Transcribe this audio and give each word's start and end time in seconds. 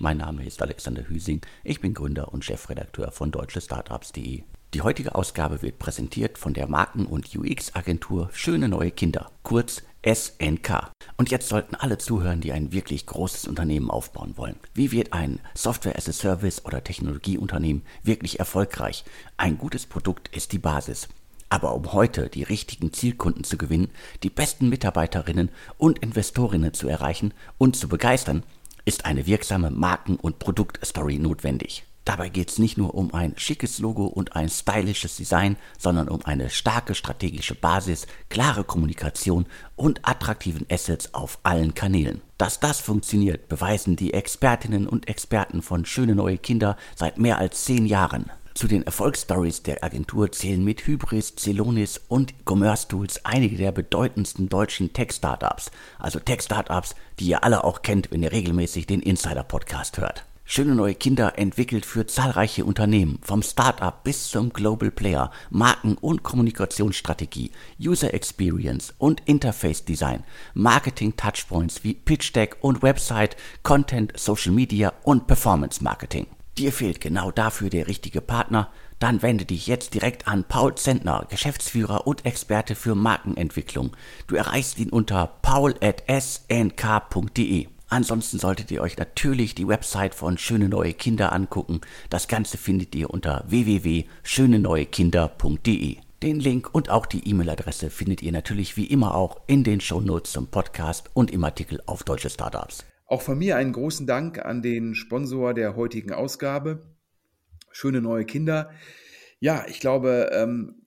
Mein 0.00 0.18
Name 0.18 0.44
ist 0.46 0.62
Alexander 0.62 1.08
Hüsing, 1.08 1.40
ich 1.64 1.80
bin 1.80 1.92
Gründer 1.92 2.32
und 2.32 2.44
Chefredakteur 2.44 3.10
von 3.10 3.32
deutschestartups.de. 3.32 4.44
Die 4.72 4.82
heutige 4.82 5.16
Ausgabe 5.16 5.60
wird 5.60 5.80
präsentiert 5.80 6.38
von 6.38 6.54
der 6.54 6.68
Marken- 6.68 7.06
und 7.06 7.34
UX-Agentur 7.34 8.30
Schöne 8.32 8.68
Neue 8.68 8.92
Kinder, 8.92 9.32
kurz 9.42 9.82
SNK. 10.06 10.92
Und 11.16 11.32
jetzt 11.32 11.48
sollten 11.48 11.74
alle 11.74 11.98
zuhören, 11.98 12.40
die 12.40 12.52
ein 12.52 12.70
wirklich 12.70 13.06
großes 13.06 13.48
Unternehmen 13.48 13.90
aufbauen 13.90 14.36
wollen. 14.36 14.54
Wie 14.72 14.92
wird 14.92 15.14
ein 15.14 15.40
Software 15.54 15.96
as 15.96 16.08
a 16.08 16.12
Service 16.12 16.64
oder 16.64 16.84
Technologieunternehmen 16.84 17.82
wirklich 18.04 18.38
erfolgreich? 18.38 19.04
Ein 19.36 19.58
gutes 19.58 19.86
Produkt 19.86 20.28
ist 20.28 20.52
die 20.52 20.60
Basis. 20.60 21.08
Aber 21.50 21.74
um 21.74 21.92
heute 21.92 22.28
die 22.28 22.42
richtigen 22.42 22.92
Zielkunden 22.92 23.42
zu 23.42 23.56
gewinnen, 23.56 23.90
die 24.22 24.30
besten 24.30 24.68
Mitarbeiterinnen 24.68 25.50
und 25.78 25.98
Investorinnen 26.00 26.74
zu 26.74 26.88
erreichen 26.88 27.32
und 27.56 27.74
zu 27.74 27.88
begeistern, 27.88 28.44
ist 28.84 29.04
eine 29.04 29.26
wirksame 29.26 29.70
Marken- 29.70 30.16
und 30.16 30.38
Produktstory 30.38 31.18
notwendig. 31.18 31.84
Dabei 32.08 32.30
geht 32.30 32.48
es 32.48 32.58
nicht 32.58 32.78
nur 32.78 32.94
um 32.94 33.12
ein 33.12 33.34
schickes 33.36 33.80
Logo 33.80 34.06
und 34.06 34.34
ein 34.34 34.48
stylisches 34.48 35.16
Design, 35.16 35.56
sondern 35.76 36.08
um 36.08 36.24
eine 36.24 36.48
starke 36.48 36.94
strategische 36.94 37.54
Basis, 37.54 38.06
klare 38.30 38.64
Kommunikation 38.64 39.44
und 39.76 40.00
attraktiven 40.08 40.64
Assets 40.70 41.12
auf 41.12 41.38
allen 41.42 41.74
Kanälen. 41.74 42.22
Dass 42.38 42.60
das 42.60 42.80
funktioniert, 42.80 43.48
beweisen 43.48 43.94
die 43.94 44.14
Expertinnen 44.14 44.88
und 44.88 45.06
Experten 45.06 45.60
von 45.60 45.84
Schöne 45.84 46.14
Neue 46.14 46.38
Kinder 46.38 46.78
seit 46.96 47.18
mehr 47.18 47.36
als 47.36 47.64
zehn 47.64 47.84
Jahren. 47.84 48.30
Zu 48.58 48.66
den 48.66 48.82
Erfolgsstories 48.82 49.62
der 49.62 49.84
Agentur 49.84 50.32
zählen 50.32 50.64
mit 50.64 50.84
Hybris, 50.84 51.36
Celonis 51.36 52.00
und 52.08 52.34
Commerce 52.44 52.88
Tools 52.88 53.24
einige 53.24 53.56
der 53.56 53.70
bedeutendsten 53.70 54.48
deutschen 54.48 54.92
Tech-Startups. 54.92 55.70
Also 56.00 56.18
Tech-Startups, 56.18 56.96
die 57.20 57.28
ihr 57.28 57.44
alle 57.44 57.62
auch 57.62 57.82
kennt, 57.82 58.10
wenn 58.10 58.24
ihr 58.24 58.32
regelmäßig 58.32 58.88
den 58.88 59.00
Insider-Podcast 59.00 59.98
hört. 59.98 60.24
Schöne 60.44 60.74
neue 60.74 60.96
Kinder 60.96 61.38
entwickelt 61.38 61.86
für 61.86 62.08
zahlreiche 62.08 62.64
Unternehmen, 62.64 63.20
vom 63.22 63.44
Startup 63.44 64.02
bis 64.02 64.26
zum 64.26 64.52
Global 64.52 64.90
Player, 64.90 65.30
Marken- 65.50 65.96
und 65.96 66.24
Kommunikationsstrategie, 66.24 67.52
User 67.80 68.12
Experience 68.12 68.92
und 68.98 69.22
Interface 69.26 69.84
Design, 69.84 70.24
Marketing 70.54 71.14
Touchpoints 71.14 71.84
wie 71.84 71.94
Pitch 71.94 72.34
Deck 72.34 72.56
und 72.60 72.82
Website, 72.82 73.36
Content, 73.62 74.18
Social 74.18 74.50
Media 74.50 74.92
und 75.04 75.28
Performance 75.28 75.80
Marketing. 75.80 76.26
Dir 76.58 76.72
fehlt 76.72 77.00
genau 77.00 77.30
dafür 77.30 77.70
der 77.70 77.86
richtige 77.86 78.20
Partner? 78.20 78.72
Dann 78.98 79.22
wende 79.22 79.44
dich 79.44 79.68
jetzt 79.68 79.94
direkt 79.94 80.26
an 80.26 80.42
Paul 80.42 80.74
Zentner, 80.74 81.24
Geschäftsführer 81.30 82.08
und 82.08 82.26
Experte 82.26 82.74
für 82.74 82.96
Markenentwicklung. 82.96 83.92
Du 84.26 84.34
erreichst 84.34 84.80
ihn 84.80 84.90
unter 84.90 85.28
paul.snk.de. 85.40 86.08
Ansonsten 87.88 88.40
solltet 88.40 88.72
ihr 88.72 88.82
euch 88.82 88.98
natürlich 88.98 89.54
die 89.54 89.68
Website 89.68 90.16
von 90.16 90.36
Schöne 90.36 90.68
Neue 90.68 90.94
Kinder 90.94 91.32
angucken. 91.32 91.80
Das 92.10 92.26
Ganze 92.26 92.58
findet 92.58 92.92
ihr 92.96 93.10
unter 93.10 93.44
www.schöneneuekinder.de. 93.46 95.98
Den 96.24 96.40
Link 96.40 96.74
und 96.74 96.90
auch 96.90 97.06
die 97.06 97.30
E-Mail-Adresse 97.30 97.88
findet 97.88 98.20
ihr 98.20 98.32
natürlich 98.32 98.76
wie 98.76 98.86
immer 98.86 99.14
auch 99.14 99.42
in 99.46 99.62
den 99.62 99.80
Shownotes 99.80 100.32
zum 100.32 100.48
Podcast 100.48 101.08
und 101.14 101.30
im 101.30 101.44
Artikel 101.44 101.80
auf 101.86 102.02
Deutsche 102.02 102.30
Startups. 102.30 102.84
Auch 103.08 103.22
von 103.22 103.38
mir 103.38 103.56
einen 103.56 103.72
großen 103.72 104.06
Dank 104.06 104.44
an 104.44 104.60
den 104.60 104.94
Sponsor 104.94 105.54
der 105.54 105.76
heutigen 105.76 106.12
Ausgabe, 106.12 106.94
Schöne 107.72 108.02
neue 108.02 108.24
Kinder. 108.24 108.70
Ja, 109.40 109.64
ich 109.66 109.80
glaube, 109.80 110.30
ähm, 110.32 110.82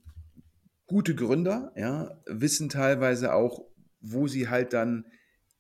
gute 0.86 1.16
Gründer 1.16 1.72
ja, 1.76 2.22
wissen 2.28 2.70
teilweise 2.70 3.34
auch, 3.34 3.66
wo 4.02 4.28
sie 4.28 4.50
halt 4.50 4.74
dann 4.74 5.06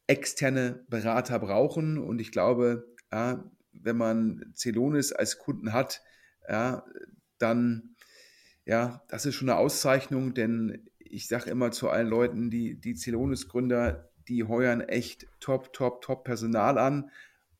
externe 0.05 0.85
Berater 0.88 1.39
brauchen. 1.39 1.97
Und 1.97 2.19
ich 2.19 2.31
glaube, 2.31 2.85
ja, 3.11 3.43
wenn 3.72 3.97
man 3.97 4.51
Celonis 4.53 5.13
als 5.13 5.39
Kunden 5.39 5.73
hat, 5.73 6.03
ja, 6.47 6.85
dann, 7.39 7.95
ja, 8.66 9.03
das 9.07 9.25
ist 9.25 9.33
schon 9.35 9.49
eine 9.49 9.57
Auszeichnung, 9.57 10.35
denn 10.35 10.89
ich 10.99 11.28
sage 11.28 11.49
immer 11.49 11.72
zu 11.72 11.89
allen 11.89 12.07
Leuten, 12.07 12.51
die, 12.51 12.79
die 12.79 12.95
Celonis-Gründer, 12.95 14.10
die 14.27 14.43
heuern 14.43 14.81
echt 14.81 15.27
top, 15.39 15.73
top, 15.73 16.01
top 16.01 16.23
Personal 16.23 16.77
an. 16.77 17.09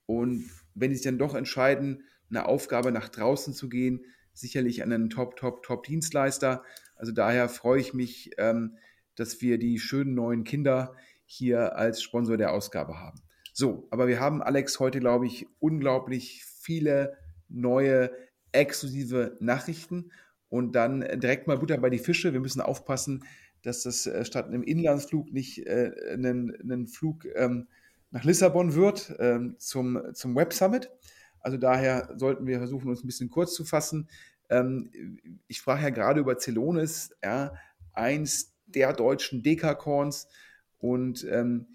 Und 0.05 0.49
wenn 0.73 0.91
sie 0.91 0.97
sich 0.97 1.05
dann 1.05 1.17
doch 1.17 1.35
entscheiden, 1.35 2.03
eine 2.29 2.45
Aufgabe 2.45 2.91
nach 2.91 3.09
draußen 3.09 3.53
zu 3.53 3.69
gehen, 3.69 4.05
sicherlich 4.33 4.83
an 4.83 4.91
einen 4.91 5.09
top, 5.09 5.35
top, 5.35 5.63
top 5.63 5.83
Dienstleister. 5.83 6.63
Also 6.95 7.11
daher 7.11 7.50
freue 7.50 7.81
ich 7.81 7.94
mich, 7.94 8.31
ähm, 8.38 8.77
dass 9.16 9.41
wir 9.41 9.57
die 9.57 9.79
schönen 9.79 10.13
neuen 10.13 10.44
Kinder 10.44 10.95
hier 11.25 11.75
als 11.75 12.01
Sponsor 12.01 12.38
der 12.38 12.53
Ausgabe 12.53 13.00
haben. 13.00 13.21
So, 13.53 13.88
aber 13.91 14.07
wir 14.07 14.19
haben, 14.19 14.41
Alex, 14.41 14.79
heute, 14.79 15.00
glaube 15.00 15.27
ich, 15.27 15.47
unglaublich 15.59 16.45
viele 16.45 17.17
neue 17.50 18.11
exklusive 18.53 19.38
Nachrichten 19.39 20.11
und 20.50 20.73
dann 20.73 21.01
direkt 21.19 21.47
mal 21.47 21.57
Butter 21.57 21.77
bei 21.77 21.89
die 21.89 22.00
Fische. 22.00 22.33
Wir 22.33 22.39
müssen 22.39 22.61
aufpassen, 22.61 23.25
dass 23.63 23.83
das 23.83 24.05
äh, 24.07 24.25
statt 24.25 24.47
einem 24.47 24.63
Inlandsflug 24.63 25.31
nicht 25.31 25.66
äh, 25.67 25.91
ein, 26.13 26.55
ein 26.63 26.88
Flug 26.88 27.25
ähm, 27.35 27.67
nach 28.11 28.23
Lissabon 28.23 28.75
wird 28.75 29.16
ähm, 29.19 29.55
zum, 29.57 30.01
zum 30.13 30.35
Web 30.35 30.53
Summit. 30.53 30.91
Also 31.39 31.57
daher 31.57 32.13
sollten 32.17 32.45
wir 32.45 32.59
versuchen, 32.59 32.89
uns 32.89 33.03
ein 33.03 33.07
bisschen 33.07 33.29
kurz 33.29 33.53
zu 33.53 33.66
fassen. 33.66 34.09
Ähm, 34.50 34.91
ich 35.47 35.57
sprach 35.57 35.81
ja 35.81 35.89
gerade 35.89 36.19
über 36.19 36.38
Celonis, 36.38 37.16
ja, 37.23 37.53
eins 37.94 38.53
der 38.66 38.94
deutschen 38.94 39.44
Dekakorns. 39.44 40.27
Und 40.77 41.25
ähm, 41.29 41.67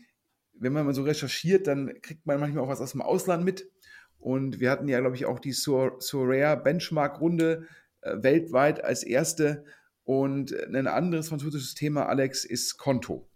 wenn 0.54 0.72
man 0.72 0.86
mal 0.86 0.94
so 0.94 1.02
recherchiert, 1.02 1.66
dann 1.66 2.00
kriegt 2.00 2.26
man 2.26 2.40
manchmal 2.40 2.64
auch 2.64 2.68
was 2.68 2.80
aus 2.80 2.92
dem 2.92 3.02
Ausland 3.02 3.44
mit. 3.44 3.70
Und 4.18 4.60
wir 4.60 4.70
hatten 4.70 4.88
ja, 4.88 5.00
glaube 5.00 5.16
ich, 5.16 5.26
auch 5.26 5.38
die 5.38 5.52
Sorare 5.52 6.56
Benchmark-Runde 6.62 7.66
äh, 8.02 8.22
weltweit 8.22 8.84
als 8.84 9.02
erste. 9.02 9.64
Und 10.06 10.54
ein 10.72 10.86
anderes 10.86 11.28
französisches 11.28 11.74
Thema, 11.74 12.06
Alex, 12.06 12.44
ist 12.44 12.78
Konto. 12.78 13.28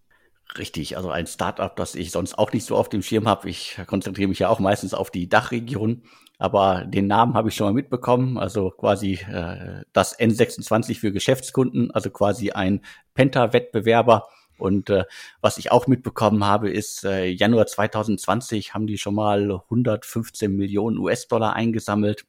Richtig, 0.56 0.96
also 0.96 1.10
ein 1.10 1.26
Startup, 1.26 1.74
das 1.74 1.96
ich 1.96 2.12
sonst 2.12 2.38
auch 2.38 2.52
nicht 2.52 2.64
so 2.64 2.76
auf 2.76 2.88
dem 2.88 3.02
Schirm 3.02 3.26
habe. 3.26 3.50
Ich 3.50 3.76
konzentriere 3.88 4.28
mich 4.28 4.38
ja 4.38 4.48
auch 4.48 4.60
meistens 4.60 4.94
auf 4.94 5.10
die 5.10 5.28
Dachregion, 5.28 6.02
aber 6.38 6.84
den 6.84 7.08
Namen 7.08 7.34
habe 7.34 7.48
ich 7.48 7.56
schon 7.56 7.66
mal 7.66 7.72
mitbekommen. 7.72 8.38
Also 8.38 8.70
quasi 8.70 9.14
äh, 9.14 9.82
das 9.92 10.16
N26 10.16 11.00
für 11.00 11.10
Geschäftskunden, 11.10 11.90
also 11.90 12.10
quasi 12.10 12.52
ein 12.52 12.82
Penta-Wettbewerber. 13.14 14.28
Und 14.56 14.90
äh, 14.90 15.04
was 15.40 15.58
ich 15.58 15.72
auch 15.72 15.88
mitbekommen 15.88 16.44
habe, 16.44 16.70
ist, 16.70 17.04
äh, 17.04 17.26
Januar 17.26 17.66
2020 17.66 18.74
haben 18.74 18.86
die 18.86 18.98
schon 18.98 19.16
mal 19.16 19.50
115 19.50 20.54
Millionen 20.54 20.98
US-Dollar 20.98 21.54
eingesammelt 21.54 22.26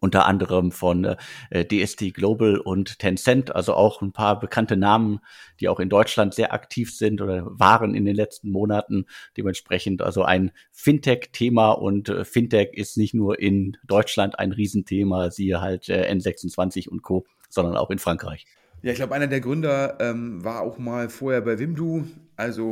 unter 0.00 0.26
anderem 0.26 0.72
von 0.72 1.16
äh, 1.50 1.64
DST 1.64 2.14
Global 2.14 2.58
und 2.58 2.98
Tencent, 2.98 3.54
also 3.54 3.74
auch 3.74 4.02
ein 4.02 4.12
paar 4.12 4.38
bekannte 4.38 4.76
Namen, 4.76 5.20
die 5.60 5.68
auch 5.68 5.80
in 5.80 5.88
Deutschland 5.88 6.34
sehr 6.34 6.52
aktiv 6.52 6.94
sind 6.94 7.20
oder 7.20 7.46
waren 7.46 7.94
in 7.94 8.04
den 8.04 8.16
letzten 8.16 8.50
Monaten. 8.50 9.06
Dementsprechend 9.36 10.02
also 10.02 10.22
ein 10.22 10.52
Fintech-Thema 10.72 11.72
und 11.72 12.08
äh, 12.08 12.24
Fintech 12.24 12.70
ist 12.72 12.96
nicht 12.96 13.14
nur 13.14 13.38
in 13.38 13.76
Deutschland 13.86 14.38
ein 14.38 14.52
Riesenthema, 14.52 15.30
siehe 15.30 15.60
halt 15.60 15.88
äh, 15.88 16.10
N26 16.12 16.88
und 16.88 17.02
Co., 17.02 17.26
sondern 17.48 17.76
auch 17.76 17.90
in 17.90 17.98
Frankreich. 17.98 18.46
Ja, 18.82 18.92
ich 18.92 18.98
glaube, 18.98 19.14
einer 19.14 19.26
der 19.26 19.40
Gründer 19.40 19.98
ähm, 20.00 20.44
war 20.44 20.60
auch 20.60 20.78
mal 20.78 21.08
vorher 21.08 21.40
bei 21.40 21.58
Wimdu, 21.58 22.04
also 22.36 22.70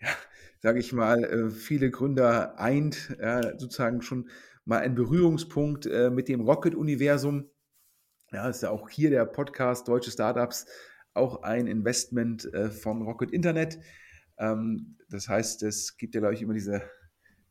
ja, 0.00 0.08
sage 0.60 0.78
ich 0.78 0.92
mal, 0.92 1.24
äh, 1.24 1.50
viele 1.50 1.90
Gründer 1.90 2.58
eint, 2.58 3.16
ja, 3.20 3.58
sozusagen 3.58 4.00
schon 4.00 4.28
mal 4.64 4.78
ein 4.78 4.94
Berührungspunkt 4.94 5.86
äh, 5.86 6.10
mit 6.10 6.28
dem 6.28 6.40
Rocket-Universum. 6.40 7.50
Ja, 8.32 8.48
ist 8.48 8.62
ja 8.62 8.70
auch 8.70 8.88
hier 8.88 9.10
der 9.10 9.26
Podcast 9.26 9.88
Deutsche 9.88 10.10
Startups 10.10 10.66
auch 11.14 11.42
ein 11.42 11.66
Investment 11.66 12.52
äh, 12.54 12.70
von 12.70 13.02
Rocket 13.02 13.30
Internet. 13.30 13.78
Ähm, 14.38 14.96
das 15.08 15.28
heißt, 15.28 15.62
es 15.62 15.96
gibt 15.96 16.14
ja, 16.14 16.20
glaube 16.20 16.34
ich, 16.34 16.42
immer 16.42 16.54
diese, 16.54 16.82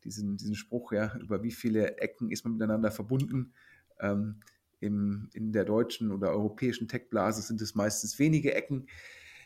diesen, 0.04 0.36
diesen 0.36 0.54
Spruch, 0.54 0.92
ja, 0.92 1.16
über 1.18 1.42
wie 1.42 1.52
viele 1.52 1.98
Ecken 1.98 2.30
ist 2.30 2.44
man 2.44 2.54
miteinander 2.54 2.90
verbunden. 2.90 3.54
Ähm, 4.00 4.40
im, 4.80 5.28
in 5.32 5.52
der 5.52 5.64
deutschen 5.64 6.10
oder 6.10 6.30
europäischen 6.30 6.88
Tech-Blase 6.88 7.42
sind 7.42 7.60
es 7.62 7.76
meistens 7.76 8.18
wenige 8.18 8.52
Ecken. 8.54 8.88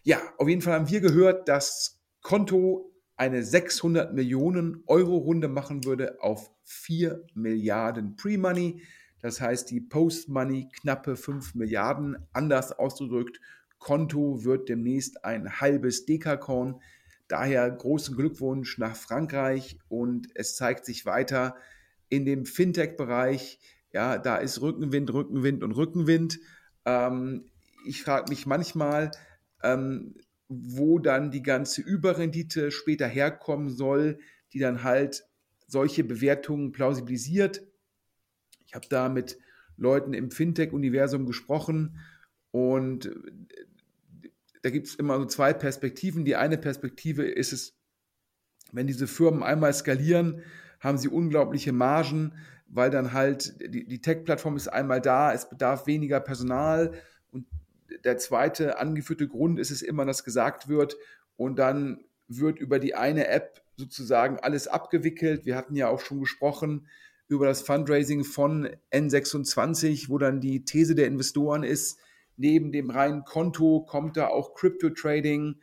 Ja, 0.03 0.19
auf 0.39 0.49
jeden 0.49 0.63
Fall 0.63 0.75
haben 0.75 0.89
wir 0.89 1.01
gehört, 1.01 1.49
dass 1.49 2.03
Konto 2.23 2.91
eine 3.17 3.43
600 3.43 4.13
Millionen 4.13 4.83
Euro 4.87 5.17
Runde 5.17 5.49
machen 5.49 5.85
würde 5.85 6.21
auf 6.21 6.51
4 6.65 7.25
Milliarden 7.35 8.17
Pre-Money. 8.17 8.83
Das 9.21 9.41
heißt, 9.41 9.71
die 9.71 9.81
Post-Money 9.81 10.69
knappe 10.81 11.17
5 11.17 11.55
Milliarden. 11.55 12.17
Anders 12.33 12.73
ausgedrückt, 12.73 13.41
Konto 13.79 14.45
wird 14.45 14.69
demnächst 14.69 15.25
ein 15.25 15.61
halbes 15.61 16.05
Dekakorn. 16.05 16.81
Daher 17.29 17.71
großen 17.71 18.17
Glückwunsch 18.17 18.79
nach 18.79 18.95
Frankreich 18.95 19.79
und 19.89 20.29
es 20.35 20.55
zeigt 20.57 20.85
sich 20.85 21.07
weiter 21.07 21.57
in 22.09 22.25
dem 22.25 22.47
Fintech-Bereich. 22.47 23.59
Ja, 23.93 24.19
da 24.19 24.37
ist 24.37 24.61
Rückenwind, 24.61 25.13
Rückenwind 25.13 25.65
und 25.65 25.73
Rückenwind. 25.73 26.39
Ähm, 26.85 27.47
ich 27.87 28.03
frage 28.03 28.29
mich 28.29 28.47
manchmal, 28.47 29.11
ähm, 29.63 30.15
wo 30.49 30.99
dann 30.99 31.31
die 31.31 31.43
ganze 31.43 31.81
Überrendite 31.81 32.71
später 32.71 33.07
herkommen 33.07 33.71
soll, 33.71 34.19
die 34.53 34.59
dann 34.59 34.83
halt 34.83 35.25
solche 35.67 36.05
Bewertungen 36.05 36.73
plausibilisiert. 36.73 37.67
Ich 38.67 38.75
habe 38.75 38.87
da 38.89 39.09
mit 39.09 39.39
Leuten 39.77 40.15
im 40.15 40.31
Fintech-Universum 40.31 41.27
gesprochen 41.27 41.99
und 42.51 43.11
da 44.63 44.71
gibt 44.71 44.87
es 44.87 44.95
immer 44.95 45.19
so 45.19 45.27
zwei 45.27 45.53
Perspektiven. 45.53 46.25
Die 46.25 46.37
eine 46.37 46.59
Perspektive 46.59 47.25
ist 47.25 47.53
es, 47.53 47.77
wenn 48.73 48.87
diese 48.87 49.07
Firmen 49.07 49.43
einmal 49.43 49.73
skalieren, 49.73 50.43
haben 50.81 50.99
sie 50.99 51.09
unglaubliche 51.09 51.73
Margen, 51.73 52.33
weil 52.69 52.91
dann 52.91 53.13
halt 53.13 53.61
die, 53.61 53.87
die 53.87 54.01
Tech-Plattform 54.01 54.57
ist 54.57 54.69
einmal 54.69 55.01
da, 55.01 55.33
es 55.33 55.49
bedarf 55.49 55.87
weniger 55.87 56.21
Personal 56.21 56.95
und 57.31 57.47
der 58.05 58.19
zweite 58.19 58.79
angeführte 58.79 59.29
Grund 59.29 59.59
ist 59.59 59.71
es 59.71 59.83
immer, 59.83 60.05
dass 60.05 60.25
gesagt 60.25 60.69
wird 60.69 60.97
und 61.37 61.59
dann 61.59 62.05
wird 62.29 62.59
über 62.59 62.79
die 62.79 62.95
eine 62.95 63.29
App 63.29 63.63
sozusagen 63.77 64.39
alles 64.41 64.69
abgewickelt. 64.69 65.45
Wir 65.45 65.57
hatten 65.57 65.77
ja 65.77 65.89
auch 65.89 66.01
schon 66.01 66.21
gesprochen 66.21 66.89
über 67.29 67.47
das 67.47 67.63
Fundraising 67.63 68.25
von 68.25 68.69
N26, 68.93 70.09
wo 70.09 70.19
dann 70.19 70.41
die 70.41 70.65
These 70.65 70.95
der 70.95 71.07
Investoren 71.07 71.63
ist, 71.63 71.99
neben 72.37 72.73
dem 72.73 72.91
reinen 72.91 73.25
Konto 73.25 73.81
kommt 73.83 74.17
da 74.17 74.29
auch 74.29 74.55
Crypto-Trading, 74.55 75.57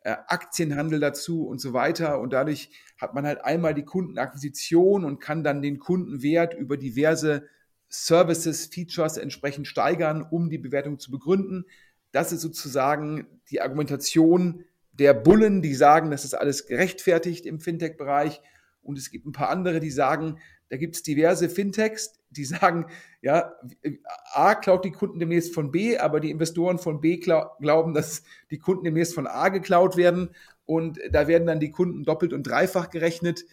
äh, 0.00 0.16
Aktienhandel 0.26 1.00
dazu 1.00 1.46
und 1.46 1.60
so 1.60 1.72
weiter. 1.72 2.20
Und 2.20 2.32
dadurch 2.32 2.70
hat 2.98 3.14
man 3.14 3.26
halt 3.26 3.44
einmal 3.44 3.74
die 3.74 3.84
Kundenakquisition 3.84 5.04
und 5.04 5.20
kann 5.20 5.44
dann 5.44 5.62
den 5.62 5.78
Kundenwert 5.78 6.54
über 6.54 6.76
diverse 6.76 7.46
Services, 8.02 8.66
Features 8.66 9.16
entsprechend 9.16 9.66
steigern, 9.66 10.22
um 10.22 10.50
die 10.50 10.58
Bewertung 10.58 10.98
zu 10.98 11.10
begründen. 11.10 11.66
Das 12.12 12.32
ist 12.32 12.40
sozusagen 12.40 13.26
die 13.50 13.60
Argumentation 13.60 14.64
der 14.92 15.14
Bullen, 15.14 15.62
die 15.62 15.74
sagen, 15.74 16.10
das 16.10 16.24
ist 16.24 16.34
alles 16.34 16.66
gerechtfertigt 16.66 17.46
im 17.46 17.60
Fintech-Bereich. 17.60 18.40
Und 18.82 18.98
es 18.98 19.10
gibt 19.10 19.26
ein 19.26 19.32
paar 19.32 19.48
andere, 19.48 19.80
die 19.80 19.90
sagen, 19.90 20.38
da 20.68 20.76
gibt 20.76 20.96
es 20.96 21.02
diverse 21.02 21.48
Fintechs, 21.48 22.20
die 22.30 22.44
sagen, 22.44 22.86
ja, 23.22 23.52
A 24.32 24.54
klaut 24.54 24.84
die 24.84 24.92
Kunden 24.92 25.18
demnächst 25.18 25.54
von 25.54 25.70
B, 25.70 25.98
aber 25.98 26.20
die 26.20 26.30
Investoren 26.30 26.78
von 26.78 27.00
B 27.00 27.18
glauben, 27.18 27.94
dass 27.94 28.22
die 28.50 28.58
Kunden 28.58 28.84
demnächst 28.84 29.14
von 29.14 29.26
A 29.26 29.48
geklaut 29.48 29.96
werden 29.96 30.30
und 30.66 30.98
da 31.10 31.28
werden 31.28 31.46
dann 31.46 31.60
die 31.60 31.70
Kunden 31.70 32.04
doppelt 32.04 32.32
und 32.32 32.44
dreifach 32.44 32.90
gerechnet. 32.90 33.44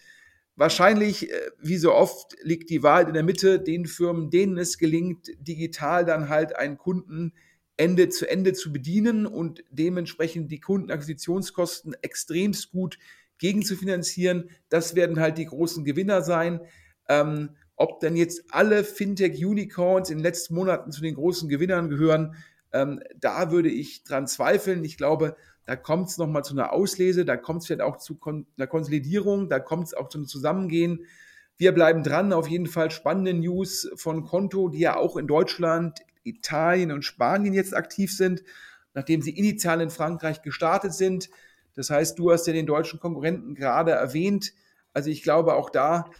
Wahrscheinlich, 0.56 1.30
äh, 1.30 1.50
wie 1.60 1.78
so 1.78 1.92
oft, 1.92 2.36
liegt 2.42 2.70
die 2.70 2.82
Wahrheit 2.82 3.08
in 3.08 3.14
der 3.14 3.22
Mitte, 3.22 3.58
den 3.58 3.86
Firmen, 3.86 4.30
denen 4.30 4.58
es 4.58 4.78
gelingt, 4.78 5.28
digital 5.38 6.04
dann 6.04 6.28
halt 6.28 6.56
einen 6.56 6.78
Kunden 6.78 7.32
Ende 7.76 8.10
zu 8.10 8.28
Ende 8.28 8.52
zu 8.52 8.72
bedienen 8.72 9.26
und 9.26 9.64
dementsprechend 9.70 10.52
die 10.52 10.60
Kundenakquisitionskosten 10.60 11.96
extremst 12.02 12.70
gut 12.70 12.98
gegen 13.38 13.62
zu 13.62 13.76
finanzieren. 13.76 14.50
Das 14.68 14.94
werden 14.94 15.18
halt 15.18 15.38
die 15.38 15.46
großen 15.46 15.84
Gewinner 15.84 16.22
sein. 16.22 16.60
Ähm, 17.08 17.56
ob 17.76 17.98
denn 18.00 18.14
jetzt 18.14 18.44
alle 18.50 18.84
Fintech-Unicorns 18.84 20.10
in 20.10 20.18
den 20.18 20.22
letzten 20.22 20.54
Monaten 20.54 20.92
zu 20.92 21.00
den 21.00 21.14
großen 21.14 21.48
Gewinnern 21.48 21.88
gehören, 21.88 22.36
ähm, 22.72 23.00
da 23.16 23.50
würde 23.50 23.68
ich 23.68 24.04
dran 24.04 24.26
zweifeln. 24.26 24.84
Ich 24.84 24.96
glaube, 24.96 25.36
da 25.64 25.76
kommt 25.76 26.08
es 26.08 26.18
nochmal 26.18 26.44
zu 26.44 26.54
einer 26.54 26.72
Auslese, 26.72 27.24
da 27.24 27.36
kommt 27.36 27.60
es 27.60 27.66
vielleicht 27.66 27.82
auch 27.82 27.98
zu 27.98 28.16
Kon 28.16 28.46
einer 28.56 28.66
Konsolidierung, 28.66 29.48
da 29.48 29.60
kommt 29.60 29.86
es 29.86 29.94
auch 29.94 30.08
zu 30.08 30.18
einem 30.18 30.26
Zusammengehen. 30.26 31.06
Wir 31.56 31.72
bleiben 31.72 32.02
dran, 32.02 32.32
auf 32.32 32.48
jeden 32.48 32.66
Fall 32.66 32.90
spannende 32.90 33.34
News 33.34 33.90
von 33.94 34.24
Konto, 34.24 34.68
die 34.68 34.80
ja 34.80 34.96
auch 34.96 35.16
in 35.16 35.26
Deutschland, 35.26 36.00
Italien 36.24 36.90
und 36.90 37.04
Spanien 37.04 37.54
jetzt 37.54 37.74
aktiv 37.74 38.14
sind, 38.16 38.42
nachdem 38.94 39.22
sie 39.22 39.36
initial 39.36 39.80
in 39.80 39.90
Frankreich 39.90 40.42
gestartet 40.42 40.94
sind. 40.94 41.30
Das 41.74 41.90
heißt, 41.90 42.18
du 42.18 42.32
hast 42.32 42.46
ja 42.46 42.52
den 42.52 42.66
deutschen 42.66 43.00
Konkurrenten 43.00 43.54
gerade 43.54 43.92
erwähnt. 43.92 44.52
Also 44.92 45.10
ich 45.10 45.22
glaube 45.22 45.54
auch 45.54 45.70
da 45.70 46.10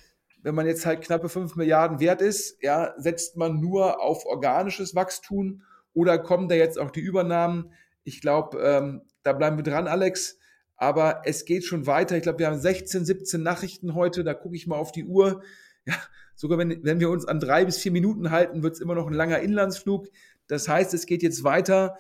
wenn 0.43 0.55
man 0.55 0.67
jetzt 0.67 0.85
halt 0.85 1.03
knappe 1.03 1.29
5 1.29 1.57
Milliarden 1.57 2.01
wert 2.01 2.21
ist, 2.21 2.63
ja, 2.63 2.95
setzt 2.99 3.37
man 3.37 3.61
nur 3.61 4.01
auf 4.01 4.27
organisches 4.27 4.95
Wachstum 4.95 5.63
oder 5.95 6.19
kommen 6.19 6.49
da 6.49 6.55
jetzt 6.55 6.79
auch 6.79 6.91
die 6.91 7.01
Übernahmen? 7.01 7.73
Ich 8.05 8.21
glaube, 8.21 8.59
ähm, 8.59 9.03
da 9.23 9.33
bleiben 9.33 9.57
wir 9.57 9.65
dran, 9.65 9.87
Alex. 9.87 10.39
Aber 10.77 11.23
es 11.25 11.45
geht 11.45 11.65
schon 11.65 11.87
weiter. 11.87 12.17
Ich 12.17 12.23
glaube, 12.23 12.41
wir 12.41 12.47
haben 12.47 12.59
16, 12.59 13.05
17 13.05 13.43
Nachrichten 13.43 13.95
heute. 13.95 14.25
Da 14.25 14.35
gucke 14.35 14.57
ich 14.57 14.67
mal 14.67 14.77
auf 14.77 14.93
die 14.93 15.05
Uhr. 15.05 15.43
Ja, 15.85 15.95
sogar 16.35 16.59
wenn, 16.59 16.85
wenn 16.85 17.01
wir 17.01 17.11
uns 17.11 17.25
an 17.25 17.41
drei 17.41 17.65
bis 17.65 17.79
vier 17.79 17.93
Minuten 17.93 18.31
halten, 18.31 18.63
wird 18.63 18.75
es 18.75 18.81
immer 18.81 18.95
noch 18.95 19.07
ein 19.07 19.13
langer 19.13 19.41
Inlandsflug. 19.41 20.09
Das 20.47 20.69
heißt, 20.69 20.95
es 20.95 21.07
geht 21.07 21.23
jetzt 21.23 21.45
weiter. 21.45 21.99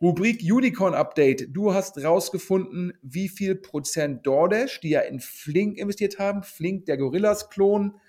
Rubrik 0.00 0.40
Unicorn 0.42 0.94
Update. 0.94 1.48
Du 1.50 1.74
hast 1.74 1.98
rausgefunden, 2.02 2.92
wie 3.02 3.28
viel 3.28 3.56
Prozent 3.56 4.24
DoorDash, 4.24 4.80
die 4.80 4.90
ja 4.90 5.00
in 5.00 5.18
Flink 5.18 5.76
investiert 5.76 6.20
haben, 6.20 6.44
Flink, 6.44 6.86
der 6.86 6.98
Gorillas-Klon, 6.98 8.00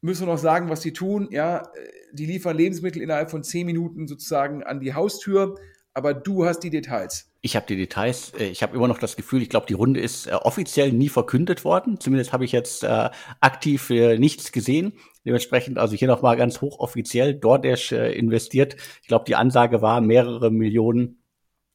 müssen 0.00 0.26
wir 0.26 0.32
noch 0.32 0.38
sagen, 0.38 0.68
was 0.68 0.82
sie 0.82 0.92
tun. 0.92 1.28
Ja, 1.30 1.70
die 2.12 2.26
liefern 2.26 2.56
Lebensmittel 2.56 3.02
innerhalb 3.02 3.30
von 3.30 3.42
zehn 3.42 3.66
Minuten 3.66 4.06
sozusagen 4.06 4.62
an 4.62 4.80
die 4.80 4.94
Haustür 4.94 5.56
aber 5.96 6.12
du 6.12 6.44
hast 6.44 6.60
die 6.60 6.68
Details. 6.68 7.32
Ich 7.40 7.56
habe 7.56 7.64
die 7.66 7.76
Details. 7.76 8.34
Äh, 8.38 8.48
ich 8.48 8.62
habe 8.62 8.76
immer 8.76 8.86
noch 8.86 8.98
das 8.98 9.16
Gefühl, 9.16 9.40
ich 9.40 9.48
glaube, 9.48 9.64
die 9.66 9.72
Runde 9.72 9.98
ist 9.98 10.26
äh, 10.26 10.32
offiziell 10.32 10.92
nie 10.92 11.08
verkündet 11.08 11.64
worden. 11.64 11.98
Zumindest 11.98 12.34
habe 12.34 12.44
ich 12.44 12.52
jetzt 12.52 12.84
äh, 12.84 13.08
aktiv 13.40 13.88
äh, 13.88 14.18
nichts 14.18 14.52
gesehen. 14.52 14.92
Dementsprechend 15.24 15.78
also 15.78 15.96
hier 15.96 16.08
nochmal 16.08 16.36
ganz 16.36 16.60
hochoffiziell 16.60 17.34
DoorDash 17.34 17.92
äh, 17.92 18.12
investiert. 18.12 18.76
Ich 19.00 19.08
glaube, 19.08 19.24
die 19.26 19.36
Ansage 19.36 19.80
war 19.80 20.02
mehrere 20.02 20.50
Millionen 20.50 21.22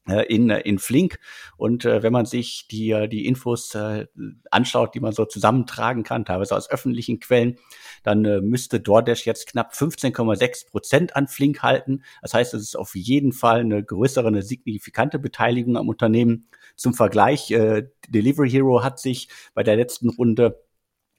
in, 0.04 0.50
in 0.50 0.78
Flink. 0.78 1.18
Und 1.56 1.84
äh, 1.84 2.02
wenn 2.02 2.12
man 2.12 2.26
sich 2.26 2.66
die, 2.68 2.90
äh, 2.90 3.08
die 3.08 3.26
Infos 3.26 3.74
äh, 3.74 4.06
anschaut, 4.50 4.94
die 4.94 5.00
man 5.00 5.12
so 5.12 5.24
zusammentragen 5.24 6.02
kann, 6.02 6.24
teilweise 6.24 6.56
aus 6.56 6.68
öffentlichen 6.68 7.20
Quellen, 7.20 7.56
dann 8.02 8.24
äh, 8.24 8.40
müsste 8.40 8.80
DoorDash 8.80 9.26
jetzt 9.26 9.46
knapp 9.46 9.72
15,6 9.72 10.70
Prozent 10.70 11.16
an 11.16 11.28
Flink 11.28 11.62
halten. 11.62 12.02
Das 12.20 12.34
heißt, 12.34 12.54
es 12.54 12.62
ist 12.62 12.76
auf 12.76 12.96
jeden 12.96 13.32
Fall 13.32 13.60
eine 13.60 13.84
größere, 13.84 14.26
eine 14.26 14.42
signifikante 14.42 15.18
Beteiligung 15.20 15.76
am 15.76 15.88
Unternehmen. 15.88 16.48
Zum 16.74 16.94
Vergleich, 16.94 17.50
äh, 17.52 17.84
Delivery 18.08 18.50
Hero 18.50 18.82
hat 18.82 18.98
sich 18.98 19.28
bei 19.54 19.62
der 19.62 19.76
letzten 19.76 20.08
Runde 20.08 20.64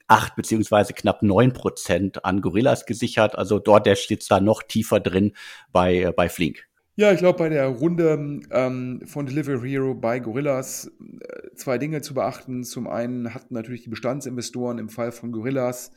acht 0.08 0.36
beziehungsweise 0.36 0.94
knapp 0.94 1.24
neun 1.24 1.54
Prozent 1.54 2.26
an 2.26 2.42
Gorillas 2.42 2.86
gesichert. 2.86 3.38
Also 3.38 3.60
DoorDash 3.60 4.02
steht 4.02 4.30
da 4.30 4.42
noch 4.42 4.62
tiefer 4.64 5.00
drin 5.00 5.34
bei, 5.72 6.04
äh, 6.04 6.12
bei 6.12 6.28
Flink. 6.28 6.68
Ja, 6.96 7.12
ich 7.12 7.18
glaube, 7.18 7.40
bei 7.40 7.50
der 7.50 7.66
Runde 7.68 8.42
ähm, 8.52 9.02
von 9.06 9.26
Delivery 9.26 9.68
Hero 9.68 9.96
bei 9.96 10.20
Gorillas 10.20 10.92
äh, 11.22 11.56
zwei 11.56 11.80
Dinge 11.80 12.02
zu 12.02 12.14
beachten. 12.14 12.64
Zum 12.64 12.88
einen 12.88 13.34
hatten 13.34 13.56
natürlich 13.56 13.82
die 13.82 13.90
Bestandsinvestoren 13.90 14.78
im 14.78 14.90
Fall 14.90 15.12
von 15.12 15.32
Gorillas 15.32 15.92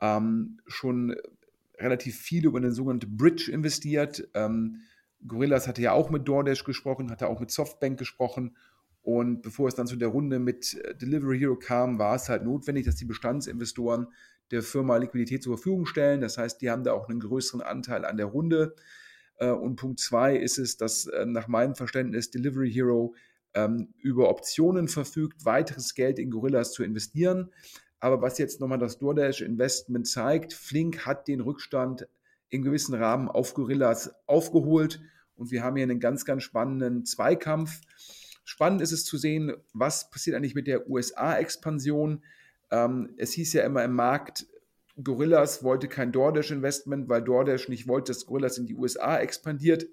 ähm, 0.00 0.58
schon 0.66 1.14
relativ 1.78 2.16
viel 2.16 2.46
über 2.46 2.56
eine 2.58 2.72
sogenannte 2.72 3.06
Bridge 3.06 3.50
investiert. 3.52 4.26
Ähm, 4.32 4.80
Gorillas 5.26 5.68
hatte 5.68 5.82
ja 5.82 5.92
auch 5.92 6.08
mit 6.08 6.26
DoorDash 6.26 6.64
gesprochen, 6.64 7.10
hatte 7.10 7.28
auch 7.28 7.40
mit 7.40 7.50
Softbank 7.50 7.98
gesprochen. 7.98 8.56
Und 9.02 9.42
bevor 9.42 9.68
es 9.68 9.74
dann 9.74 9.86
zu 9.86 9.96
der 9.96 10.08
Runde 10.08 10.38
mit 10.38 10.74
äh, 10.82 10.94
Delivery 10.94 11.38
Hero 11.38 11.56
kam, 11.56 11.98
war 11.98 12.14
es 12.14 12.30
halt 12.30 12.44
notwendig, 12.44 12.86
dass 12.86 12.96
die 12.96 13.04
Bestandsinvestoren 13.04 14.06
der 14.50 14.62
Firma 14.62 14.96
Liquidität 14.96 15.42
zur 15.42 15.58
Verfügung 15.58 15.84
stellen. 15.84 16.22
Das 16.22 16.38
heißt, 16.38 16.62
die 16.62 16.70
haben 16.70 16.84
da 16.84 16.92
auch 16.92 17.10
einen 17.10 17.20
größeren 17.20 17.60
Anteil 17.60 18.06
an 18.06 18.16
der 18.16 18.26
Runde. 18.26 18.74
Äh, 19.38 19.50
und 19.50 19.76
Punkt 19.76 20.00
zwei 20.00 20.36
ist 20.36 20.58
es, 20.58 20.76
dass 20.76 21.06
äh, 21.06 21.26
nach 21.26 21.48
meinem 21.48 21.74
Verständnis 21.74 22.30
Delivery 22.30 22.70
Hero 22.70 23.14
ähm, 23.54 23.94
über 23.98 24.28
Optionen 24.28 24.88
verfügt, 24.88 25.44
weiteres 25.44 25.94
Geld 25.94 26.18
in 26.18 26.30
Gorillas 26.30 26.72
zu 26.72 26.82
investieren. 26.82 27.50
Aber 28.00 28.22
was 28.22 28.38
jetzt 28.38 28.60
nochmal 28.60 28.78
das 28.78 28.98
DoorDash 28.98 29.40
Investment 29.40 30.06
zeigt, 30.06 30.52
Flink 30.52 31.06
hat 31.06 31.26
den 31.26 31.40
Rückstand 31.40 32.06
in 32.50 32.62
gewissen 32.62 32.94
Rahmen 32.94 33.28
auf 33.28 33.54
Gorillas 33.54 34.14
aufgeholt 34.26 35.00
und 35.34 35.50
wir 35.50 35.62
haben 35.62 35.76
hier 35.76 35.84
einen 35.84 36.00
ganz, 36.00 36.24
ganz 36.24 36.42
spannenden 36.42 37.04
Zweikampf. 37.04 37.80
Spannend 38.44 38.80
ist 38.80 38.92
es 38.92 39.04
zu 39.04 39.18
sehen, 39.18 39.52
was 39.72 40.10
passiert 40.10 40.36
eigentlich 40.36 40.54
mit 40.54 40.66
der 40.66 40.88
USA-Expansion. 40.88 42.24
Ähm, 42.70 43.14
es 43.18 43.32
hieß 43.32 43.52
ja 43.52 43.64
immer 43.64 43.84
im 43.84 43.92
Markt, 43.94 44.46
Gorillas 45.02 45.62
wollte 45.62 45.88
kein 45.88 46.12
DoorDash-Investment, 46.12 47.08
weil 47.08 47.22
DoorDash 47.22 47.68
nicht 47.68 47.86
wollte, 47.86 48.12
dass 48.12 48.26
Gorillas 48.26 48.58
in 48.58 48.66
die 48.66 48.74
USA 48.74 49.18
expandiert. 49.18 49.86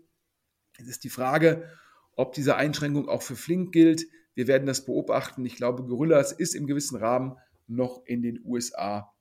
Es 0.78 0.88
ist 0.88 1.04
die 1.04 1.10
Frage, 1.10 1.70
ob 2.16 2.34
diese 2.34 2.56
Einschränkung 2.56 3.08
auch 3.08 3.22
für 3.22 3.36
Flink 3.36 3.72
gilt. 3.72 4.08
Wir 4.34 4.48
werden 4.48 4.66
das 4.66 4.86
beobachten. 4.86 5.46
Ich 5.46 5.56
glaube, 5.56 5.84
Gorillas 5.84 6.32
ist 6.32 6.56
im 6.56 6.68
gewissen 6.68 6.98
Rahmen 6.98 7.38
noch 7.68 8.04
in 8.06 8.22
den 8.22 8.42
USA 8.44 9.12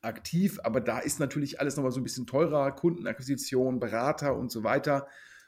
aktiv, 0.00 0.58
aber 0.62 0.80
da 0.80 0.98
ist 0.98 1.20
natürlich 1.20 1.60
alles 1.60 1.76
nochmal 1.76 1.92
so 1.92 2.00
ein 2.00 2.04
bisschen 2.04 2.26
teurer, 2.26 2.72
Kundenakquisition, 2.72 3.80
Berater 3.80 4.36
und 4.36 4.50
so 4.50 4.64
weiter. 4.64 5.06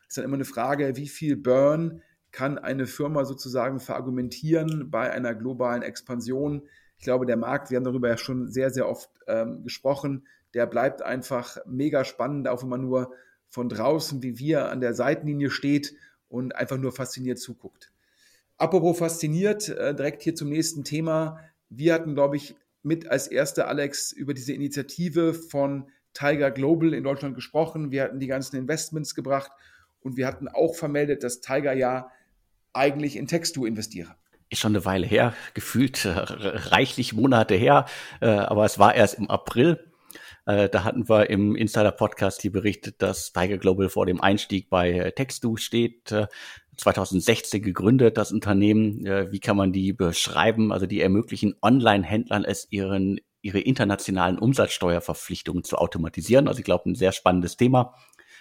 Ist 0.09 0.19
dann 0.19 0.25
immer 0.25 0.35
eine 0.35 0.45
Frage, 0.45 0.97
wie 0.97 1.09
viel 1.09 1.37
Burn 1.37 2.03
kann 2.31 2.59
eine 2.59 2.87
Firma 2.87 3.25
sozusagen 3.25 3.81
verargumentieren 3.81 4.91
bei 4.91 5.11
einer 5.11 5.35
globalen 5.35 5.83
Expansion. 5.83 6.69
Ich 6.99 7.05
glaube, 7.05 7.27
der 7.27 7.37
Markt, 7.37 7.71
wir 7.71 7.77
haben 7.77 7.85
darüber 7.85 8.09
ja 8.09 8.17
schon 8.17 8.49
sehr, 8.49 8.71
sehr 8.71 8.89
oft 8.89 9.11
ähm, 9.27 9.63
gesprochen, 9.63 10.27
der 10.55 10.67
bleibt 10.67 11.03
einfach 11.03 11.59
mega 11.67 12.05
spannend, 12.05 12.49
auch 12.49 12.63
wenn 12.63 12.71
man 12.71 12.81
nur 12.81 13.13
von 13.49 13.69
draußen 13.69 14.23
wie 14.23 14.39
wir 14.39 14.71
an 14.71 14.81
der 14.81 14.95
Seitenlinie 14.95 15.51
steht 15.51 15.95
und 16.29 16.55
einfach 16.57 16.79
nur 16.79 16.93
fasziniert 16.93 17.39
zuguckt. 17.39 17.93
Apropos 18.59 18.99
fasziniert, 18.99 19.69
äh, 19.69 19.95
direkt 19.95 20.23
hier 20.23 20.35
zum 20.35 20.49
nächsten 20.49 20.83
Thema. 20.83 21.41
Wir 21.69 21.95
hatten, 21.95 22.15
glaube 22.15 22.37
ich, 22.37 22.57
mit 22.83 23.09
als 23.09 23.29
erster 23.29 23.69
Alex 23.69 24.13
über 24.13 24.33
diese 24.33 24.53
Initiative 24.53 25.35
von 25.35 25.91
Tiger 26.15 26.51
Global 26.51 26.95
in 26.95 27.05
Deutschland 27.05 27.35
gesprochen. 27.35 27.91
Wir 27.91 28.05
hatten 28.05 28.21
die 28.21 28.27
ganzen 28.27 28.57
Investments 28.57 29.15
gebracht 29.15 29.53
und 30.01 30.17
wir 30.17 30.27
hatten 30.27 30.49
auch 30.49 30.75
vermeldet, 30.75 31.23
dass 31.23 31.41
Tiger 31.41 31.73
ja 31.73 32.11
eigentlich 32.73 33.17
in 33.17 33.27
Textu 33.27 33.67
investiere. 33.67 34.15
Ist 34.49 34.61
schon 34.61 34.73
eine 34.73 34.85
Weile 34.85 35.07
her, 35.07 35.35
gefühlt 35.55 36.05
äh, 36.05 36.11
reichlich 36.11 37.13
Monate 37.13 37.55
her, 37.55 37.87
äh, 38.21 38.29
aber 38.29 38.65
es 38.65 38.79
war 38.79 38.95
erst 38.95 39.15
im 39.15 39.29
April. 39.29 39.93
Äh, 40.47 40.69
da 40.69 40.85
hatten 40.85 41.09
wir 41.09 41.29
im 41.31 41.57
Insider-Podcast 41.57 42.43
hier 42.43 42.53
berichtet, 42.53 43.03
dass 43.03 43.33
Tiger 43.33 43.59
Global 43.59 43.89
vor 43.89 44.07
dem 44.07 44.21
Einstieg 44.21 44.71
bei 44.71 45.13
Textu 45.17 45.57
steht. 45.57 46.15
2016 46.77 47.59
äh, 47.59 47.65
gegründet, 47.65 48.17
das 48.17 48.31
Unternehmen. 48.31 49.05
Wie 49.33 49.41
kann 49.41 49.57
man 49.57 49.73
die 49.73 49.93
beschreiben? 49.93 50.73
Also 50.73 50.87
die 50.87 51.01
ermöglichen 51.01 51.57
Online-Händlern 51.61 52.45
es 52.45 52.69
ihren 52.71 53.19
ihre 53.47 53.61
internationalen 53.61 54.39
Umsatzsteuerverpflichtungen 54.39 55.63
zu 55.63 55.79
automatisieren. 55.79 56.49
Also 56.49 56.59
ich 56.59 56.65
glaube, 56.65 56.91
ein 56.91 56.97
sehr 56.97 57.13
spannendes 57.13 57.57
Thema. 57.57 57.95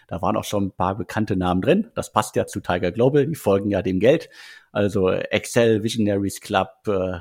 Da 0.07 0.21
waren 0.21 0.35
auch 0.35 0.43
schon 0.43 0.65
ein 0.65 0.71
paar 0.71 0.95
bekannte 0.97 1.35
Namen 1.35 1.62
drin. 1.62 1.91
Das 1.95 2.12
passt 2.12 2.35
ja 2.35 2.45
zu 2.47 2.59
Tiger 2.59 2.91
Global, 2.91 3.25
die 3.27 3.35
folgen 3.35 3.69
ja 3.69 3.81
dem 3.81 4.00
Geld. 4.00 4.29
Also 4.75 5.10
Excel, 5.10 5.84
Visionaries 5.84 6.41
Club 6.41 6.67
äh, 6.88 7.20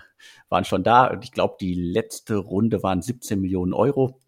waren 0.49 0.65
schon 0.65 0.83
da. 0.83 1.07
Und 1.07 1.23
ich 1.23 1.31
glaube, 1.31 1.55
die 1.61 1.75
letzte 1.75 2.35
Runde 2.35 2.83
waren 2.83 3.01
17 3.01 3.41
Millionen 3.41 3.73
Euro. 3.73 4.21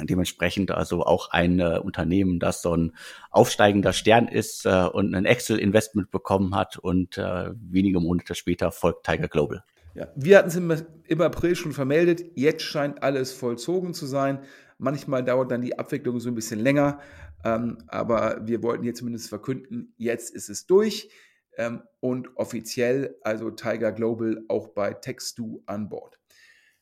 Dementsprechend 0.00 0.70
also 0.70 1.02
auch 1.04 1.30
ein 1.30 1.60
äh, 1.60 1.78
Unternehmen, 1.78 2.40
das 2.40 2.62
so 2.62 2.74
ein 2.74 2.96
aufsteigender 3.30 3.92
Stern 3.92 4.28
ist 4.28 4.64
äh, 4.64 4.86
und 4.86 5.14
ein 5.14 5.26
Excel-Investment 5.26 6.10
bekommen 6.10 6.56
hat 6.56 6.78
und 6.78 7.18
äh, 7.18 7.50
wenige 7.54 8.00
Monate 8.00 8.34
später 8.34 8.72
folgt 8.72 9.04
Tiger 9.04 9.28
Global. 9.28 9.62
Ja, 9.94 10.08
wir 10.16 10.38
hatten 10.38 10.48
es 10.48 10.56
im, 10.56 10.74
im 11.06 11.20
April 11.20 11.56
schon 11.56 11.72
vermeldet, 11.72 12.24
jetzt 12.34 12.62
scheint 12.62 13.02
alles 13.02 13.34
vollzogen 13.34 13.92
zu 13.92 14.06
sein. 14.06 14.40
Manchmal 14.78 15.22
dauert 15.22 15.50
dann 15.50 15.60
die 15.60 15.78
Abwicklung 15.78 16.18
so 16.18 16.30
ein 16.30 16.34
bisschen 16.34 16.60
länger, 16.60 16.98
ähm, 17.44 17.76
aber 17.88 18.40
wir 18.46 18.62
wollten 18.62 18.84
hier 18.84 18.94
zumindest 18.94 19.28
verkünden, 19.28 19.92
jetzt 19.98 20.34
ist 20.34 20.48
es 20.48 20.66
durch 20.66 21.10
ähm, 21.56 21.82
und 22.00 22.36
offiziell, 22.36 23.16
also 23.22 23.50
Tiger 23.50 23.92
Global 23.92 24.44
auch 24.48 24.68
bei 24.68 24.94
Textu 24.94 25.62
an 25.66 25.88
Bord. 25.88 26.18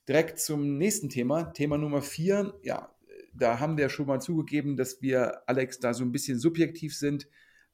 Direkt 0.08 0.40
zum 0.40 0.78
nächsten 0.78 1.08
Thema, 1.08 1.52
Thema 1.52 1.78
Nummer 1.78 2.02
vier. 2.02 2.54
Ja, 2.62 2.94
da 3.32 3.60
haben 3.60 3.76
wir 3.76 3.88
schon 3.88 4.06
mal 4.06 4.20
zugegeben, 4.20 4.76
dass 4.76 5.00
wir, 5.00 5.48
Alex, 5.48 5.78
da 5.78 5.94
so 5.94 6.04
ein 6.04 6.12
bisschen 6.12 6.38
subjektiv 6.38 6.96
sind. 6.96 7.28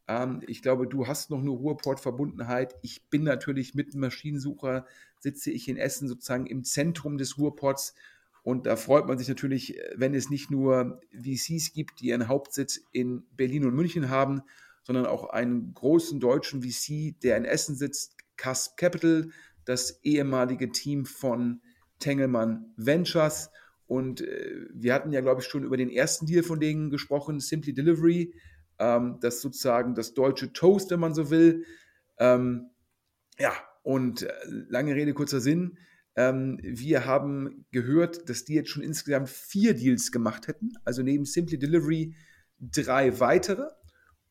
Ähm, 0.07 0.43
ich 0.47 0.62
glaube, 0.62 0.87
du 0.87 1.07
hast 1.07 1.31
noch 1.31 1.40
eine 1.40 1.50
Ruhrport-Verbundenheit. 1.50 2.76
Ich 2.83 3.09
bin 3.09 3.25
natürlich 3.25 3.75
mit 3.75 3.95
dem 3.95 4.00
Maschinensucher, 4.00 4.87
sitze 5.21 5.50
ich 5.50 5.69
in 5.69 5.76
Essen 5.76 6.09
sozusagen 6.09 6.47
im 6.47 6.64
Zentrum 6.64 7.19
des 7.19 7.38
Ruhrports 7.38 7.95
und 8.49 8.64
da 8.64 8.76
freut 8.76 9.07
man 9.07 9.19
sich 9.19 9.28
natürlich, 9.28 9.78
wenn 9.95 10.14
es 10.14 10.31
nicht 10.31 10.50
nur 10.50 11.02
VCs 11.12 11.75
gibt, 11.75 12.00
die 12.00 12.07
ihren 12.07 12.28
Hauptsitz 12.28 12.81
in 12.93 13.25
Berlin 13.37 13.67
und 13.67 13.75
München 13.75 14.09
haben, 14.09 14.40
sondern 14.88 15.04
auch 15.04 15.28
einen 15.28 15.75
großen 15.75 16.18
deutschen 16.18 16.62
VC, 16.62 17.21
der 17.21 17.37
in 17.37 17.45
Essen 17.45 17.76
sitzt, 17.76 18.16
Casp 18.38 18.78
Capital, 18.78 19.28
das 19.66 20.02
ehemalige 20.02 20.73
Team 20.73 21.04
von 21.04 21.61
Tengelmann 21.99 22.73
Ventures. 22.78 23.50
Und 23.87 24.23
äh, 24.23 24.66
wir 24.73 24.95
hatten 24.95 25.12
ja, 25.12 25.21
glaube 25.21 25.42
ich, 25.42 25.47
schon 25.47 25.64
über 25.64 25.76
den 25.76 25.90
ersten 25.90 26.25
Deal 26.25 26.42
von 26.42 26.59
denen 26.59 26.88
gesprochen, 26.88 27.38
Simply 27.38 27.75
Delivery, 27.75 28.33
ähm, 28.78 29.18
das 29.21 29.42
sozusagen 29.42 29.95
das 29.95 30.14
deutsche 30.14 30.54
Toast, 30.54 30.90
wenn 30.90 31.00
man 31.00 31.12
so 31.12 31.28
will. 31.28 31.66
Ähm, 32.18 32.71
ja, 33.38 33.52
und 33.83 34.23
äh, 34.23 34.33
lange 34.47 34.95
Rede, 34.95 35.12
kurzer 35.12 35.40
Sinn. 35.40 35.76
Ähm, 36.16 36.59
wir 36.62 37.04
haben 37.04 37.66
gehört, 37.73 38.30
dass 38.30 38.47
die 38.47 38.54
jetzt 38.54 38.71
schon 38.71 38.83
insgesamt 38.83 39.28
vier 39.28 39.75
Deals 39.75 40.12
gemacht 40.12 40.49
hätten, 40.49 40.73
also 40.87 41.02
neben 41.02 41.26
Simply 41.26 41.59
Delivery 41.59 42.14
drei 42.59 43.21
weitere. 43.21 43.66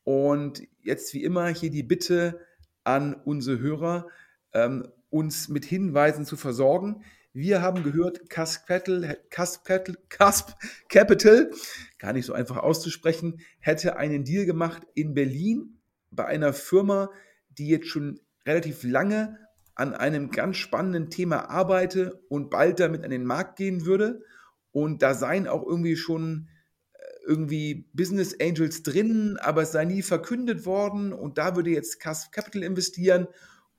Und 0.07 0.65
jetzt 0.83 1.13
wie 1.13 1.25
immer 1.25 1.49
hier 1.49 1.69
die 1.69 1.83
Bitte 1.83 2.39
an 2.85 3.13
unsere 3.13 3.59
Hörer, 3.59 4.07
ähm, 4.53 4.87
uns 5.09 5.49
mit 5.49 5.65
Hinweisen 5.65 6.23
zu 6.23 6.37
versorgen. 6.37 7.03
Wir 7.33 7.61
haben 7.61 7.83
gehört, 7.83 8.29
Casp 8.29 8.67
Capital, 8.67 9.17
Casp 9.29 10.55
Capital, 10.87 11.51
gar 11.99 12.13
nicht 12.13 12.25
so 12.25 12.31
einfach 12.31 12.55
auszusprechen, 12.55 13.41
hätte 13.59 13.97
einen 13.97 14.23
Deal 14.23 14.45
gemacht 14.45 14.83
in 14.93 15.13
Berlin 15.13 15.77
bei 16.09 16.23
einer 16.23 16.53
Firma, 16.53 17.09
die 17.49 17.67
jetzt 17.67 17.89
schon 17.89 18.21
relativ 18.45 18.83
lange 18.83 19.37
an 19.75 19.93
einem 19.93 20.31
ganz 20.31 20.55
spannenden 20.55 21.09
Thema 21.09 21.49
arbeite 21.49 22.23
und 22.29 22.49
bald 22.49 22.79
damit 22.79 23.03
an 23.03 23.11
den 23.11 23.25
Markt 23.25 23.57
gehen 23.57 23.85
würde. 23.85 24.23
Und 24.71 25.01
da 25.01 25.13
seien 25.13 25.47
auch 25.47 25.67
irgendwie 25.67 25.97
schon 25.97 26.47
irgendwie 27.27 27.85
Business 27.93 28.35
Angels 28.41 28.81
drin, 28.83 29.37
aber 29.41 29.63
es 29.63 29.73
sei 29.73 29.83
nie 29.85 30.01
verkündet 30.01 30.65
worden 30.65 31.13
und 31.13 31.37
da 31.37 31.55
würde 31.55 31.69
jetzt 31.69 31.99
Casp 31.99 32.31
Capital 32.31 32.63
investieren 32.63 33.27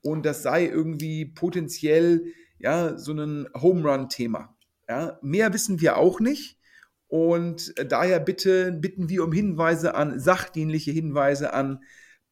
und 0.03 0.25
das 0.27 0.43
sei 0.43 0.67
irgendwie 0.67 1.25
potenziell 1.25 2.27
ja 2.59 2.99
so 2.99 3.13
ein 3.13 3.49
Home 3.61 3.89
Run 3.89 4.09
Thema. 4.09 4.57
Ja, 4.89 5.19
mehr 5.23 5.53
wissen 5.53 5.81
wir 5.81 5.97
auch 5.97 6.21
nicht 6.21 6.61
und 7.09 7.75
daher 7.91 8.21
bitte 8.21 8.71
bitten 8.73 9.09
wir 9.09 9.25
um 9.25 9.33
Hinweise 9.33 9.95
an 9.95 10.21
sachdienliche 10.21 10.93
Hinweise 10.93 11.53
an 11.53 11.83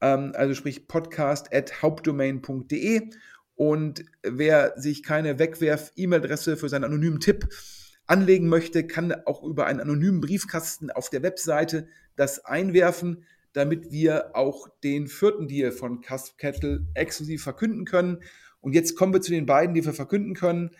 ähm, 0.00 0.32
also 0.34 0.54
sprich 0.54 0.88
podcast 0.88 1.52
at 1.52 1.82
hauptdomain.de. 1.82 3.10
Und 3.58 4.04
wer 4.22 4.74
sich 4.76 5.02
keine 5.02 5.40
Wegwerf-E-Mail-Adresse 5.40 6.56
für 6.56 6.68
seinen 6.68 6.84
anonymen 6.84 7.18
Tipp 7.18 7.48
anlegen 8.06 8.48
möchte, 8.48 8.86
kann 8.86 9.12
auch 9.26 9.42
über 9.42 9.66
einen 9.66 9.80
anonymen 9.80 10.20
Briefkasten 10.20 10.92
auf 10.92 11.10
der 11.10 11.24
Webseite 11.24 11.88
das 12.14 12.44
einwerfen, 12.44 13.24
damit 13.54 13.90
wir 13.90 14.36
auch 14.36 14.68
den 14.84 15.08
vierten 15.08 15.48
Deal 15.48 15.72
von 15.72 16.02
Cusp 16.02 16.38
Kettle 16.38 16.86
exklusiv 16.94 17.42
verkünden 17.42 17.84
können. 17.84 18.22
Und 18.60 18.74
jetzt 18.74 18.94
kommen 18.94 19.12
wir 19.12 19.22
zu 19.22 19.32
den 19.32 19.46
beiden, 19.46 19.74
die 19.74 19.84
wir 19.84 19.92
verkünden 19.92 20.34
können. 20.34 20.70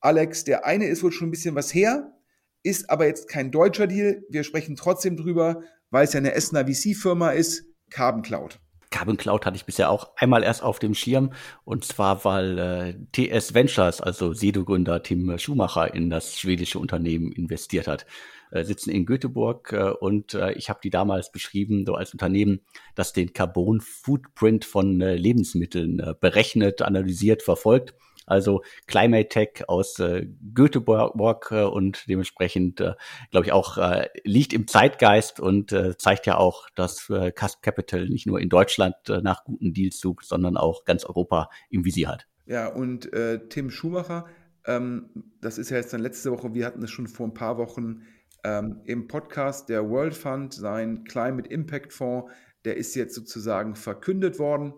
Alex, 0.00 0.42
der 0.42 0.66
eine 0.66 0.88
ist 0.88 1.04
wohl 1.04 1.12
schon 1.12 1.28
ein 1.28 1.30
bisschen 1.30 1.54
was 1.54 1.72
her, 1.72 2.18
ist 2.64 2.90
aber 2.90 3.06
jetzt 3.06 3.28
kein 3.28 3.52
deutscher 3.52 3.86
Deal. 3.86 4.24
Wir 4.28 4.42
sprechen 4.42 4.74
trotzdem 4.74 5.16
drüber, 5.16 5.62
weil 5.90 6.04
es 6.04 6.14
ja 6.14 6.18
eine 6.18 6.34
Essener 6.34 6.66
VC-Firma 6.66 7.30
ist, 7.30 7.64
Carbon 7.90 8.22
Cloud. 8.22 8.58
Carbon 8.94 9.16
Cloud 9.16 9.44
hatte 9.44 9.56
ich 9.56 9.64
bisher 9.64 9.90
auch 9.90 10.12
einmal 10.14 10.44
erst 10.44 10.62
auf 10.62 10.78
dem 10.78 10.94
Schirm 10.94 11.32
und 11.64 11.84
zwar 11.84 12.24
weil 12.24 12.58
äh, 12.60 12.94
TS 13.10 13.52
Ventures, 13.52 14.00
also 14.00 14.32
Sedo-Gründer 14.32 15.02
Tim 15.02 15.36
Schumacher 15.36 15.92
in 15.92 16.10
das 16.10 16.38
schwedische 16.38 16.78
Unternehmen 16.78 17.32
investiert 17.32 17.88
hat. 17.88 18.06
Äh, 18.52 18.62
sitzen 18.62 18.90
in 18.90 19.04
Göteborg 19.04 19.72
äh, 19.72 19.90
und 19.90 20.34
äh, 20.34 20.52
ich 20.52 20.70
habe 20.70 20.78
die 20.84 20.90
damals 20.90 21.32
beschrieben 21.32 21.84
so 21.84 21.96
als 21.96 22.12
Unternehmen, 22.12 22.60
das 22.94 23.12
den 23.12 23.32
Carbon 23.32 23.80
Footprint 23.80 24.64
von 24.64 25.00
äh, 25.00 25.16
Lebensmitteln 25.16 25.98
äh, 25.98 26.14
berechnet, 26.18 26.80
analysiert, 26.80 27.42
verfolgt 27.42 27.94
also 28.26 28.62
Climate 28.86 29.28
Tech 29.28 29.68
aus 29.68 29.98
äh, 29.98 30.26
Göteborg 30.54 31.50
äh, 31.50 31.62
und 31.62 32.04
dementsprechend, 32.08 32.80
äh, 32.80 32.94
glaube 33.30 33.46
ich, 33.46 33.52
auch 33.52 33.78
äh, 33.78 34.08
liegt 34.24 34.52
im 34.52 34.66
Zeitgeist 34.66 35.40
und 35.40 35.72
äh, 35.72 35.96
zeigt 35.96 36.26
ja 36.26 36.36
auch, 36.36 36.68
dass 36.74 37.08
äh, 37.10 37.32
Capital 37.32 38.08
nicht 38.08 38.26
nur 38.26 38.40
in 38.40 38.48
Deutschland 38.48 38.96
äh, 39.08 39.20
nach 39.20 39.44
guten 39.44 39.72
Deals 39.72 39.98
sucht, 39.98 40.26
sondern 40.26 40.56
auch 40.56 40.84
ganz 40.84 41.04
Europa 41.04 41.50
im 41.70 41.84
Visier 41.84 42.08
hat. 42.08 42.26
Ja, 42.46 42.68
und 42.68 43.12
äh, 43.12 43.48
Tim 43.48 43.70
Schumacher, 43.70 44.26
ähm, 44.66 45.10
das 45.40 45.58
ist 45.58 45.70
ja 45.70 45.76
jetzt 45.78 45.92
dann 45.92 46.00
letzte 46.00 46.30
Woche, 46.30 46.54
wir 46.54 46.66
hatten 46.66 46.82
es 46.82 46.90
schon 46.90 47.06
vor 47.06 47.26
ein 47.26 47.34
paar 47.34 47.58
Wochen 47.58 48.02
ähm, 48.44 48.80
im 48.84 49.08
Podcast, 49.08 49.68
der 49.68 49.88
World 49.88 50.14
Fund, 50.14 50.52
sein 50.52 51.04
Climate 51.04 51.48
Impact 51.48 51.92
Fonds, 51.92 52.30
der 52.64 52.76
ist 52.76 52.94
jetzt 52.94 53.14
sozusagen 53.14 53.74
verkündet 53.76 54.38
worden. 54.38 54.74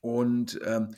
Und 0.00 0.60
ähm, 0.64 0.94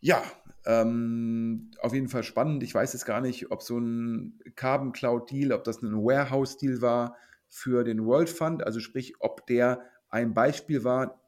ja, 0.00 0.22
ähm, 0.66 1.70
auf 1.80 1.92
jeden 1.92 2.08
Fall 2.08 2.22
spannend. 2.22 2.62
Ich 2.62 2.74
weiß 2.74 2.92
jetzt 2.92 3.04
gar 3.04 3.20
nicht, 3.20 3.50
ob 3.50 3.62
so 3.62 3.78
ein 3.78 4.40
Carbon 4.56 4.92
Cloud 4.92 5.30
Deal, 5.30 5.52
ob 5.52 5.64
das 5.64 5.82
ein 5.82 5.96
Warehouse 5.96 6.56
Deal 6.56 6.80
war 6.80 7.16
für 7.48 7.84
den 7.84 8.04
World 8.04 8.30
Fund, 8.30 8.64
also 8.64 8.80
sprich, 8.80 9.14
ob 9.20 9.46
der 9.46 9.82
ein 10.08 10.34
Beispiel 10.34 10.84
war, 10.84 11.20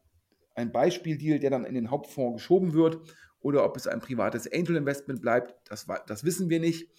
ein 0.55 0.73
Beispieldeal, 0.73 1.39
der 1.39 1.51
dann 1.51 1.65
in 1.65 1.75
den 1.75 1.91
Hauptfonds 1.91 2.43
geschoben 2.43 2.73
wird 2.73 2.99
oder 3.41 3.65
ob 3.65 3.77
es 3.77 3.87
ein 3.87 4.01
privates 4.01 4.51
Angel 4.51 4.77
Investment 4.77 5.21
bleibt, 5.21 5.55
das, 5.71 5.87
das 6.07 6.25
wissen 6.25 6.49
wir 6.49 6.61
nicht. 6.61 6.91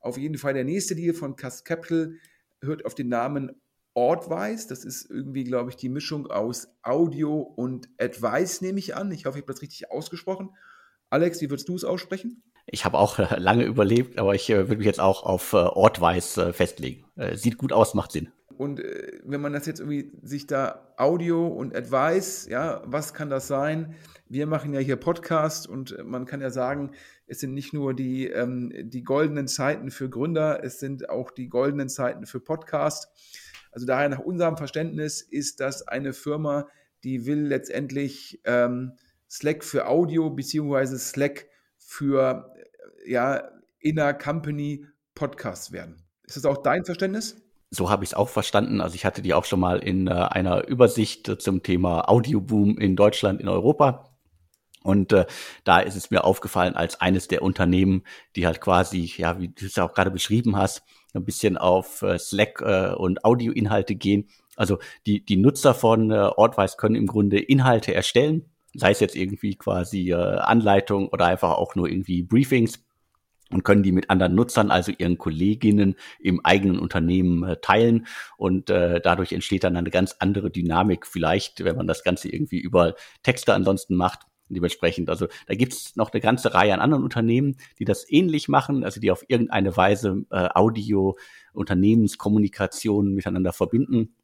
Auf 0.00 0.18
jeden 0.18 0.36
Fall 0.36 0.52
der 0.52 0.64
nächste 0.64 0.94
Deal 0.94 1.14
von 1.14 1.36
Cast 1.36 1.64
Capital 1.64 2.14
hört 2.60 2.84
auf 2.84 2.94
den 2.94 3.08
Namen 3.08 3.52
Ortwise. 3.94 4.68
Das 4.68 4.84
ist 4.84 5.08
irgendwie, 5.08 5.44
glaube 5.44 5.70
ich, 5.70 5.76
die 5.76 5.88
Mischung 5.88 6.26
aus 6.26 6.68
Audio 6.82 7.40
und 7.40 7.88
Advice, 7.98 8.60
nehme 8.60 8.80
ich 8.80 8.96
an. 8.96 9.10
Ich 9.12 9.24
hoffe, 9.24 9.38
ich 9.38 9.42
habe 9.44 9.52
das 9.52 9.62
richtig 9.62 9.90
ausgesprochen. 9.90 10.50
Alex, 11.14 11.40
wie 11.40 11.48
würdest 11.48 11.68
du 11.68 11.76
es 11.76 11.84
aussprechen? 11.84 12.42
Ich 12.66 12.84
habe 12.84 12.98
auch 12.98 13.20
äh, 13.20 13.38
lange 13.38 13.62
überlebt, 13.62 14.18
aber 14.18 14.34
ich 14.34 14.50
äh, 14.50 14.56
würde 14.68 14.78
mich 14.78 14.86
jetzt 14.86 14.98
auch 14.98 15.22
auf 15.22 15.52
äh, 15.52 15.58
Ortweiß 15.58 16.38
äh, 16.38 16.52
festlegen. 16.52 17.04
Sieht 17.34 17.56
gut 17.56 17.72
aus, 17.72 17.94
macht 17.94 18.10
Sinn. 18.10 18.32
Und 18.58 18.82
wenn 19.24 19.40
man 19.40 19.52
das 19.52 19.66
jetzt 19.66 19.78
irgendwie 19.78 20.10
sich 20.22 20.48
da 20.48 20.92
Audio 20.96 21.46
und 21.46 21.74
Advice, 21.76 22.48
ja, 22.48 22.82
was 22.84 23.14
kann 23.14 23.30
das 23.30 23.46
sein? 23.46 23.94
Wir 24.28 24.48
machen 24.48 24.74
ja 24.74 24.80
hier 24.80 24.96
Podcast 24.96 25.68
und 25.68 25.96
man 26.04 26.26
kann 26.26 26.40
ja 26.40 26.50
sagen, 26.50 26.90
es 27.28 27.38
sind 27.38 27.54
nicht 27.54 27.72
nur 27.72 27.94
die, 27.94 28.26
ähm, 28.26 28.72
die 28.74 29.04
goldenen 29.04 29.46
Zeiten 29.46 29.92
für 29.92 30.10
Gründer, 30.10 30.64
es 30.64 30.80
sind 30.80 31.08
auch 31.08 31.30
die 31.30 31.48
goldenen 31.48 31.88
Zeiten 31.88 32.26
für 32.26 32.40
Podcast. 32.40 33.08
Also 33.70 33.86
daher 33.86 34.08
nach 34.08 34.20
unserem 34.20 34.56
Verständnis 34.56 35.20
ist 35.22 35.60
das 35.60 35.86
eine 35.86 36.12
Firma, 36.12 36.66
die 37.04 37.26
will 37.26 37.46
letztendlich 37.46 38.40
ähm, 38.44 38.94
Slack 39.34 39.64
für 39.64 39.88
Audio 39.88 40.30
beziehungsweise 40.30 40.96
Slack 40.96 41.46
für 41.76 42.54
äh, 43.04 43.10
ja, 43.10 43.42
Inner 43.80 44.14
Company 44.14 44.86
Podcasts 45.14 45.72
werden. 45.72 45.96
Ist 46.22 46.36
das 46.36 46.44
auch 46.44 46.58
dein 46.58 46.84
Verständnis? 46.84 47.36
So 47.70 47.90
habe 47.90 48.04
ich 48.04 48.10
es 48.10 48.14
auch 48.14 48.28
verstanden. 48.28 48.80
Also 48.80 48.94
ich 48.94 49.04
hatte 49.04 49.22
die 49.22 49.34
auch 49.34 49.44
schon 49.44 49.58
mal 49.58 49.80
in 49.80 50.06
äh, 50.06 50.12
einer 50.12 50.68
Übersicht 50.68 51.28
äh, 51.28 51.38
zum 51.38 51.64
Thema 51.64 52.08
Audioboom 52.08 52.78
in 52.78 52.94
Deutschland, 52.94 53.40
in 53.40 53.48
Europa. 53.48 54.16
Und 54.84 55.12
äh, 55.12 55.26
da 55.64 55.80
ist 55.80 55.96
es 55.96 56.10
mir 56.12 56.22
aufgefallen 56.22 56.76
als 56.76 57.00
eines 57.00 57.26
der 57.26 57.42
Unternehmen, 57.42 58.04
die 58.36 58.46
halt 58.46 58.60
quasi, 58.60 59.12
ja, 59.16 59.40
wie 59.40 59.48
du 59.48 59.66
es 59.66 59.78
auch 59.78 59.94
gerade 59.94 60.12
beschrieben 60.12 60.56
hast, 60.56 60.84
ein 61.12 61.24
bisschen 61.24 61.56
auf 61.56 62.02
äh, 62.02 62.18
Slack 62.18 62.60
äh, 62.60 62.92
und 62.94 63.24
Audioinhalte 63.24 63.96
gehen. 63.96 64.28
Also 64.54 64.78
die, 65.06 65.24
die 65.24 65.36
Nutzer 65.36 65.74
von 65.74 66.12
äh, 66.12 66.14
Ortwise 66.14 66.76
können 66.76 66.94
im 66.94 67.06
Grunde 67.06 67.40
Inhalte 67.40 67.94
erstellen, 67.94 68.53
sei 68.74 68.90
es 68.90 69.00
jetzt 69.00 69.16
irgendwie 69.16 69.56
quasi 69.56 70.10
äh, 70.10 70.14
Anleitung 70.14 71.08
oder 71.08 71.26
einfach 71.26 71.52
auch 71.52 71.74
nur 71.74 71.88
irgendwie 71.88 72.22
Briefings 72.22 72.84
und 73.50 73.62
können 73.62 73.82
die 73.82 73.92
mit 73.92 74.10
anderen 74.10 74.34
Nutzern, 74.34 74.70
also 74.70 74.92
ihren 74.96 75.18
Kolleginnen 75.18 75.96
im 76.18 76.44
eigenen 76.44 76.78
Unternehmen 76.78 77.44
äh, 77.44 77.56
teilen. 77.60 78.06
Und 78.36 78.70
äh, 78.70 79.00
dadurch 79.00 79.32
entsteht 79.32 79.64
dann 79.64 79.76
eine 79.76 79.90
ganz 79.90 80.16
andere 80.18 80.50
Dynamik, 80.50 81.06
vielleicht, 81.06 81.64
wenn 81.64 81.76
man 81.76 81.86
das 81.86 82.02
Ganze 82.04 82.28
irgendwie 82.28 82.58
über 82.58 82.94
Texte 83.22 83.54
ansonsten 83.54 83.96
macht. 83.96 84.20
Dementsprechend, 84.48 85.08
also 85.08 85.26
da 85.46 85.54
gibt 85.54 85.72
es 85.72 85.96
noch 85.96 86.12
eine 86.12 86.20
ganze 86.20 86.52
Reihe 86.52 86.74
an 86.74 86.80
anderen 86.80 87.02
Unternehmen, 87.02 87.56
die 87.78 87.86
das 87.86 88.04
ähnlich 88.10 88.46
machen, 88.48 88.84
also 88.84 89.00
die 89.00 89.10
auf 89.10 89.24
irgendeine 89.28 89.74
Weise 89.74 90.24
äh, 90.30 90.48
Audio, 90.54 91.16
Unternehmenskommunikation 91.54 93.14
miteinander 93.14 93.54
verbinden. 93.54 94.14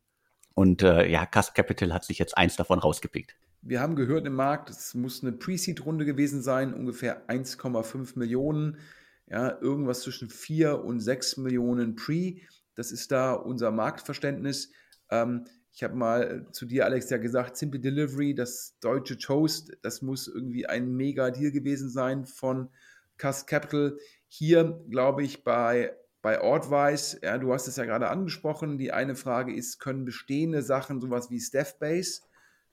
Und 0.55 0.83
äh, 0.83 1.09
ja, 1.09 1.25
Cast 1.25 1.55
Capital 1.55 1.95
hat 1.95 2.05
sich 2.05 2.19
jetzt 2.19 2.37
eins 2.37 2.57
davon 2.57 2.79
rausgepickt. 2.79 3.35
Wir 3.63 3.81
haben 3.81 3.95
gehört 3.95 4.27
im 4.27 4.35
Markt, 4.35 4.71
es 4.71 4.95
muss 4.95 5.23
eine 5.23 5.33
Pre-Seed-Runde 5.33 6.07
gewesen 6.07 6.43
sein, 6.43 6.73
ungefähr 6.73 7.29
1,5 7.29 8.19
Millionen 8.19 8.79
ja, 9.27 9.57
irgendwas 9.61 10.01
zwischen 10.01 10.29
4 10.29 10.83
und 10.83 11.01
6 11.01 11.37
Millionen 11.37 11.95
Pre. 11.95 12.37
Das 12.75 12.91
ist 12.91 13.13
da 13.13 13.33
unser 13.33 13.71
Marktverständnis. 13.71 14.73
Ähm, 15.11 15.45
ich 15.73 15.85
habe 15.85 15.95
mal 15.95 16.47
zu 16.51 16.67
dir, 16.67 16.85
Alex, 16.85 17.11
ja 17.11 17.19
gesagt, 17.19 17.57
Simple 17.57 17.81
Delivery, 17.81 18.35
das 18.35 18.77
deutsche 18.81 19.19
Toast, 19.19 19.77
das 19.83 20.03
muss 20.03 20.27
irgendwie 20.27 20.67
ein 20.67 20.97
Mega-Deal 20.97 21.53
gewesen 21.53 21.89
sein 21.91 22.27
von 22.27 22.71
Cast 23.19 23.47
Capital. 23.47 23.99
Hier, 24.27 24.85
glaube 24.89 25.23
ich, 25.23 25.45
bei, 25.45 25.95
bei 26.23 26.41
Ortwise, 26.41 27.21
ja, 27.23 27.39
du 27.39 27.53
hast 27.53 27.69
es 27.69 27.77
ja 27.77 27.85
gerade 27.85 28.09
angesprochen, 28.09 28.79
die 28.79 28.93
eine 28.93 29.15
Frage 29.15 29.55
ist, 29.55 29.79
können 29.79 30.05
bestehende 30.05 30.63
Sachen, 30.63 31.01
sowas 31.01 31.31
wie 31.31 31.41
Staffbase, 31.41 32.23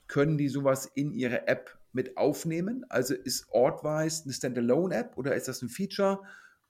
können 0.08 0.38
die 0.38 0.50
sowas 0.50 0.86
in 0.86 1.14
ihre 1.14 1.48
App 1.48 1.78
mit 1.92 2.18
aufnehmen? 2.18 2.86
Also 2.90 3.14
ist 3.14 3.48
Ortwise 3.50 4.24
eine 4.24 4.34
Standalone-App 4.34 5.18
oder 5.18 5.36
ist 5.36 5.48
das 5.48 5.62
ein 5.62 5.70
Feature? 5.70 6.22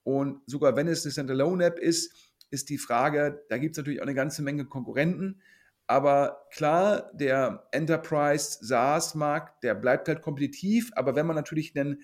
Und 0.03 0.41
sogar 0.45 0.75
wenn 0.75 0.87
es 0.87 1.05
eine 1.05 1.11
Standalone-App 1.11 1.79
ist, 1.79 2.13
ist 2.49 2.69
die 2.69 2.77
Frage, 2.77 3.43
da 3.49 3.57
gibt 3.57 3.75
es 3.75 3.77
natürlich 3.77 3.99
auch 3.99 4.05
eine 4.05 4.13
ganze 4.13 4.41
Menge 4.41 4.63
Konkurrenten. 4.65 5.41
Aber 5.85 6.45
klar, 6.51 7.11
der 7.13 7.67
Enterprise 7.71 8.59
SaaS-Markt, 8.61 9.63
der 9.63 9.75
bleibt 9.75 10.07
halt 10.07 10.21
kompetitiv. 10.21 10.91
Aber 10.95 11.15
wenn 11.15 11.25
man 11.25 11.35
natürlich 11.35 11.77
einen 11.77 12.03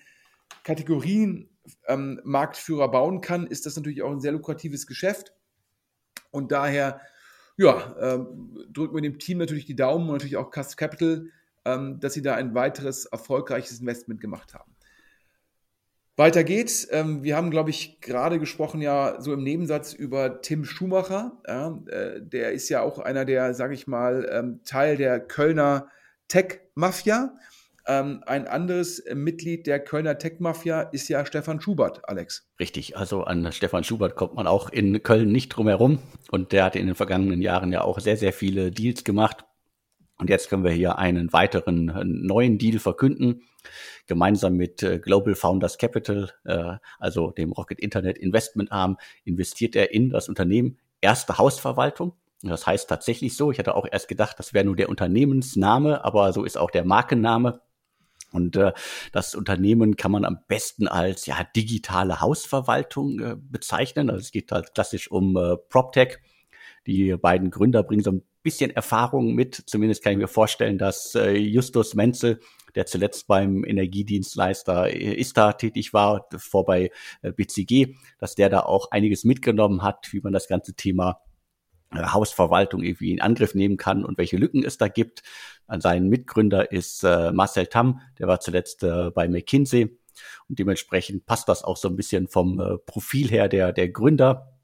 Kategorien-Marktführer 0.64 2.84
ähm, 2.84 2.90
bauen 2.90 3.20
kann, 3.20 3.46
ist 3.46 3.66
das 3.66 3.76
natürlich 3.76 4.02
auch 4.02 4.10
ein 4.10 4.20
sehr 4.20 4.32
lukratives 4.32 4.86
Geschäft. 4.86 5.32
Und 6.30 6.52
daher, 6.52 7.00
ja, 7.56 7.96
ähm, 8.00 8.66
drücken 8.72 8.94
wir 8.94 9.02
dem 9.02 9.18
Team 9.18 9.38
natürlich 9.38 9.66
die 9.66 9.76
Daumen 9.76 10.08
und 10.08 10.14
natürlich 10.14 10.36
auch 10.36 10.50
Cast 10.50 10.76
Capital, 10.76 11.26
ähm, 11.64 12.00
dass 12.00 12.14
sie 12.14 12.22
da 12.22 12.34
ein 12.34 12.54
weiteres 12.54 13.06
erfolgreiches 13.06 13.80
Investment 13.80 14.20
gemacht 14.20 14.54
haben. 14.54 14.74
Weiter 16.16 16.44
geht's. 16.44 16.86
Ähm, 16.92 17.24
wir 17.24 17.36
haben, 17.36 17.50
glaube 17.50 17.70
ich, 17.70 18.00
gerade 18.00 18.38
gesprochen 18.38 18.80
ja 18.80 19.20
so 19.20 19.32
im 19.32 19.42
Nebensatz 19.42 19.92
über 19.92 20.42
Tim 20.42 20.64
Schumacher. 20.64 21.40
Äh, 21.44 22.20
der 22.20 22.52
ist 22.52 22.68
ja 22.68 22.82
auch 22.82 23.00
einer 23.00 23.24
der, 23.24 23.52
sage 23.54 23.74
ich 23.74 23.88
mal, 23.88 24.28
ähm, 24.30 24.60
Teil 24.64 24.96
der 24.96 25.18
Kölner 25.18 25.88
Tech-Mafia. 26.28 27.36
Ähm, 27.86 28.22
ein 28.26 28.46
anderes 28.48 29.02
Mitglied 29.12 29.66
der 29.66 29.80
Kölner 29.80 30.18
Tech-Mafia 30.18 30.82
ist 30.82 31.08
ja 31.08 31.24
Stefan 31.26 31.60
Schubert, 31.60 32.08
Alex. 32.08 32.48
Richtig, 32.58 32.96
also 32.96 33.24
an 33.24 33.52
Stefan 33.52 33.84
Schubert 33.84 34.16
kommt 34.16 34.34
man 34.34 34.46
auch 34.46 34.70
in 34.70 35.02
Köln 35.02 35.30
nicht 35.30 35.50
drum 35.50 35.68
herum. 35.68 35.98
Und 36.30 36.52
der 36.52 36.64
hat 36.64 36.76
in 36.76 36.86
den 36.86 36.94
vergangenen 36.94 37.42
Jahren 37.42 37.72
ja 37.72 37.82
auch 37.82 38.00
sehr, 38.00 38.16
sehr 38.16 38.32
viele 38.32 38.70
Deals 38.70 39.04
gemacht. 39.04 39.44
Und 40.16 40.30
jetzt 40.30 40.48
können 40.48 40.64
wir 40.64 40.70
hier 40.70 40.98
einen 40.98 41.32
weiteren 41.32 41.88
äh, 41.88 42.04
neuen 42.04 42.58
Deal 42.58 42.78
verkünden 42.78 43.42
gemeinsam 44.06 44.54
mit 44.54 44.82
äh, 44.82 44.98
Global 44.98 45.34
Founders 45.34 45.78
Capital, 45.78 46.30
äh, 46.44 46.74
also 46.98 47.30
dem 47.30 47.52
Rocket 47.52 47.80
Internet 47.80 48.18
Investment 48.18 48.70
Arm, 48.72 48.98
investiert 49.24 49.76
er 49.76 49.92
in 49.92 50.10
das 50.10 50.28
Unternehmen 50.28 50.78
Erste 51.00 51.36
Hausverwaltung. 51.36 52.14
Das 52.42 52.66
heißt 52.66 52.88
tatsächlich 52.88 53.36
so. 53.36 53.50
Ich 53.50 53.58
hatte 53.58 53.74
auch 53.74 53.86
erst 53.90 54.08
gedacht, 54.08 54.38
das 54.38 54.54
wäre 54.54 54.64
nur 54.64 54.76
der 54.76 54.88
Unternehmensname, 54.88 56.02
aber 56.02 56.32
so 56.32 56.44
ist 56.44 56.56
auch 56.56 56.70
der 56.70 56.84
Markenname. 56.84 57.60
Und 58.34 58.56
äh, 58.56 58.72
das 59.12 59.34
Unternehmen 59.34 59.96
kann 59.96 60.12
man 60.12 60.24
am 60.24 60.38
besten 60.48 60.88
als 60.88 61.26
ja 61.26 61.36
digitale 61.56 62.20
Hausverwaltung 62.20 63.20
äh, 63.20 63.36
bezeichnen. 63.38 64.10
Also 64.10 64.20
es 64.20 64.32
geht 64.32 64.52
halt 64.52 64.74
klassisch 64.74 65.10
um 65.10 65.36
äh, 65.36 65.56
PropTech. 65.56 66.18
Die 66.86 67.16
beiden 67.16 67.50
Gründer 67.50 67.82
bringen 67.82 68.02
so 68.02 68.12
ein 68.12 68.22
bisschen 68.42 68.70
Erfahrung 68.70 69.34
mit. 69.34 69.62
Zumindest 69.66 70.02
kann 70.02 70.12
ich 70.12 70.18
mir 70.18 70.28
vorstellen, 70.28 70.78
dass 70.78 71.14
äh, 71.14 71.32
Justus 71.32 71.94
Menzel 71.94 72.40
der 72.74 72.86
zuletzt 72.86 73.28
beim 73.28 73.64
Energiedienstleister 73.64 74.92
ISTA 74.92 75.52
tätig 75.52 75.92
war, 75.92 76.26
vor 76.36 76.64
bei 76.64 76.90
äh, 77.22 77.30
BCG, 77.30 77.94
dass 78.18 78.34
der 78.34 78.48
da 78.48 78.60
auch 78.60 78.90
einiges 78.90 79.22
mitgenommen 79.22 79.82
hat, 79.82 80.08
wie 80.12 80.20
man 80.20 80.32
das 80.32 80.48
ganze 80.48 80.74
Thema 80.74 81.20
äh, 81.20 81.33
Hausverwaltung 81.94 82.82
irgendwie 82.82 83.12
in 83.12 83.20
Angriff 83.20 83.54
nehmen 83.54 83.76
kann 83.76 84.04
und 84.04 84.18
welche 84.18 84.36
Lücken 84.36 84.64
es 84.64 84.78
da 84.78 84.88
gibt. 84.88 85.22
Sein 85.78 86.08
Mitgründer 86.08 86.72
ist 86.72 87.04
äh, 87.04 87.32
Marcel 87.32 87.66
Tam, 87.66 88.00
der 88.18 88.28
war 88.28 88.40
zuletzt 88.40 88.82
äh, 88.82 89.10
bei 89.10 89.28
McKinsey 89.28 89.98
und 90.48 90.58
dementsprechend 90.58 91.26
passt 91.26 91.48
das 91.48 91.64
auch 91.64 91.76
so 91.76 91.88
ein 91.88 91.96
bisschen 91.96 92.28
vom 92.28 92.60
äh, 92.60 92.78
Profil 92.78 93.28
her 93.28 93.48
der, 93.48 93.72
der 93.72 93.88
Gründer 93.88 94.54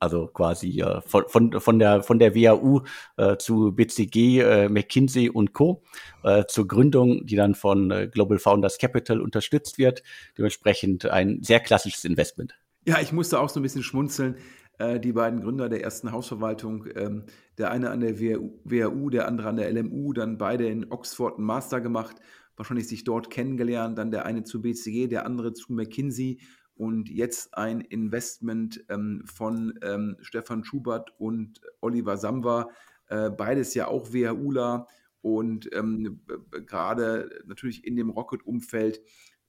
also 0.00 0.26
quasi 0.26 0.80
äh, 0.80 1.00
von, 1.02 1.24
von, 1.28 1.60
von, 1.60 1.78
der, 1.78 2.02
von 2.02 2.18
der 2.18 2.34
WAU 2.34 2.82
äh, 3.16 3.36
zu 3.36 3.72
BCG, 3.72 4.40
äh, 4.40 4.68
McKinsey 4.68 5.28
und 5.28 5.52
Co. 5.52 5.82
Äh, 6.24 6.44
zur 6.48 6.66
Gründung, 6.66 7.26
die 7.26 7.36
dann 7.36 7.54
von 7.54 7.90
äh, 7.90 8.08
Global 8.08 8.38
Founders 8.38 8.78
Capital 8.78 9.20
unterstützt 9.20 9.78
wird. 9.78 10.02
Dementsprechend 10.36 11.06
ein 11.06 11.42
sehr 11.42 11.60
klassisches 11.60 12.04
Investment. 12.04 12.54
Ja, 12.84 13.00
ich 13.00 13.12
musste 13.12 13.38
auch 13.38 13.48
so 13.48 13.60
ein 13.60 13.62
bisschen 13.62 13.84
schmunzeln. 13.84 14.36
Äh, 14.78 15.00
die 15.00 15.12
beiden 15.12 15.40
Gründer 15.40 15.68
der 15.68 15.82
ersten 15.82 16.12
Hausverwaltung, 16.12 16.86
ähm, 16.94 17.24
der 17.58 17.70
eine 17.70 17.90
an 17.90 18.00
der 18.00 18.18
WAU, 18.20 19.10
der 19.10 19.28
andere 19.28 19.48
an 19.48 19.56
der 19.56 19.72
LMU, 19.72 20.12
dann 20.12 20.38
beide 20.38 20.66
in 20.66 20.90
Oxford 20.90 21.36
einen 21.36 21.46
Master 21.46 21.80
gemacht, 21.80 22.16
wahrscheinlich 22.56 22.88
sich 22.88 23.04
dort 23.04 23.30
kennengelernt, 23.30 23.98
dann 23.98 24.10
der 24.10 24.26
eine 24.26 24.44
zu 24.44 24.62
BCG, 24.62 25.08
der 25.08 25.26
andere 25.26 25.52
zu 25.52 25.72
McKinsey 25.72 26.40
und 26.74 27.08
jetzt 27.08 27.56
ein 27.56 27.80
Investment 27.80 28.84
ähm, 28.88 29.22
von 29.26 29.78
ähm, 29.82 30.16
Stefan 30.20 30.64
Schubert 30.64 31.12
und 31.18 31.60
Oliver 31.80 32.16
Samba, 32.16 32.68
äh, 33.08 33.30
beides 33.30 33.74
ja 33.74 33.88
auch 33.88 34.12
WHUler 34.12 34.86
und 35.20 35.68
ähm, 35.72 36.20
gerade 36.66 37.30
natürlich 37.46 37.86
in 37.86 37.96
dem 37.96 38.10
Rocket-Umfeld 38.10 39.00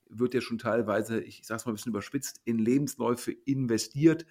wird 0.07 0.33
ja 0.35 0.41
schon 0.41 0.59
teilweise, 0.59 1.19
ich 1.19 1.41
sage 1.43 1.57
es 1.57 1.65
mal 1.65 1.71
ein 1.71 1.75
bisschen 1.75 1.91
überspitzt, 1.91 2.41
in 2.45 2.59
Lebensläufe 2.59 3.31
investiert. 3.31 4.25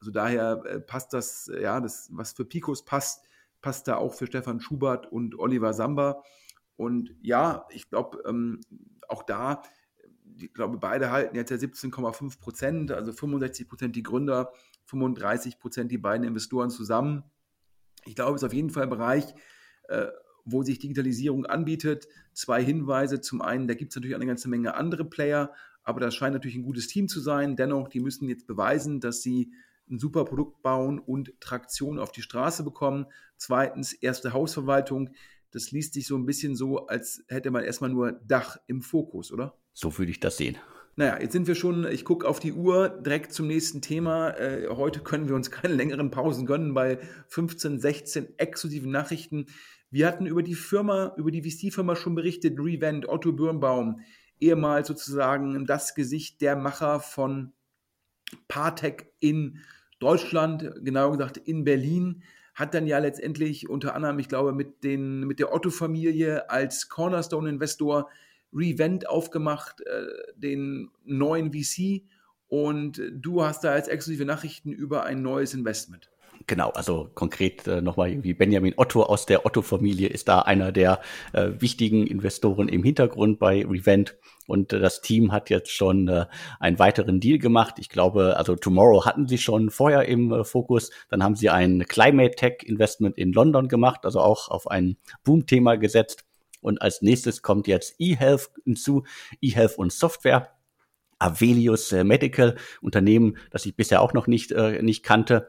Also 0.00 0.10
daher 0.10 0.62
äh, 0.66 0.80
passt 0.80 1.12
das, 1.12 1.50
ja, 1.60 1.80
das, 1.80 2.08
was 2.12 2.32
für 2.32 2.44
Picos 2.44 2.84
passt, 2.84 3.24
passt 3.62 3.88
da 3.88 3.96
auch 3.96 4.14
für 4.14 4.26
Stefan 4.26 4.60
Schubert 4.60 5.10
und 5.10 5.38
Oliver 5.38 5.72
Samba. 5.72 6.22
Und 6.76 7.14
ja, 7.22 7.66
ich 7.70 7.88
glaube, 7.88 8.22
ähm, 8.26 8.60
auch 9.08 9.22
da 9.22 9.62
ich 10.38 10.52
glaube, 10.52 10.78
beide 10.78 11.10
halten 11.10 11.36
jetzt 11.36 11.50
ja 11.50 11.56
17,5 11.56 12.40
Prozent, 12.40 12.92
also 12.92 13.12
65 13.12 13.68
Prozent 13.68 13.96
die 13.96 14.02
Gründer, 14.02 14.52
35 14.86 15.58
Prozent 15.58 15.90
die 15.90 15.98
beiden 15.98 16.26
Investoren 16.26 16.70
zusammen. 16.70 17.24
Ich 18.04 18.14
glaube, 18.14 18.36
es 18.36 18.42
ist 18.42 18.46
auf 18.46 18.52
jeden 18.52 18.70
Fall 18.70 18.84
ein 18.84 18.90
Bereich, 18.90 19.34
äh, 19.88 20.06
wo 20.44 20.62
sich 20.62 20.78
Digitalisierung 20.78 21.46
anbietet. 21.46 22.06
Zwei 22.32 22.62
Hinweise. 22.62 23.20
Zum 23.20 23.42
einen, 23.42 23.66
da 23.66 23.74
gibt 23.74 23.90
es 23.92 23.96
natürlich 23.96 24.14
eine 24.14 24.26
ganze 24.26 24.48
Menge 24.48 24.74
andere 24.74 25.04
Player, 25.04 25.52
aber 25.82 26.00
das 26.00 26.14
scheint 26.14 26.34
natürlich 26.34 26.56
ein 26.56 26.62
gutes 26.62 26.86
Team 26.86 27.08
zu 27.08 27.20
sein. 27.20 27.56
Dennoch, 27.56 27.88
die 27.88 28.00
müssen 28.00 28.28
jetzt 28.28 28.46
beweisen, 28.46 29.00
dass 29.00 29.22
sie 29.22 29.52
ein 29.90 29.98
super 29.98 30.24
Produkt 30.24 30.62
bauen 30.62 30.98
und 30.98 31.32
Traktion 31.40 31.98
auf 31.98 32.12
die 32.12 32.22
Straße 32.22 32.62
bekommen. 32.64 33.06
Zweitens, 33.36 33.92
erste 33.92 34.32
Hausverwaltung. 34.32 35.10
Das 35.50 35.70
liest 35.70 35.94
sich 35.94 36.06
so 36.06 36.16
ein 36.16 36.26
bisschen 36.26 36.56
so, 36.56 36.86
als 36.86 37.24
hätte 37.28 37.50
man 37.50 37.64
erstmal 37.64 37.90
nur 37.90 38.12
Dach 38.12 38.58
im 38.66 38.82
Fokus, 38.82 39.32
oder? 39.32 39.56
So 39.72 39.96
würde 39.98 40.10
ich 40.10 40.20
das 40.20 40.36
sehen. 40.36 40.56
Naja, 40.98 41.20
jetzt 41.20 41.32
sind 41.32 41.46
wir 41.46 41.54
schon, 41.54 41.86
ich 41.86 42.06
gucke 42.06 42.26
auf 42.26 42.40
die 42.40 42.54
Uhr, 42.54 42.88
direkt 42.88 43.32
zum 43.32 43.46
nächsten 43.46 43.82
Thema. 43.82 44.30
Äh, 44.30 44.68
heute 44.70 45.00
können 45.00 45.28
wir 45.28 45.34
uns 45.34 45.50
keine 45.50 45.74
längeren 45.74 46.10
Pausen 46.10 46.46
gönnen 46.46 46.72
bei 46.72 46.98
15, 47.28 47.78
16 47.78 48.38
exklusiven 48.38 48.90
Nachrichten. 48.90 49.46
Wir 49.90 50.06
hatten 50.06 50.26
über 50.26 50.42
die 50.42 50.54
Firma, 50.54 51.14
über 51.16 51.30
die 51.30 51.42
VC-Firma 51.42 51.96
schon 51.96 52.14
berichtet, 52.14 52.58
Revent, 52.58 53.08
Otto 53.08 53.32
Birnbaum, 53.32 54.00
ehemals 54.40 54.88
sozusagen 54.88 55.66
das 55.66 55.94
Gesicht 55.94 56.40
der 56.40 56.56
Macher 56.56 57.00
von 57.00 57.52
Partec 58.48 59.12
in 59.20 59.60
Deutschland, 59.98 60.72
genauer 60.82 61.12
gesagt 61.12 61.38
in 61.38 61.64
Berlin, 61.64 62.22
hat 62.54 62.74
dann 62.74 62.86
ja 62.86 62.98
letztendlich 62.98 63.68
unter 63.68 63.94
anderem, 63.94 64.18
ich 64.18 64.28
glaube, 64.28 64.52
mit, 64.52 64.82
den, 64.82 65.26
mit 65.26 65.38
der 65.38 65.52
Otto-Familie 65.52 66.48
als 66.50 66.88
Cornerstone-Investor 66.88 68.08
Revent 68.52 69.08
aufgemacht, 69.08 69.82
äh, 69.82 70.06
den 70.36 70.90
neuen 71.04 71.52
VC. 71.52 72.02
Und 72.48 73.02
du 73.12 73.42
hast 73.42 73.64
da 73.64 73.76
jetzt 73.76 73.88
exklusive 73.88 74.24
Nachrichten 74.24 74.72
über 74.72 75.04
ein 75.04 75.20
neues 75.20 75.52
Investment. 75.52 76.10
Genau, 76.48 76.70
also 76.70 77.10
konkret 77.14 77.66
äh, 77.66 77.80
nochmal 77.80 78.10
irgendwie 78.10 78.32
Benjamin 78.32 78.74
Otto 78.76 79.02
aus 79.02 79.26
der 79.26 79.46
Otto-Familie 79.46 80.06
ist 80.08 80.28
da 80.28 80.40
einer 80.40 80.70
der 80.70 81.00
äh, 81.32 81.50
wichtigen 81.58 82.06
Investoren 82.06 82.68
im 82.68 82.84
Hintergrund 82.84 83.40
bei 83.40 83.66
Revent. 83.66 84.16
Und 84.46 84.72
äh, 84.72 84.78
das 84.78 85.00
Team 85.00 85.32
hat 85.32 85.50
jetzt 85.50 85.72
schon 85.72 86.06
äh, 86.06 86.26
einen 86.60 86.78
weiteren 86.78 87.18
Deal 87.18 87.38
gemacht. 87.38 87.80
Ich 87.80 87.88
glaube, 87.88 88.36
also 88.36 88.54
Tomorrow 88.54 89.04
hatten 89.04 89.26
sie 89.26 89.38
schon 89.38 89.70
vorher 89.70 90.06
im 90.06 90.32
äh, 90.32 90.44
Fokus. 90.44 90.90
Dann 91.08 91.24
haben 91.24 91.34
sie 91.34 91.50
ein 91.50 91.84
Climate 91.88 92.36
Tech 92.36 92.58
Investment 92.62 93.18
in 93.18 93.32
London 93.32 93.66
gemacht, 93.66 94.04
also 94.04 94.20
auch 94.20 94.48
auf 94.48 94.70
ein 94.70 94.98
Boom-Thema 95.24 95.74
gesetzt. 95.74 96.24
Und 96.60 96.80
als 96.80 97.02
nächstes 97.02 97.42
kommt 97.42 97.66
jetzt 97.66 97.96
eHealth 97.98 98.50
hinzu, 98.64 99.02
eHealth 99.40 99.78
und 99.78 99.92
Software. 99.92 100.52
Avelius 101.18 101.92
äh, 101.92 102.04
Medical, 102.04 102.56
Unternehmen, 102.82 103.38
das 103.50 103.66
ich 103.66 103.74
bisher 103.74 104.02
auch 104.02 104.12
noch 104.12 104.26
nicht, 104.26 104.52
äh, 104.52 104.82
nicht 104.82 105.02
kannte 105.02 105.48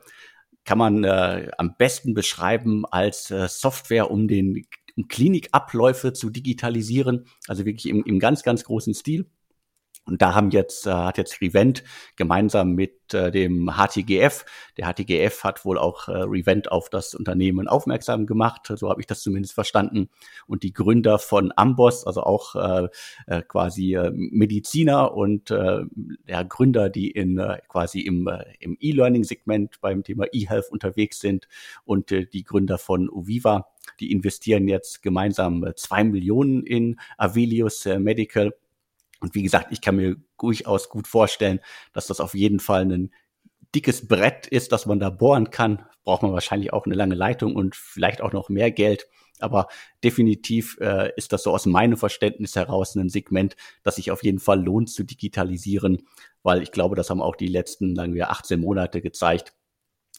kann 0.68 0.78
man 0.78 1.06
äh, 1.06 1.50
am 1.58 1.76
besten 1.78 2.14
beschreiben 2.14 2.86
als 2.86 3.32
äh, 3.32 3.48
Software, 3.48 4.12
um 4.12 4.28
den 4.28 4.68
um 4.98 5.08
Klinikabläufe 5.08 6.12
zu 6.12 6.30
digitalisieren, 6.30 7.28
also 7.48 7.66
wirklich 7.66 7.88
im, 7.88 8.04
im 8.04 8.20
ganz, 8.20 8.44
ganz 8.44 8.64
großen 8.64 8.94
Stil. 8.94 9.30
Und 10.08 10.22
da 10.22 10.34
haben 10.34 10.52
jetzt, 10.52 10.88
äh, 10.88 10.92
hat 10.92 11.18
jetzt 11.18 11.42
Revent 11.42 11.84
gemeinsam 12.16 12.72
mit 12.72 13.14
äh, 13.14 13.30
dem 13.30 13.70
HTGF, 13.70 14.46
der 14.78 14.88
HTGF 14.88 15.44
hat 15.44 15.66
wohl 15.66 15.78
auch 15.78 16.08
äh, 16.08 16.14
Revent 16.14 16.72
auf 16.72 16.90
das 16.90 17.14
Unternehmen 17.14 17.68
aufmerksam 17.68 18.26
gemacht, 18.26 18.72
so 18.76 18.90
habe 18.90 19.02
ich 19.02 19.08
das 19.08 19.22
zumindest 19.22 19.54
verstanden. 19.54 20.10
Und 20.48 20.64
die 20.64 20.74
Gründer 20.74 21.20
von 21.20 21.52
Amboss, 21.56 22.06
also 22.08 22.24
auch 22.24 22.56
äh, 22.56 22.88
äh, 23.28 23.42
quasi 23.42 23.96
äh, 23.96 24.12
Mediziner 24.14 25.14
und 25.14 25.52
äh, 25.52 25.82
ja, 26.28 26.44
Gründer, 26.44 26.90
die 26.90 27.12
in 27.12 27.38
äh, 27.38 27.60
quasi 27.68 28.00
im, 28.02 28.28
äh, 28.28 28.46
im 28.60 28.78
E-Learning-Segment 28.80 29.82
beim 29.82 30.04
Thema 30.04 30.26
E-Health 30.32 30.70
unterwegs 30.72 31.20
sind 31.20 31.48
und 31.84 32.12
äh, 32.12 32.26
die 32.26 32.44
Gründer 32.44 32.78
von 32.78 33.10
Uviva, 33.10 33.68
die 34.00 34.12
investieren 34.12 34.68
jetzt 34.68 35.02
gemeinsam 35.02 35.64
äh, 35.64 35.76
zwei 35.76 36.04
Millionen 36.04 36.64
in 36.64 37.00
Avelius 37.18 37.86
äh, 37.86 38.00
Medical 38.00 38.54
und 39.20 39.36
wie 39.36 39.44
gesagt, 39.44 39.68
ich 39.72 39.82
kann 39.82 39.96
mir 39.96 40.16
durchaus 40.38 40.90
gut 40.90 41.08
vorstellen, 41.08 41.60
dass 41.94 42.08
das 42.08 42.20
auf 42.20 42.34
jeden 42.34 42.60
Fall 42.60 42.84
ein 42.84 43.12
dickes 43.74 44.08
Brett 44.08 44.48
ist, 44.48 44.72
dass 44.72 44.86
man 44.86 45.00
da 45.00 45.10
bohren 45.10 45.50
kann. 45.50 45.86
Braucht 46.04 46.22
man 46.22 46.34
wahrscheinlich 46.34 46.72
auch 46.74 46.86
eine 46.86 46.96
lange 46.96 47.16
Leitung 47.16 47.56
und 47.56 47.76
vielleicht 47.76 48.22
auch 48.22 48.32
noch 48.32 48.50
mehr 48.50 48.72
Geld. 48.72 49.08
Aber 49.40 49.68
definitiv 50.04 50.78
äh, 50.80 51.12
ist 51.16 51.32
das 51.32 51.44
so 51.44 51.52
aus 51.52 51.66
meinem 51.66 51.98
Verständnis 51.98 52.56
heraus 52.56 52.96
ein 52.96 53.10
Segment, 53.10 53.56
das 53.84 53.98
sich 53.98 54.10
auf 54.10 54.24
jeden 54.24 54.40
Fall 54.40 54.64
lohnt 54.64 54.90
zu 54.90 55.04
digitalisieren, 55.04 56.08
weil 56.44 56.64
ich 56.64 56.72
glaube, 56.72 56.96
das 56.96 57.10
haben 57.10 57.22
auch 57.22 57.36
die 57.36 57.48
letzten, 57.48 57.96
sagen 57.96 58.14
wir, 58.14 58.32
18 58.32 58.60
Monate 58.60 59.02
gezeigt, 59.02 59.54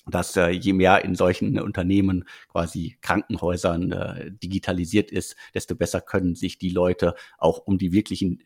dass 0.06 0.36
äh, 0.36 0.50
je 0.50 0.72
mehr 0.72 1.04
in 1.04 1.14
solchen 1.14 1.58
Unternehmen 1.60 2.24
quasi 2.48 2.96
Krankenhäusern 3.00 3.92
äh, 3.92 4.30
digitalisiert 4.30 5.10
ist, 5.10 5.36
desto 5.54 5.74
besser 5.74 6.00
können 6.00 6.34
sich 6.34 6.58
die 6.58 6.70
Leute 6.70 7.14
auch 7.38 7.58
um 7.66 7.78
die 7.78 7.92
wirklichen 7.92 8.42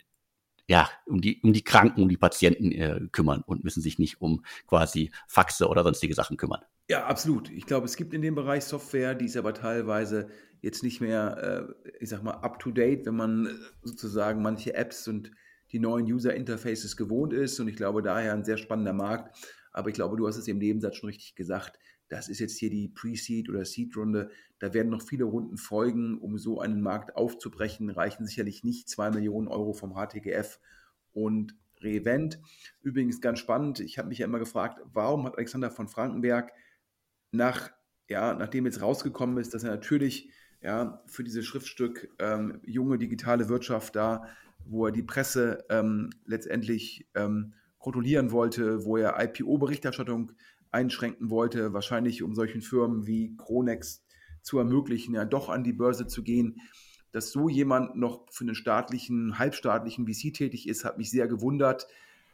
ja, 0.72 0.88
um 1.04 1.20
die, 1.20 1.38
um 1.42 1.52
die 1.52 1.62
Kranken, 1.62 2.00
um 2.00 2.08
die 2.08 2.16
Patienten 2.16 2.72
äh, 2.72 2.98
kümmern 3.12 3.42
und 3.44 3.62
müssen 3.62 3.82
sich 3.82 3.98
nicht 3.98 4.22
um 4.22 4.42
quasi 4.66 5.12
Faxe 5.28 5.68
oder 5.68 5.82
sonstige 5.82 6.14
Sachen 6.14 6.38
kümmern. 6.38 6.62
Ja, 6.88 7.04
absolut. 7.04 7.50
Ich 7.50 7.66
glaube, 7.66 7.84
es 7.84 7.94
gibt 7.94 8.14
in 8.14 8.22
dem 8.22 8.34
Bereich 8.34 8.64
Software, 8.64 9.14
die 9.14 9.26
ist 9.26 9.36
aber 9.36 9.52
teilweise 9.52 10.30
jetzt 10.62 10.82
nicht 10.82 11.02
mehr, 11.02 11.68
äh, 11.78 11.92
ich 12.00 12.08
sag 12.08 12.22
mal, 12.22 12.36
up 12.36 12.58
to 12.58 12.70
date, 12.70 13.04
wenn 13.04 13.16
man 13.16 13.46
äh, 13.48 13.50
sozusagen 13.82 14.40
manche 14.40 14.72
Apps 14.72 15.06
und 15.08 15.30
die 15.72 15.78
neuen 15.78 16.06
User 16.06 16.34
Interfaces 16.34 16.96
gewohnt 16.96 17.34
ist. 17.34 17.60
Und 17.60 17.68
ich 17.68 17.76
glaube, 17.76 18.00
daher 18.00 18.32
ein 18.32 18.44
sehr 18.44 18.56
spannender 18.56 18.94
Markt. 18.94 19.36
Aber 19.74 19.90
ich 19.90 19.94
glaube, 19.94 20.16
du 20.16 20.26
hast 20.26 20.38
es 20.38 20.48
im 20.48 20.56
Nebensatz 20.56 20.96
schon 20.96 21.10
richtig 21.10 21.34
gesagt 21.34 21.78
das 22.12 22.28
ist 22.28 22.40
jetzt 22.40 22.58
hier 22.58 22.68
die 22.68 22.88
Pre-Seed 22.88 23.48
oder 23.48 23.64
Seed-Runde. 23.64 24.30
Da 24.58 24.74
werden 24.74 24.90
noch 24.90 25.00
viele 25.00 25.24
Runden 25.24 25.56
folgen, 25.56 26.18
um 26.18 26.36
so 26.36 26.60
einen 26.60 26.82
Markt 26.82 27.16
aufzubrechen. 27.16 27.88
Reichen 27.88 28.26
sicherlich 28.26 28.64
nicht 28.64 28.90
zwei 28.90 29.10
Millionen 29.10 29.48
Euro 29.48 29.72
vom 29.72 29.94
HTGF 29.94 30.60
und 31.14 31.56
Revent. 31.80 32.38
Übrigens 32.82 33.22
ganz 33.22 33.38
spannend, 33.38 33.80
ich 33.80 33.96
habe 33.96 34.08
mich 34.08 34.18
ja 34.18 34.26
immer 34.26 34.38
gefragt, 34.38 34.82
warum 34.92 35.24
hat 35.24 35.38
Alexander 35.38 35.70
von 35.70 35.88
Frankenberg 35.88 36.52
nach, 37.30 37.70
ja, 38.10 38.34
nachdem 38.34 38.66
jetzt 38.66 38.82
rausgekommen 38.82 39.38
ist, 39.38 39.54
dass 39.54 39.64
er 39.64 39.70
natürlich 39.70 40.28
ja, 40.60 41.02
für 41.06 41.24
dieses 41.24 41.46
Schriftstück 41.46 42.10
ähm, 42.18 42.60
junge 42.62 42.98
digitale 42.98 43.48
Wirtschaft 43.48 43.96
da, 43.96 44.26
wo 44.66 44.84
er 44.84 44.92
die 44.92 45.02
Presse 45.02 45.64
ähm, 45.70 46.10
letztendlich 46.26 47.08
ähm, 47.14 47.54
kontrollieren 47.78 48.32
wollte, 48.32 48.84
wo 48.84 48.98
er 48.98 49.18
IPO-Berichterstattung 49.18 50.32
einschränken 50.72 51.30
wollte, 51.30 51.72
wahrscheinlich 51.72 52.22
um 52.22 52.34
solchen 52.34 52.62
Firmen 52.62 53.06
wie 53.06 53.36
Kronex 53.36 54.04
zu 54.42 54.58
ermöglichen, 54.58 55.14
ja 55.14 55.24
doch 55.24 55.48
an 55.48 55.64
die 55.64 55.72
Börse 55.72 56.06
zu 56.06 56.22
gehen. 56.22 56.60
Dass 57.12 57.30
so 57.30 57.48
jemand 57.48 57.94
noch 57.94 58.26
für 58.30 58.44
einen 58.44 58.54
staatlichen, 58.54 59.38
halbstaatlichen 59.38 60.06
VC 60.06 60.32
tätig 60.32 60.66
ist, 60.66 60.84
hat 60.84 60.98
mich 60.98 61.10
sehr 61.10 61.28
gewundert. 61.28 61.86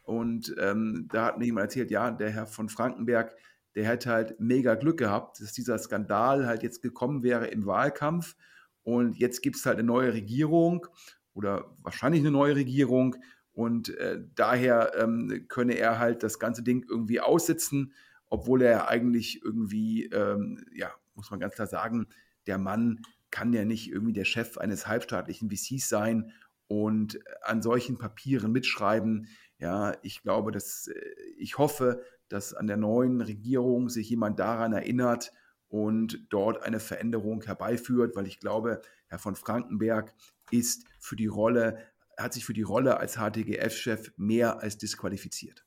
Und 0.03 0.55
ähm, 0.57 1.07
da 1.11 1.25
hat 1.25 1.37
mir 1.37 1.45
jemand 1.45 1.65
erzählt, 1.65 1.91
ja, 1.91 2.09
der 2.09 2.31
Herr 2.31 2.47
von 2.47 2.69
Frankenberg, 2.69 3.35
der 3.75 3.85
hätte 3.85 4.09
halt 4.09 4.39
mega 4.39 4.75
Glück 4.75 4.97
gehabt, 4.97 5.41
dass 5.41 5.51
dieser 5.51 5.77
Skandal 5.77 6.47
halt 6.47 6.63
jetzt 6.63 6.81
gekommen 6.81 7.23
wäre 7.23 7.47
im 7.47 7.65
Wahlkampf. 7.65 8.35
Und 8.83 9.17
jetzt 9.17 9.41
gibt 9.41 9.57
es 9.57 9.65
halt 9.65 9.77
eine 9.77 9.85
neue 9.85 10.13
Regierung 10.13 10.87
oder 11.33 11.75
wahrscheinlich 11.81 12.21
eine 12.21 12.31
neue 12.31 12.55
Regierung. 12.55 13.17
Und 13.51 13.89
äh, 13.97 14.23
daher 14.35 14.93
ähm, 14.97 15.45
könne 15.49 15.77
er 15.77 15.99
halt 15.99 16.23
das 16.23 16.39
ganze 16.39 16.63
Ding 16.63 16.85
irgendwie 16.89 17.19
aussitzen 17.19 17.93
obwohl 18.29 18.61
er 18.61 18.87
eigentlich 18.87 19.43
irgendwie, 19.43 20.05
ähm, 20.05 20.63
ja, 20.73 20.91
muss 21.15 21.31
man 21.31 21.39
ganz 21.39 21.55
klar 21.55 21.67
sagen, 21.67 22.07
der 22.47 22.57
Mann 22.57 23.01
kann 23.31 23.53
ja 23.53 23.65
nicht 23.65 23.91
irgendwie 23.91 24.13
der 24.13 24.25
Chef 24.25 24.57
eines 24.57 24.87
halbstaatlichen 24.87 25.49
VCs 25.49 25.89
sein 25.89 26.31
und 26.67 27.19
an 27.41 27.61
solchen 27.61 27.97
Papieren 27.97 28.51
mitschreiben. 28.51 29.27
Ja, 29.57 29.95
ich 30.03 30.21
glaube, 30.21 30.51
dass 30.51 30.87
äh, 30.87 30.99
ich 31.37 31.57
hoffe, 31.57 32.03
dass 32.29 32.53
an 32.53 32.67
der 32.67 32.77
neuen 32.77 33.21
Regierung 33.21 33.89
sich 33.89 34.09
jemand 34.09 34.39
daran 34.39 34.73
erinnert 34.73 35.33
und 35.67 36.25
dort 36.29 36.63
eine 36.63 36.79
Veränderung 36.79 37.43
herbeiführt, 37.43 38.15
weil 38.15 38.27
ich 38.27 38.39
glaube, 38.39 38.81
Herr 39.07 39.19
von 39.19 39.35
Frankenberg 39.35 40.13
ist 40.51 40.85
für 40.99 41.15
die 41.15 41.27
Rolle, 41.27 41.79
hat 42.17 42.33
sich 42.33 42.45
für 42.45 42.53
die 42.53 42.63
Rolle 42.63 42.97
als 42.97 43.17
HTGF-Chef 43.17 44.11
mehr 44.17 44.61
als 44.61 44.77
disqualifiziert. 44.77 45.65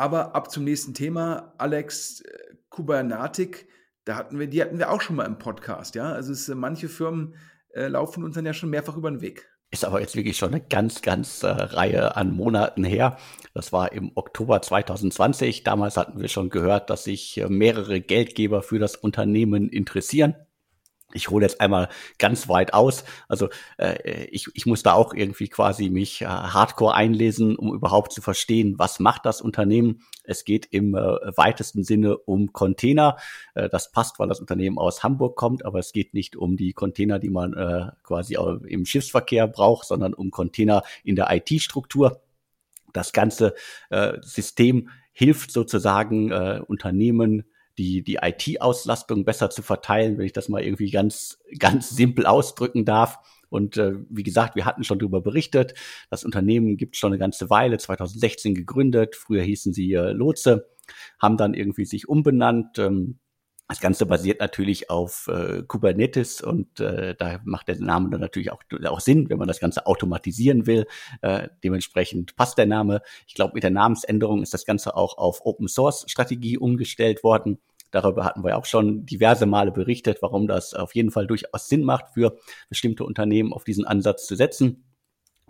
Aber 0.00 0.34
ab 0.34 0.50
zum 0.50 0.64
nächsten 0.64 0.94
Thema, 0.94 1.52
Alex 1.58 2.22
äh, 2.22 2.54
Kubernatik, 2.70 3.68
da 4.06 4.16
hatten 4.16 4.38
wir, 4.38 4.46
die 4.46 4.62
hatten 4.62 4.78
wir 4.78 4.90
auch 4.90 5.02
schon 5.02 5.16
mal 5.16 5.26
im 5.26 5.36
Podcast, 5.36 5.94
ja. 5.94 6.10
Also 6.10 6.32
es, 6.32 6.48
manche 6.48 6.88
Firmen 6.88 7.34
äh, 7.74 7.86
laufen 7.86 8.24
uns 8.24 8.34
dann 8.34 8.46
ja 8.46 8.54
schon 8.54 8.70
mehrfach 8.70 8.96
über 8.96 9.10
den 9.10 9.20
Weg. 9.20 9.50
Ist 9.70 9.84
aber 9.84 10.00
jetzt 10.00 10.16
wirklich 10.16 10.38
schon 10.38 10.54
eine 10.54 10.62
ganz, 10.62 11.02
ganz 11.02 11.42
äh, 11.42 11.48
Reihe 11.48 12.16
an 12.16 12.34
Monaten 12.34 12.82
her. 12.82 13.18
Das 13.52 13.74
war 13.74 13.92
im 13.92 14.10
Oktober 14.14 14.62
2020. 14.62 15.64
Damals 15.64 15.98
hatten 15.98 16.18
wir 16.18 16.28
schon 16.28 16.48
gehört, 16.48 16.88
dass 16.88 17.04
sich 17.04 17.36
äh, 17.36 17.50
mehrere 17.50 18.00
Geldgeber 18.00 18.62
für 18.62 18.78
das 18.78 18.96
Unternehmen 18.96 19.68
interessieren 19.68 20.34
ich 21.12 21.30
hole 21.30 21.44
jetzt 21.44 21.60
einmal 21.60 21.88
ganz 22.18 22.48
weit 22.48 22.74
aus. 22.74 23.04
Also 23.28 23.48
äh, 23.78 24.24
ich, 24.26 24.46
ich 24.54 24.66
muss 24.66 24.82
da 24.82 24.94
auch 24.94 25.14
irgendwie 25.14 25.48
quasi 25.48 25.90
mich 25.90 26.22
äh, 26.22 26.26
hardcore 26.26 26.94
einlesen, 26.94 27.56
um 27.56 27.74
überhaupt 27.74 28.12
zu 28.12 28.22
verstehen, 28.22 28.78
was 28.78 29.00
macht 29.00 29.26
das 29.26 29.40
Unternehmen. 29.40 30.02
Es 30.24 30.44
geht 30.44 30.66
im 30.70 30.94
äh, 30.94 30.98
weitesten 31.36 31.84
Sinne 31.84 32.18
um 32.18 32.52
Container. 32.52 33.16
Äh, 33.54 33.68
das 33.68 33.90
passt, 33.92 34.18
weil 34.18 34.28
das 34.28 34.40
Unternehmen 34.40 34.78
aus 34.78 35.02
Hamburg 35.02 35.36
kommt, 35.36 35.64
aber 35.64 35.78
es 35.78 35.92
geht 35.92 36.14
nicht 36.14 36.36
um 36.36 36.56
die 36.56 36.72
Container, 36.72 37.18
die 37.18 37.30
man 37.30 37.54
äh, 37.54 37.90
quasi 38.02 38.36
im 38.66 38.84
Schiffsverkehr 38.84 39.46
braucht, 39.46 39.86
sondern 39.86 40.14
um 40.14 40.30
Container 40.30 40.82
in 41.04 41.16
der 41.16 41.28
IT-Struktur. 41.30 42.22
Das 42.92 43.12
ganze 43.12 43.54
äh, 43.90 44.18
System 44.20 44.90
hilft 45.12 45.50
sozusagen 45.52 46.30
äh, 46.30 46.60
Unternehmen, 46.66 47.44
die, 47.80 48.02
die 48.02 48.18
IT-Auslastung 48.20 49.24
besser 49.24 49.48
zu 49.48 49.62
verteilen, 49.62 50.18
wenn 50.18 50.26
ich 50.26 50.34
das 50.34 50.50
mal 50.50 50.62
irgendwie 50.62 50.90
ganz, 50.90 51.38
ganz 51.58 51.88
simpel 51.88 52.26
ausdrücken 52.26 52.84
darf. 52.84 53.18
Und 53.48 53.78
äh, 53.78 53.94
wie 54.10 54.22
gesagt, 54.22 54.54
wir 54.54 54.66
hatten 54.66 54.84
schon 54.84 54.98
darüber 54.98 55.22
berichtet. 55.22 55.72
Das 56.10 56.22
Unternehmen 56.22 56.76
gibt 56.76 56.96
schon 56.96 57.10
eine 57.10 57.18
ganze 57.18 57.48
Weile, 57.48 57.78
2016 57.78 58.54
gegründet. 58.54 59.16
Früher 59.16 59.42
hießen 59.42 59.72
sie 59.72 59.94
äh, 59.94 60.12
Lotse, 60.12 60.68
haben 61.18 61.38
dann 61.38 61.54
irgendwie 61.54 61.86
sich 61.86 62.06
umbenannt. 62.06 62.78
Ähm, 62.78 63.18
das 63.66 63.80
Ganze 63.80 64.04
basiert 64.04 64.40
natürlich 64.40 64.90
auf 64.90 65.28
äh, 65.28 65.62
Kubernetes 65.62 66.42
und 66.42 66.80
äh, 66.80 67.14
da 67.16 67.40
macht 67.44 67.68
der 67.68 67.78
Name 67.78 68.10
dann 68.10 68.20
natürlich 68.20 68.52
auch, 68.52 68.62
auch 68.84 69.00
Sinn, 69.00 69.30
wenn 69.30 69.38
man 69.38 69.48
das 69.48 69.60
Ganze 69.60 69.86
automatisieren 69.86 70.66
will. 70.66 70.86
Äh, 71.22 71.48
dementsprechend 71.64 72.36
passt 72.36 72.58
der 72.58 72.66
Name. 72.66 73.00
Ich 73.26 73.34
glaube, 73.34 73.54
mit 73.54 73.62
der 73.62 73.70
Namensänderung 73.70 74.42
ist 74.42 74.52
das 74.52 74.66
Ganze 74.66 74.96
auch 74.96 75.16
auf 75.16 75.46
Open 75.46 75.68
Source 75.68 76.04
Strategie 76.08 76.58
umgestellt 76.58 77.22
worden. 77.24 77.58
Darüber 77.90 78.24
hatten 78.24 78.44
wir 78.44 78.56
auch 78.56 78.64
schon 78.64 79.06
diverse 79.06 79.46
Male 79.46 79.72
berichtet, 79.72 80.18
warum 80.22 80.46
das 80.46 80.74
auf 80.74 80.94
jeden 80.94 81.10
Fall 81.10 81.26
durchaus 81.26 81.68
Sinn 81.68 81.84
macht 81.84 82.14
für 82.14 82.36
bestimmte 82.68 83.04
Unternehmen 83.04 83.52
auf 83.52 83.64
diesen 83.64 83.84
Ansatz 83.84 84.26
zu 84.26 84.36
setzen. 84.36 84.84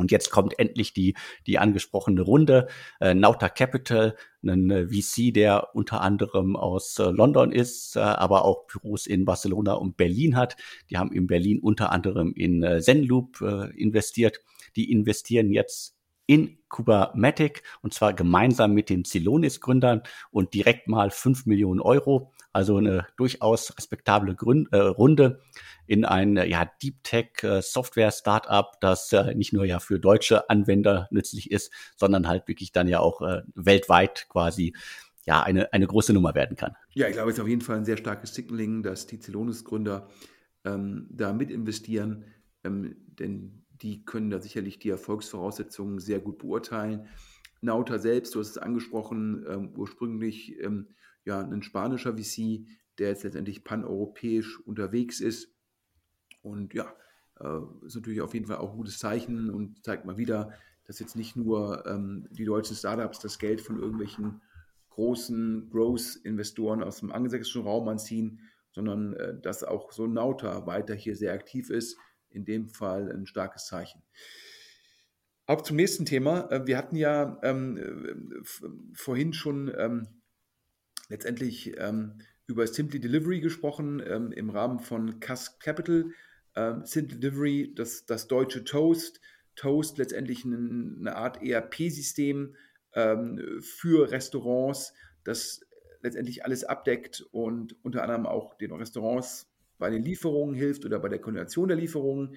Und 0.01 0.11
jetzt 0.11 0.31
kommt 0.31 0.59
endlich 0.59 0.95
die, 0.95 1.15
die 1.47 1.59
angesprochene 1.59 2.23
Runde. 2.23 2.69
Äh, 3.01 3.15
Nauta 3.15 3.51
Capital, 3.51 4.17
ein 4.43 4.71
äh, 4.71 4.89
VC, 4.89 5.33
der 5.33 5.75
unter 5.75 6.01
anderem 6.01 6.57
aus 6.57 6.99
äh, 6.99 7.11
London 7.11 7.53
ist, 7.53 7.97
äh, 7.97 8.01
aber 8.01 8.47
auch 8.47 8.67
Büros 8.67 9.07
in 9.07 9.27
Barcelona 9.27 9.75
und 9.75 9.99
Berlin 9.99 10.37
hat. 10.37 10.57
Die 10.89 10.97
haben 10.97 11.13
in 11.13 11.27
Berlin 11.27 11.61
unter 11.61 11.93
anderem 11.93 12.33
in 12.35 12.63
äh, 12.63 12.81
Zenloop 12.81 13.43
äh, 13.43 13.71
investiert. 13.79 14.41
Die 14.75 14.91
investieren 14.91 15.53
jetzt 15.53 16.00
in 16.31 16.59
Kubernetes 16.69 17.61
und 17.83 17.93
zwar 17.93 18.15
gemeinsam 18.15 18.73
mit 18.73 18.89
den 18.89 19.05
Celonis-Gründern 19.05 20.03
und 20.31 20.55
direkt 20.55 20.87
mal 20.87 21.11
fünf 21.11 21.45
Millionen 21.45 21.81
Euro. 21.81 22.33
Also 22.53 22.77
eine 22.77 23.09
durchaus 23.17 23.77
respektable 23.77 24.37
Grund, 24.37 24.73
äh, 24.73 24.77
Runde 24.77 25.41
in 25.89 26.05
ein 26.05 26.37
ja, 26.37 26.71
Deep 26.81 27.03
Tech 27.03 27.31
äh, 27.43 27.63
Software 27.63 28.13
Startup, 28.13 28.81
das 28.81 29.13
äh, 29.13 29.35
nicht 29.35 29.53
nur 29.53 29.65
ja 29.65 29.81
für 29.81 29.99
deutsche 29.99 30.49
Anwender 30.49 31.09
nützlich 31.11 31.51
ist, 31.51 31.73
sondern 31.97 32.29
halt 32.29 32.47
wirklich 32.47 32.71
dann 32.71 32.87
ja 32.87 33.01
auch 33.01 33.23
äh, 33.23 33.43
weltweit 33.57 34.29
quasi 34.29 34.73
ja 35.25 35.43
eine, 35.43 35.73
eine 35.73 35.89
große 35.89 36.13
Nummer 36.13 36.37
werden 36.37 36.57
kann. 36.57 36.77
Ja, 36.95 37.09
ich 37.09 37.15
glaube, 37.15 37.31
es 37.31 37.39
ist 37.39 37.43
auf 37.43 37.49
jeden 37.49 37.61
Fall 37.61 37.79
ein 37.79 37.85
sehr 37.85 37.97
starkes 37.97 38.33
Signaling, 38.37 38.85
dass 38.85 39.09
die 39.09 39.19
Celonis-Gründer 39.19 40.07
ähm, 40.65 41.09
da 41.11 41.33
mit 41.33 41.51
investieren, 41.51 42.25
ähm, 42.63 42.95
denn 43.19 43.65
die 43.83 44.05
können 44.05 44.31
da 44.31 44.41
sicherlich 44.41 44.79
die 44.79 44.91
Erfolgsvoraussetzungen 44.91 45.99
sehr 45.99 46.21
gut 46.21 46.39
beurteilen. 46.39 47.09
Nauta 47.61 47.99
selbst, 47.99 48.35
du 48.35 48.41
hast 48.41 48.51
es 48.51 48.59
angesprochen, 48.59 49.45
ähm, 49.49 49.73
ursprünglich 49.77 50.59
ähm, 50.61 50.89
ja 51.25 51.41
ein 51.41 51.63
spanischer 51.63 52.17
VC, 52.17 52.67
der 52.99 53.09
jetzt 53.09 53.25
letztendlich 53.25 53.65
paneuropäisch 53.65 54.61
unterwegs 54.61 55.21
ist 55.21 55.55
und 56.43 56.75
ja, 56.75 56.95
äh, 57.39 57.87
ist 57.87 57.97
natürlich 57.97 58.21
auf 58.21 58.35
jeden 58.35 58.47
Fall 58.47 58.59
auch 58.59 58.71
ein 58.71 58.77
gutes 58.77 58.99
Zeichen 58.99 59.51
und 59.51 59.85
zeigt 59.85 60.05
mal 60.05 60.17
wieder, 60.17 60.53
dass 60.85 60.99
jetzt 60.99 61.17
nicht 61.17 61.37
nur 61.37 61.87
ähm, 61.87 62.27
die 62.31 62.45
deutschen 62.45 62.77
Startups 62.77 63.21
das 63.21 63.39
Geld 63.39 63.61
von 63.61 63.79
irgendwelchen 63.79 64.41
großen 64.91 65.71
Growth-Investoren 65.71 66.83
aus 66.83 66.99
dem 66.99 67.13
angelsächsischen 67.13 67.63
Raum 67.63 67.89
anziehen, 67.89 68.41
sondern 68.73 69.15
äh, 69.15 69.41
dass 69.41 69.65
auch 69.65 69.93
so 69.93 70.07
Nauta 70.07 70.67
weiter 70.67 70.95
hier 70.95 71.17
sehr 71.17 71.33
aktiv 71.33 71.71
ist. 71.71 71.97
In 72.31 72.45
dem 72.45 72.69
Fall 72.69 73.11
ein 73.13 73.27
starkes 73.27 73.67
Zeichen. 73.67 74.03
Auch 75.47 75.63
zum 75.63 75.77
nächsten 75.77 76.07
Thema. 76.07 76.51
Äh, 76.51 76.67
wir 76.67 76.79
hatten 76.79 76.97
ja 76.97 77.39
ähm, 77.43 77.77
äh, 77.77 78.69
vorhin 78.95 79.33
schon 79.33 79.73
ähm, 79.77 80.07
letztendlich 81.09 81.77
ähm, 81.79 82.21
über 82.47 82.67
Simply 82.67 83.01
Delivery 83.01 83.41
gesprochen 83.41 84.03
ähm, 84.07 84.33
im 84.33 84.51
Rahmen 84.51 84.79
von 84.79 85.21
Cask 85.21 85.61
Capital 85.61 86.13
ähm, 86.57 86.85
Simple 86.85 87.19
Delivery, 87.19 87.73
das, 87.75 88.07
das 88.07 88.29
deutsche 88.29 88.65
Toast. 88.65 89.21
Toast 89.57 89.99
letztendlich 89.99 90.45
eine, 90.45 90.57
eine 90.57 91.17
Art 91.17 91.43
ERP-System 91.43 92.57
ähm, 92.95 93.61
für 93.61 94.11
Restaurants, 94.11 94.95
das 95.25 95.61
letztendlich 96.03 96.45
alles 96.45 96.65
abdeckt 96.65 97.23
und 97.31 97.77
unter 97.85 98.03
anderem 98.03 98.27
auch 98.27 98.55
den 98.55 98.73
Restaurants 98.73 99.50
bei 99.81 99.91
den 99.91 100.05
Lieferungen 100.05 100.55
hilft 100.55 100.85
oder 100.85 101.01
bei 101.01 101.09
der 101.09 101.19
Koordination 101.19 101.67
der 101.67 101.77
Lieferungen. 101.77 102.37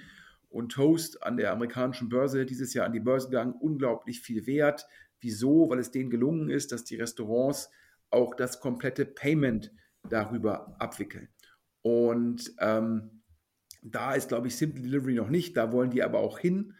Und 0.50 0.72
Toast 0.72 1.24
an 1.24 1.38
der 1.38 1.52
amerikanischen 1.52 2.10
Börse 2.10 2.46
dieses 2.46 2.74
Jahr 2.74 2.86
an 2.86 2.94
die 2.94 3.00
Börse 3.00 3.30
gegangen, 3.30 3.54
unglaublich 3.60 4.22
viel 4.22 4.48
wert. 4.48 4.88
Wieso? 5.20 5.70
Weil 5.70 5.80
es 5.80 5.92
denen 5.92 6.10
gelungen 6.10 6.50
ist, 6.50 6.72
dass 6.72 6.84
die 6.84 6.96
Restaurants 6.96 7.70
auch 8.10 8.36
das 8.36 8.60
komplette 8.60 9.06
Payment 9.06 9.72
darüber 10.10 10.76
abwickeln. 10.80 11.30
Und 11.82 12.54
ähm, 12.60 13.24
da 13.82 14.14
ist, 14.14 14.30
glaube 14.30 14.48
ich, 14.48 14.56
Simple 14.56 14.82
Delivery 14.82 15.16
noch 15.16 15.30
nicht, 15.30 15.58
da 15.58 15.72
wollen 15.72 15.92
die 15.92 16.04
aber 16.04 16.20
auch 16.20 16.40
hin. 16.40 16.74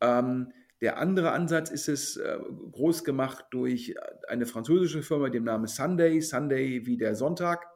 Ähm, 0.00 0.52
der 0.80 0.98
andere 0.98 1.32
Ansatz 1.32 1.70
ist 1.70 1.88
es 1.88 2.16
äh, 2.18 2.38
groß 2.72 3.04
gemacht 3.04 3.46
durch 3.50 3.94
eine 4.28 4.44
französische 4.44 5.02
Firma 5.02 5.30
dem 5.30 5.44
Namen 5.44 5.66
Sunday, 5.66 6.20
Sunday 6.20 6.84
wie 6.84 6.98
der 6.98 7.14
Sonntag, 7.14 7.66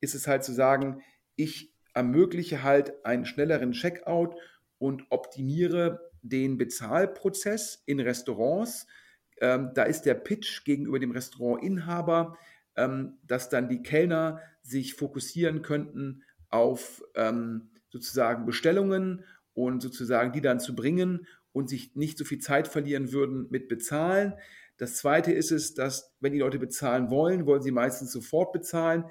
ist 0.00 0.14
es 0.14 0.26
halt 0.26 0.44
zu 0.44 0.52
sagen, 0.52 1.02
ich 1.36 1.72
ermögliche 1.94 2.62
halt 2.62 3.04
einen 3.04 3.24
schnelleren 3.24 3.72
Checkout 3.72 4.34
und 4.78 5.04
optimiere 5.10 6.10
den 6.22 6.58
Bezahlprozess 6.58 7.82
in 7.86 8.00
Restaurants. 8.00 8.86
Ähm, 9.40 9.70
da 9.74 9.84
ist 9.84 10.02
der 10.02 10.14
Pitch 10.14 10.64
gegenüber 10.64 10.98
dem 10.98 11.10
Restaurantinhaber, 11.10 12.36
ähm, 12.76 13.18
dass 13.26 13.48
dann 13.48 13.68
die 13.68 13.82
Kellner 13.82 14.40
sich 14.62 14.94
fokussieren 14.94 15.62
könnten 15.62 16.22
auf 16.48 17.02
ähm, 17.14 17.70
sozusagen 17.90 18.46
Bestellungen 18.46 19.24
und 19.54 19.82
sozusagen 19.82 20.32
die 20.32 20.40
dann 20.40 20.60
zu 20.60 20.74
bringen 20.74 21.26
und 21.52 21.68
sich 21.68 21.96
nicht 21.96 22.18
so 22.18 22.24
viel 22.24 22.38
Zeit 22.38 22.68
verlieren 22.68 23.12
würden 23.12 23.48
mit 23.50 23.68
Bezahlen. 23.68 24.34
Das 24.76 24.96
zweite 24.96 25.32
ist 25.32 25.50
es, 25.50 25.74
dass 25.74 26.14
wenn 26.20 26.32
die 26.32 26.38
Leute 26.38 26.58
bezahlen 26.58 27.10
wollen, 27.10 27.46
wollen 27.46 27.62
sie 27.62 27.72
meistens 27.72 28.12
sofort 28.12 28.52
bezahlen. 28.52 29.04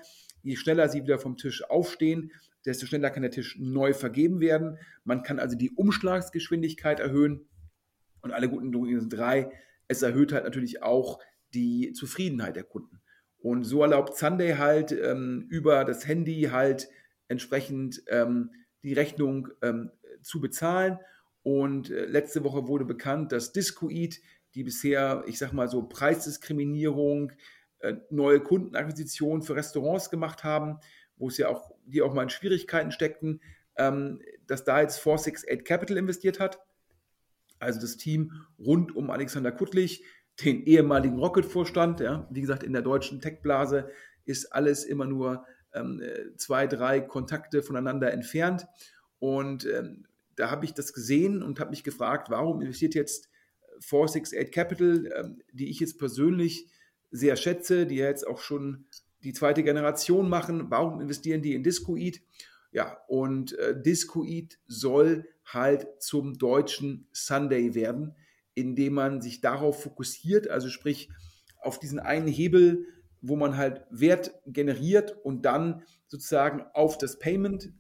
Je 0.44 0.56
schneller 0.56 0.88
sie 0.88 1.04
wieder 1.04 1.20
vom 1.20 1.36
Tisch 1.36 1.70
aufstehen, 1.70 2.32
desto 2.68 2.86
schneller 2.86 3.10
kann 3.10 3.24
der 3.24 3.32
Tisch 3.32 3.58
neu 3.58 3.94
vergeben 3.94 4.40
werden. 4.42 4.78
Man 5.04 5.24
kann 5.24 5.40
also 5.40 5.58
die 5.58 5.72
Umschlagsgeschwindigkeit 5.72 7.00
erhöhen. 7.00 7.48
Und 8.22 8.32
alle 8.32 8.50
guten 8.50 8.72
Dinge 8.72 9.00
sind 9.00 9.14
drei. 9.14 9.52
Es 9.88 10.02
erhöht 10.02 10.34
halt 10.34 10.44
natürlich 10.44 10.84
auch 10.84 11.20
die 11.54 11.94
Zufriedenheit 11.94 12.58
der 12.58 12.64
Kunden. 12.64 13.02
Und 13.38 13.64
so 13.64 13.82
erlaubt 13.82 14.18
Sunday 14.18 14.56
halt 14.58 14.92
ähm, 14.92 15.48
über 15.50 15.86
das 15.86 16.06
Handy 16.06 16.50
halt 16.52 16.90
entsprechend 17.30 18.04
ähm, 18.10 18.52
die 18.84 18.94
Rechnung 18.94 19.48
ähm, 19.62 19.92
zu 20.22 20.42
bezahlen. 20.42 21.00
Und 21.44 21.90
äh, 21.90 22.06
letzte 22.06 22.44
Woche 22.44 22.68
wurde 22.68 22.84
bekannt, 22.84 23.32
dass 23.32 23.54
Discoid, 23.54 24.20
die 24.56 24.64
bisher, 24.64 25.24
ich 25.28 25.38
sag 25.38 25.54
mal 25.54 25.70
so, 25.70 25.84
Preisdiskriminierung, 25.84 27.32
äh, 27.80 27.94
neue 28.10 28.42
Kundenakquisition 28.42 29.42
für 29.44 29.56
Restaurants 29.56 30.10
gemacht 30.10 30.44
haben, 30.44 30.80
wo 31.18 31.28
es 31.28 31.38
ja 31.38 31.50
auch, 31.50 31.72
die 31.86 32.02
auch 32.02 32.14
mal 32.14 32.24
in 32.24 32.30
Schwierigkeiten 32.30 32.92
steckten, 32.92 33.42
ähm, 33.78 34.22
dass 34.46 34.64
da 34.64 34.82
jetzt 34.82 35.00
468 35.00 35.66
Capital 35.66 35.98
investiert 35.98 36.40
hat. 36.40 36.60
Also 37.60 37.80
das 37.80 37.98
Team 37.98 38.34
rund 38.60 38.96
um 38.96 39.10
Alexander 39.10 39.52
Kuttlich, 39.52 40.04
den 40.44 40.64
ehemaligen 40.64 41.18
Rocket-Vorstand, 41.18 42.00
ja, 42.00 42.28
wie 42.30 42.42
gesagt, 42.42 42.64
in 42.64 42.74
der 42.74 42.84
deutschen 42.84 43.22
Tech-Blase 43.22 43.90
ist 44.26 44.54
alles 44.54 44.84
immer 44.84 45.06
nur 45.06 45.46
ähm, 45.74 46.02
zwei, 46.38 46.68
drei 46.68 47.02
Kontakte 47.02 47.64
voneinander 47.64 48.12
entfernt. 48.12 48.68
Und 49.20 49.66
ähm, 49.66 50.06
da 50.36 50.52
habe 50.52 50.66
ich 50.66 50.74
das 50.74 50.94
gesehen 50.94 51.42
und 51.42 51.60
habe 51.60 51.72
mich 51.72 51.84
gefragt, 51.84 52.30
warum 52.30 52.62
investiert 52.62 52.94
jetzt 52.94 53.30
468 53.80 54.52
Capital, 54.52 55.10
ähm, 55.16 55.42
die 55.52 55.70
ich 55.70 55.80
jetzt 55.80 55.98
persönlich 55.98 56.68
sehr 57.10 57.36
schätze, 57.36 57.86
die 57.86 57.96
ja 57.96 58.06
jetzt 58.06 58.28
auch 58.28 58.40
schon 58.40 58.86
die 59.24 59.34
zweite 59.34 59.64
Generation 59.64 60.30
machen, 60.30 60.70
warum 60.70 61.02
investieren 61.02 61.42
die 61.42 61.54
in 61.54 61.64
Discoid? 61.64 62.22
Ja, 62.72 62.98
und 63.08 63.58
äh, 63.58 63.82
Discoid 63.82 64.60
soll 64.68 65.28
halt 65.46 65.88
zum 66.00 66.38
deutschen 66.38 67.08
Sunday 67.12 67.74
werden, 67.74 68.16
indem 68.54 68.94
man 68.94 69.22
sich 69.22 69.42
darauf 69.42 69.82
fokussiert, 69.84 70.50
also 70.50 70.70
sprich 70.70 71.10
auf 71.62 71.80
diesen 71.80 72.00
einen 72.00 72.28
Hebel, 72.28 72.86
wo 73.22 73.36
man 73.36 73.58
halt 73.58 73.86
Wert 73.90 74.34
generiert 74.46 75.16
und 75.24 75.46
dann 75.46 75.84
sozusagen 76.08 76.64
auf 76.74 76.98
das 76.98 77.20
Payment 77.20 77.72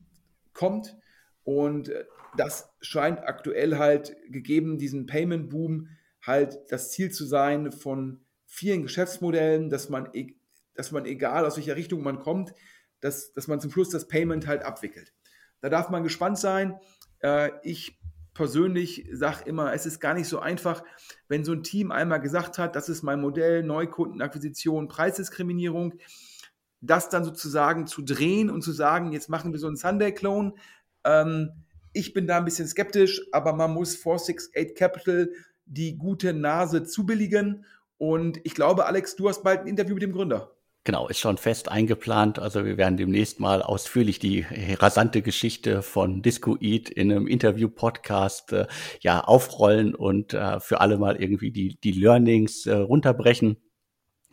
kommt. 0.54 0.98
Und 1.44 1.90
äh, 1.90 2.06
das 2.36 2.70
scheint 2.82 3.20
aktuell 3.20 3.78
halt 3.78 4.16
gegeben, 4.30 4.78
diesen 4.78 5.06
Payment-Boom, 5.06 5.90
halt 6.22 6.60
das 6.70 6.92
Ziel 6.92 7.12
zu 7.12 7.26
sein 7.26 7.72
von 7.72 8.22
vielen 8.46 8.84
Geschäftsmodellen, 8.84 9.70
dass 9.70 9.90
man, 9.90 10.10
e, 10.14 10.36
dass 10.78 10.92
man 10.92 11.06
egal 11.06 11.46
aus 11.46 11.58
welcher 11.58 11.76
Richtung 11.76 12.04
man 12.04 12.20
kommt, 12.20 12.54
dass, 13.00 13.34
dass 13.34 13.48
man 13.48 13.60
zum 13.60 13.72
Schluss 13.72 13.90
das 13.90 14.08
Payment 14.08 14.48
halt 14.48 14.64
abwickelt. 14.64 15.14
Da 15.62 15.70
darf 15.70 15.90
man 15.90 16.04
gespannt 16.04 16.38
sein. 16.38 16.80
Äh, 17.20 17.52
ich 17.64 18.00
persönlich 18.34 19.08
sage 19.12 19.46
immer, 19.46 19.74
es 19.74 19.88
ist 19.88 20.00
gar 20.00 20.14
nicht 20.14 20.28
so 20.28 20.40
einfach, 20.40 20.84
wenn 21.28 21.44
so 21.44 21.54
ein 21.54 21.64
Team 21.64 21.92
einmal 21.92 22.22
gesagt 22.22 22.60
hat, 22.60 22.76
das 22.76 22.88
ist 22.88 23.02
mein 23.02 23.20
Modell, 23.20 23.64
Neukundenakquisition, 23.64 24.88
Preisdiskriminierung, 24.88 25.96
das 26.82 27.10
dann 27.10 27.24
sozusagen 27.26 27.88
zu 27.88 28.04
drehen 28.04 28.52
und 28.52 28.62
zu 28.62 28.72
sagen, 28.72 29.12
jetzt 29.12 29.30
machen 29.30 29.52
wir 29.52 29.60
so 29.60 29.66
einen 29.66 29.76
Sunday-Clone. 29.76 30.54
Ähm, 31.04 31.66
ich 31.94 32.14
bin 32.14 32.28
da 32.28 32.38
ein 32.38 32.46
bisschen 32.46 32.68
skeptisch, 32.68 33.24
aber 33.32 33.54
man 33.54 33.74
muss 33.74 33.96
468 33.96 34.76
Capital 34.76 35.32
die 35.66 35.98
gute 35.98 36.34
Nase 36.34 36.84
zubilligen. 36.84 37.66
Und 37.98 38.40
ich 38.44 38.54
glaube, 38.54 38.86
Alex, 38.86 39.16
du 39.16 39.28
hast 39.28 39.44
bald 39.44 39.62
ein 39.62 39.68
Interview 39.68 39.96
mit 39.96 40.04
dem 40.04 40.12
Gründer. 40.12 40.57
Genau, 40.88 41.10
ist 41.10 41.20
schon 41.20 41.36
fest 41.36 41.70
eingeplant. 41.70 42.40
Also 42.40 42.64
wir 42.64 42.78
werden 42.78 42.96
demnächst 42.96 43.42
mal 43.42 43.62
ausführlich 43.62 44.20
die 44.20 44.46
rasante 44.80 45.22
Geschichte 45.22 45.82
von 45.82 46.22
Discoid 46.22 46.88
in 46.88 47.12
einem 47.12 47.28
Interview-Podcast 47.28 48.54
äh, 48.54 48.68
ja 49.02 49.20
aufrollen 49.20 49.94
und 49.94 50.34
äh, 50.34 50.62
für 50.62 50.80
alle 50.80 50.98
mal 50.98 51.18
irgendwie 51.18 51.52
die, 51.52 51.78
die 51.78 51.92
Learnings 51.92 52.68
äh, 52.68 52.74
runterbrechen. 52.74 53.58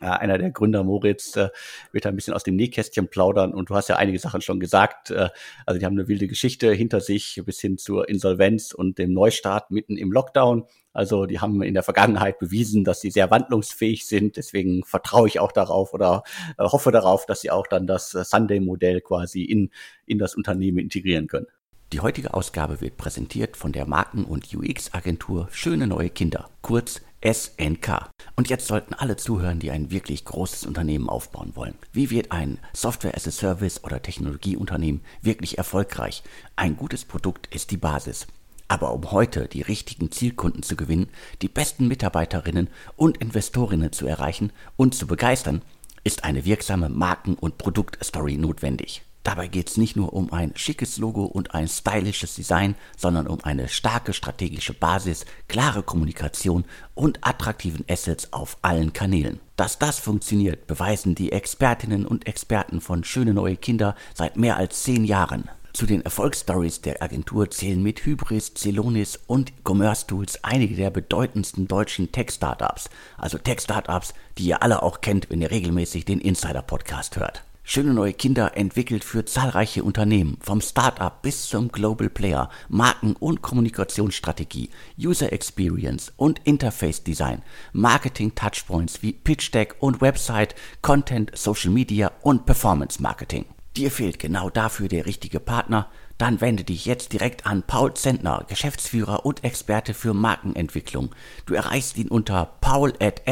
Ja, 0.01 0.13
einer 0.13 0.37
der 0.37 0.51
Gründer, 0.51 0.83
Moritz, 0.83 1.37
äh, 1.37 1.49
wird 1.93 2.05
ein 2.05 2.15
bisschen 2.17 2.33
aus 2.33 2.43
dem 2.43 2.57
Nähkästchen 2.57 3.07
plaudern 3.07 3.53
und 3.53 3.69
du 3.69 3.75
hast 3.75 3.87
ja 3.87 3.95
einige 3.95 4.19
Sachen 4.19 4.41
schon 4.41 4.59
gesagt. 4.59 5.09
Äh, 5.09 5.29
also 5.65 5.79
die 5.79 5.85
haben 5.85 5.97
eine 5.97 6.09
wilde 6.09 6.27
Geschichte 6.27 6.73
hinter 6.73 6.99
sich 6.99 7.41
bis 7.45 7.61
hin 7.61 7.77
zur 7.77 8.09
Insolvenz 8.09 8.73
und 8.73 8.97
dem 8.97 9.13
Neustart 9.13 9.71
mitten 9.71 9.95
im 9.95 10.11
Lockdown. 10.11 10.65
Also 10.91 11.25
die 11.25 11.39
haben 11.39 11.61
in 11.61 11.73
der 11.73 11.83
Vergangenheit 11.83 12.39
bewiesen, 12.39 12.83
dass 12.83 12.99
sie 12.99 13.09
sehr 13.09 13.31
wandlungsfähig 13.31 14.05
sind. 14.05 14.35
Deswegen 14.35 14.83
vertraue 14.83 15.29
ich 15.29 15.39
auch 15.39 15.53
darauf 15.53 15.93
oder 15.93 16.23
äh, 16.57 16.63
hoffe 16.63 16.91
darauf, 16.91 17.25
dass 17.25 17.39
sie 17.39 17.51
auch 17.51 17.67
dann 17.67 17.87
das 17.87 18.09
Sunday-Modell 18.09 18.99
quasi 18.99 19.43
in, 19.43 19.71
in 20.05 20.19
das 20.19 20.35
Unternehmen 20.35 20.79
integrieren 20.79 21.27
können. 21.27 21.47
Die 21.95 22.01
heutige 22.01 22.33
Ausgabe 22.33 22.81
wird 22.81 22.97
präsentiert 22.97 23.55
von 23.55 23.71
der 23.71 23.85
Marken- 23.87 24.25
und 24.25 24.53
UX-Agentur 24.53 25.47
Schöne 25.53 25.87
Neue 25.87 26.09
Kinder, 26.09 26.49
kurz 26.61 26.99
SNK. 27.23 28.09
Und 28.35 28.49
jetzt 28.49 28.67
sollten 28.67 28.93
alle 28.93 29.15
zuhören, 29.15 29.59
die 29.59 29.71
ein 29.71 29.91
wirklich 29.91 30.25
großes 30.25 30.65
Unternehmen 30.65 31.07
aufbauen 31.07 31.55
wollen. 31.55 31.75
Wie 31.93 32.09
wird 32.09 32.33
ein 32.33 32.59
Software 32.73 33.15
as 33.15 33.29
a 33.29 33.31
Service 33.31 33.81
oder 33.85 34.01
Technologieunternehmen 34.01 35.05
wirklich 35.21 35.57
erfolgreich? 35.57 36.21
Ein 36.57 36.75
gutes 36.75 37.05
Produkt 37.05 37.47
ist 37.55 37.71
die 37.71 37.77
Basis. 37.77 38.27
Aber 38.67 38.93
um 38.93 39.11
heute 39.11 39.47
die 39.47 39.61
richtigen 39.61 40.11
Zielkunden 40.11 40.63
zu 40.63 40.75
gewinnen, 40.75 41.07
die 41.41 41.47
besten 41.47 41.87
Mitarbeiterinnen 41.87 42.67
und 42.97 43.19
Investorinnen 43.19 43.93
zu 43.93 44.05
erreichen 44.05 44.51
und 44.75 44.95
zu 44.95 45.07
begeistern, 45.07 45.61
ist 46.03 46.25
eine 46.25 46.43
wirksame 46.43 46.89
Marken- 46.89 47.35
und 47.35 47.57
Produktstory 47.57 48.35
notwendig. 48.35 49.01
Dabei 49.25 49.47
geht 49.47 49.71
es 49.71 49.77
nicht 49.77 49.95
nur 49.95 50.13
um 50.13 50.31
ein 50.31 50.53
schickes 50.55 50.99
Logo 50.99 51.25
und 51.25 51.55
ein 51.55 51.67
stylisches 51.67 52.35
Design, 52.35 52.75
sondern 52.95 53.25
um 53.25 53.43
eine 53.43 53.67
starke 53.67 54.13
strategische 54.13 54.75
Basis, 54.75 55.25
klare 55.47 55.81
Kommunikation 55.81 56.63
und 56.93 57.17
attraktiven 57.25 57.83
Assets 57.89 58.31
auf 58.33 58.57
allen 58.61 58.93
Kanälen. 58.93 59.39
Dass 59.55 59.79
das 59.79 59.97
funktioniert, 59.97 60.67
beweisen 60.67 61.15
die 61.15 61.31
Expertinnen 61.31 62.05
und 62.05 62.27
Experten 62.27 62.81
von 62.81 63.03
Schöne 63.03 63.33
Neue 63.33 63.57
Kinder 63.57 63.95
seit 64.13 64.37
mehr 64.37 64.57
als 64.57 64.83
zehn 64.83 65.03
Jahren. 65.03 65.49
Zu 65.73 65.87
den 65.87 66.03
Erfolgsstories 66.05 66.81
der 66.81 67.01
Agentur 67.01 67.49
zählen 67.49 67.81
mit 67.81 68.05
Hybris, 68.05 68.53
Celonis 68.53 69.19
und 69.25 69.53
Commerce 69.67 70.05
Tools 70.05 70.43
einige 70.43 70.75
der 70.75 70.91
bedeutendsten 70.91 71.67
deutschen 71.67 72.11
Tech-Startups. 72.11 72.91
Also 73.17 73.39
Tech-Startups, 73.39 74.13
die 74.37 74.45
ihr 74.45 74.61
alle 74.61 74.83
auch 74.83 75.01
kennt, 75.01 75.31
wenn 75.31 75.41
ihr 75.41 75.49
regelmäßig 75.49 76.05
den 76.05 76.21
Insider-Podcast 76.21 77.17
hört. 77.17 77.43
Schöne 77.67 77.95
neue 77.95 78.13
Kinder 78.13 78.55
entwickelt 78.55 79.03
für 79.03 79.25
zahlreiche 79.25 79.83
Unternehmen, 79.83 80.37
vom 80.39 80.61
Startup 80.61 81.19
bis 81.23 81.47
zum 81.47 81.71
Global 81.71 82.11
Player, 82.11 82.51
Marken- 82.69 83.15
und 83.15 83.41
Kommunikationsstrategie, 83.41 84.69
User 84.99 85.33
Experience 85.33 86.13
und 86.15 86.39
Interface 86.43 87.03
Design, 87.03 87.41
Marketing 87.73 88.35
Touchpoints 88.35 89.01
wie 89.01 89.13
Pitch 89.13 89.51
Deck 89.51 89.77
und 89.79 89.99
Website, 89.99 90.53
Content, 90.83 91.31
Social 91.35 91.71
Media 91.71 92.11
und 92.21 92.45
Performance 92.45 93.01
Marketing. 93.01 93.45
Dir 93.75 93.89
fehlt 93.89 94.19
genau 94.19 94.51
dafür 94.51 94.87
der 94.87 95.07
richtige 95.07 95.39
Partner? 95.39 95.89
Dann 96.19 96.41
wende 96.41 96.63
dich 96.63 96.85
jetzt 96.85 97.13
direkt 97.13 97.47
an 97.47 97.63
Paul 97.63 97.95
Zentner, 97.95 98.45
Geschäftsführer 98.47 99.25
und 99.25 99.43
Experte 99.43 99.95
für 99.95 100.13
Markenentwicklung. 100.13 101.15
Du 101.47 101.55
erreichst 101.55 101.97
ihn 101.97 102.09
unter 102.09 102.45
paul.snk.de. 102.61 103.25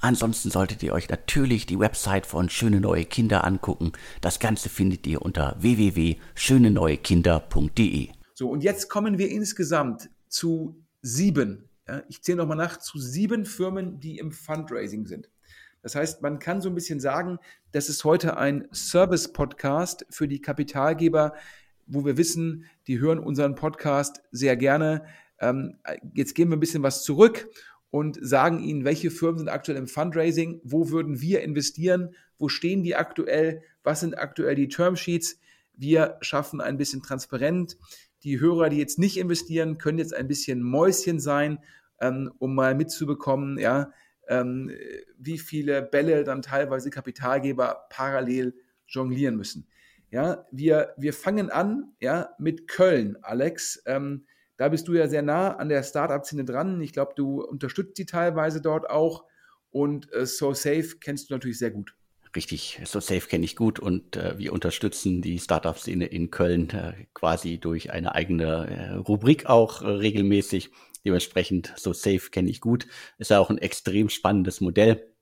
Ansonsten 0.00 0.50
solltet 0.50 0.82
ihr 0.84 0.92
euch 0.92 1.08
natürlich 1.08 1.66
die 1.66 1.80
Website 1.80 2.24
von 2.24 2.48
Schöne 2.48 2.80
Neue 2.80 3.04
Kinder 3.04 3.42
angucken. 3.44 3.90
Das 4.20 4.38
Ganze 4.38 4.68
findet 4.68 5.08
ihr 5.08 5.22
unter 5.22 5.56
www.schöneneuekinder.de. 5.58 8.10
So, 8.32 8.48
und 8.48 8.62
jetzt 8.62 8.88
kommen 8.88 9.18
wir 9.18 9.28
insgesamt 9.28 10.08
zu 10.28 10.80
sieben. 11.02 11.68
Ja, 11.88 12.04
ich 12.08 12.22
zähle 12.22 12.38
nochmal 12.38 12.56
nach, 12.56 12.76
zu 12.76 13.00
sieben 13.00 13.44
Firmen, 13.44 13.98
die 13.98 14.18
im 14.18 14.30
Fundraising 14.30 15.06
sind. 15.06 15.28
Das 15.82 15.96
heißt, 15.96 16.22
man 16.22 16.38
kann 16.38 16.60
so 16.60 16.68
ein 16.68 16.76
bisschen 16.76 17.00
sagen, 17.00 17.40
das 17.72 17.88
ist 17.88 18.04
heute 18.04 18.36
ein 18.36 18.68
Service-Podcast 18.72 20.06
für 20.10 20.28
die 20.28 20.40
Kapitalgeber, 20.40 21.34
wo 21.86 22.04
wir 22.04 22.16
wissen, 22.16 22.66
die 22.86 23.00
hören 23.00 23.18
unseren 23.18 23.56
Podcast 23.56 24.22
sehr 24.30 24.56
gerne. 24.56 25.06
Ähm, 25.40 25.80
jetzt 26.14 26.36
geben 26.36 26.52
wir 26.52 26.56
ein 26.56 26.60
bisschen 26.60 26.84
was 26.84 27.02
zurück 27.02 27.48
und 27.90 28.18
sagen 28.20 28.60
ihnen, 28.60 28.84
welche 28.84 29.10
Firmen 29.10 29.38
sind 29.38 29.48
aktuell 29.48 29.78
im 29.78 29.86
Fundraising, 29.86 30.60
wo 30.62 30.90
würden 30.90 31.20
wir 31.20 31.42
investieren, 31.42 32.14
wo 32.38 32.48
stehen 32.48 32.82
die 32.82 32.96
aktuell, 32.96 33.62
was 33.82 34.00
sind 34.00 34.18
aktuell 34.18 34.54
die 34.54 34.68
Termsheets. 34.68 35.40
Wir 35.74 36.18
schaffen 36.20 36.60
ein 36.60 36.76
bisschen 36.76 37.02
transparent. 37.02 37.78
Die 38.22 38.40
Hörer, 38.40 38.68
die 38.68 38.78
jetzt 38.78 38.98
nicht 38.98 39.16
investieren, 39.16 39.78
können 39.78 39.98
jetzt 39.98 40.14
ein 40.14 40.28
bisschen 40.28 40.62
Mäuschen 40.62 41.20
sein, 41.20 41.58
ähm, 42.00 42.32
um 42.38 42.54
mal 42.54 42.74
mitzubekommen, 42.74 43.58
ja, 43.58 43.92
ähm, 44.28 44.70
wie 45.16 45.38
viele 45.38 45.82
Bälle 45.82 46.24
dann 46.24 46.42
teilweise 46.42 46.90
Kapitalgeber 46.90 47.86
parallel 47.90 48.54
jonglieren 48.86 49.36
müssen. 49.36 49.66
Ja, 50.10 50.46
wir, 50.50 50.94
wir 50.96 51.12
fangen 51.12 51.50
an 51.50 51.92
ja, 52.00 52.30
mit 52.38 52.68
Köln, 52.68 53.18
Alex. 53.22 53.82
Ähm, 53.86 54.24
da 54.58 54.68
bist 54.68 54.88
du 54.88 54.92
ja 54.94 55.08
sehr 55.08 55.22
nah 55.22 55.56
an 55.56 55.70
der 55.70 55.82
Startup-Szene 55.82 56.44
dran. 56.44 56.80
Ich 56.82 56.92
glaube, 56.92 57.12
du 57.16 57.42
unterstützt 57.42 57.96
sie 57.96 58.06
teilweise 58.06 58.60
dort 58.60 58.90
auch. 58.90 59.24
Und 59.70 60.12
äh, 60.12 60.26
So 60.26 60.52
Safe 60.52 60.96
kennst 61.00 61.30
du 61.30 61.34
natürlich 61.34 61.58
sehr 61.58 61.70
gut. 61.70 61.94
Richtig, 62.36 62.80
So 62.84 63.00
Safe 63.00 63.26
kenne 63.26 63.44
ich 63.44 63.56
gut 63.56 63.78
und 63.78 64.16
äh, 64.16 64.36
wir 64.36 64.52
unterstützen 64.52 65.22
die 65.22 65.38
Startup-Szene 65.38 66.06
in 66.06 66.30
Köln 66.30 66.68
äh, 66.70 67.06
quasi 67.14 67.58
durch 67.58 67.90
eine 67.90 68.14
eigene 68.14 68.66
äh, 68.68 68.94
Rubrik 68.96 69.46
auch 69.46 69.80
äh, 69.82 69.86
regelmäßig. 69.86 70.70
Dementsprechend 71.04 71.72
So 71.76 71.92
Safe 71.92 72.30
kenne 72.30 72.50
ich 72.50 72.60
gut. 72.60 72.86
Ist 73.16 73.30
ja 73.30 73.38
auch 73.38 73.50
ein 73.50 73.58
extrem 73.58 74.08
spannendes 74.08 74.60
Modell. 74.60 75.14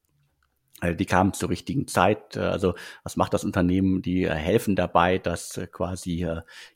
Äh, 0.83 0.95
die 0.95 1.07
kamen 1.07 1.33
zur 1.33 1.49
richtigen 1.49 1.87
Zeit. 1.87 2.37
Äh, 2.37 2.41
also 2.41 2.75
was 3.03 3.17
macht 3.17 3.35
das 3.35 3.45
Unternehmen? 3.45 4.03
Die 4.03 4.25
äh, 4.25 4.31
helfen 4.31 4.77
dabei, 4.77 5.19
dass 5.19 5.61
quasi 5.73 6.27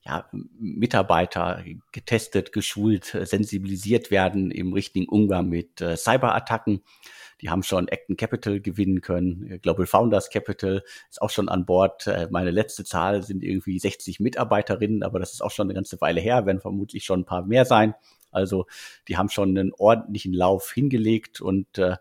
ja, 0.04 0.28
Mitarbeiter 0.58 1.62
getestet, 1.92 2.52
geschult, 2.52 3.16
sensibilisiert 3.22 4.10
werden 4.10 4.50
im 4.50 4.72
richtigen 4.72 5.08
Umgang 5.08 5.48
mit 5.48 5.78
Cyberattacken. 5.78 6.82
Die 7.40 7.50
haben 7.50 7.62
schon 7.62 7.88
Acton 7.88 8.16
Capital 8.16 8.60
gewinnen 8.60 9.00
können. 9.00 9.60
Global 9.62 9.86
Founders 9.86 10.30
Capital 10.30 10.82
ist 11.08 11.22
auch 11.22 11.30
schon 11.30 11.48
an 11.48 11.64
Bord. 11.64 12.06
Meine 12.30 12.50
letzte 12.50 12.84
Zahl 12.84 13.22
sind 13.22 13.42
irgendwie 13.42 13.78
60 13.78 14.20
Mitarbeiterinnen, 14.20 15.02
aber 15.02 15.18
das 15.18 15.32
ist 15.32 15.42
auch 15.42 15.50
schon 15.50 15.66
eine 15.66 15.74
ganze 15.74 16.00
Weile 16.00 16.20
her, 16.20 16.44
werden 16.46 16.60
vermutlich 16.60 17.04
schon 17.04 17.20
ein 17.20 17.26
paar 17.26 17.44
mehr 17.44 17.64
sein. 17.64 17.94
Also 18.30 18.66
die 19.08 19.16
haben 19.16 19.30
schon 19.30 19.56
einen 19.56 19.72
ordentlichen 19.72 20.34
Lauf 20.34 20.72
hingelegt 20.72 21.40
und 21.40 21.78
äh, 21.78 21.96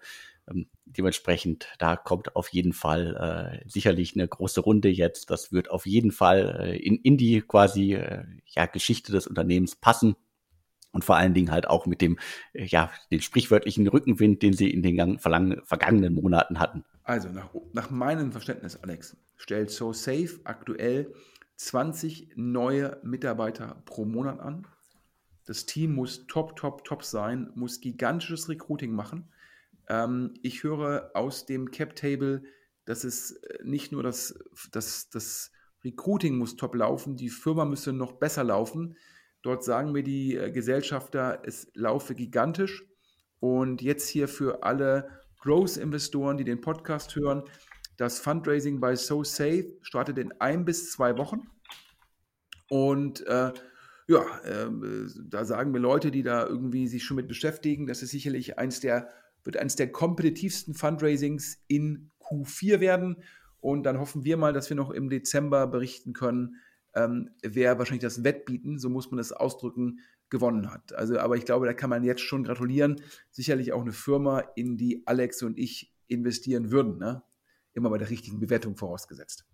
ähm, 0.49 0.67
dementsprechend, 0.97 1.67
da 1.77 1.95
kommt 1.95 2.35
auf 2.35 2.49
jeden 2.49 2.73
Fall 2.73 3.61
äh, 3.63 3.69
sicherlich 3.69 4.15
eine 4.15 4.27
große 4.27 4.61
Runde 4.61 4.89
jetzt. 4.89 5.29
Das 5.29 5.51
wird 5.51 5.69
auf 5.71 5.85
jeden 5.85 6.11
Fall 6.11 6.59
äh, 6.59 6.77
in, 6.77 6.97
in 6.97 7.17
die 7.17 7.41
quasi 7.41 7.93
äh, 7.93 8.25
ja, 8.45 8.65
Geschichte 8.65 9.11
des 9.11 9.27
Unternehmens 9.27 9.75
passen. 9.75 10.15
Und 10.91 11.03
vor 11.03 11.17
allen 11.17 11.35
Dingen 11.35 11.51
halt 11.51 11.67
auch 11.67 11.85
mit 11.85 12.01
dem, 12.01 12.17
äh, 12.53 12.65
ja, 12.65 12.91
den 13.11 13.21
sprichwörtlichen 13.21 13.87
Rückenwind, 13.87 14.41
den 14.41 14.53
sie 14.53 14.69
in 14.69 14.81
den 14.81 15.19
vergangenen 15.19 16.15
Monaten 16.15 16.59
hatten. 16.59 16.83
Also 17.03 17.29
nach, 17.29 17.49
nach 17.73 17.89
meinem 17.89 18.31
Verständnis, 18.31 18.77
Alex, 18.77 19.15
stellt 19.35 19.71
So 19.71 19.93
Safe 19.93 20.39
aktuell 20.43 21.13
20 21.57 22.33
neue 22.35 22.99
Mitarbeiter 23.03 23.81
pro 23.85 24.05
Monat 24.05 24.39
an. 24.39 24.67
Das 25.45 25.65
Team 25.65 25.95
muss 25.95 26.27
top, 26.27 26.55
top, 26.55 26.83
top 26.85 27.03
sein, 27.03 27.51
muss 27.55 27.81
gigantisches 27.81 28.49
Recruiting 28.49 28.91
machen 28.91 29.29
ähm, 29.89 30.33
ich 30.41 30.63
höre 30.63 31.11
aus 31.13 31.45
dem 31.45 31.71
Cap 31.71 31.95
Table, 31.95 32.43
dass 32.85 33.03
es 33.03 33.31
äh, 33.31 33.59
nicht 33.63 33.91
nur 33.91 34.03
das, 34.03 34.39
das, 34.71 35.09
das 35.09 35.51
Recruiting 35.83 36.37
muss 36.37 36.55
top 36.55 36.75
laufen, 36.75 37.15
die 37.15 37.29
Firma 37.29 37.65
müsse 37.65 37.93
noch 37.93 38.13
besser 38.13 38.43
laufen. 38.43 38.95
Dort 39.41 39.63
sagen 39.63 39.91
mir 39.91 40.03
die 40.03 40.35
äh, 40.35 40.51
Gesellschafter, 40.51 41.41
es 41.45 41.69
laufe 41.73 42.15
gigantisch. 42.15 42.85
Und 43.39 43.81
jetzt 43.81 44.07
hier 44.09 44.27
für 44.27 44.63
alle 44.63 45.09
Growth-Investoren, 45.39 46.37
die 46.37 46.43
den 46.43 46.61
Podcast 46.61 47.15
hören, 47.15 47.43
das 47.97 48.19
Fundraising 48.19 48.79
bei 48.79 48.95
So 48.95 49.23
Safe 49.23 49.77
startet 49.81 50.17
in 50.17 50.33
ein 50.39 50.65
bis 50.65 50.91
zwei 50.91 51.17
Wochen. 51.17 51.47
Und 52.69 53.25
äh, 53.27 53.51
Ja, 54.07 54.23
äh, 54.39 54.69
da 55.23 55.45
sagen 55.45 55.71
mir 55.71 55.77
Leute, 55.79 56.09
die 56.09 56.23
da 56.23 56.45
irgendwie 56.47 56.87
sich 56.87 57.03
schon 57.03 57.17
mit 57.17 57.27
beschäftigen, 57.27 57.85
das 57.85 58.01
ist 58.01 58.09
sicherlich 58.09 58.57
eins 58.57 58.79
der, 58.79 59.09
wird 59.49 59.57
eines 59.57 59.75
der 59.75 59.91
kompetitivsten 59.91 60.75
Fundraisings 60.75 61.63
in 61.67 62.11
Q4 62.21 62.79
werden. 62.79 63.23
Und 63.59 63.81
dann 63.81 63.99
hoffen 63.99 64.23
wir 64.23 64.37
mal, 64.37 64.53
dass 64.53 64.69
wir 64.69 64.77
noch 64.77 64.91
im 64.91 65.09
Dezember 65.09 65.65
berichten 65.65 66.13
können, 66.13 66.57
ähm, 66.93 67.31
wer 67.41 67.79
wahrscheinlich 67.79 68.03
das 68.03 68.23
Wettbieten, 68.23 68.77
so 68.77 68.89
muss 68.89 69.09
man 69.09 69.17
das 69.17 69.31
ausdrücken, 69.31 70.01
gewonnen 70.29 70.71
hat. 70.71 70.93
Also, 70.93 71.17
aber 71.17 71.35
ich 71.35 71.45
glaube, 71.45 71.65
da 71.65 71.73
kann 71.73 71.89
man 71.89 72.03
jetzt 72.03 72.21
schon 72.21 72.43
gratulieren. 72.43 73.01
Sicherlich 73.31 73.73
auch 73.73 73.81
eine 73.81 73.91
Firma, 73.91 74.41
in 74.55 74.77
die 74.77 75.01
Alex 75.07 75.41
und 75.41 75.57
ich 75.57 75.91
investieren 76.05 76.69
würden. 76.69 76.99
Ne? 76.99 77.23
Immer 77.73 77.89
bei 77.89 77.97
der 77.97 78.11
richtigen 78.11 78.39
Bewertung 78.39 78.77
vorausgesetzt. 78.77 79.47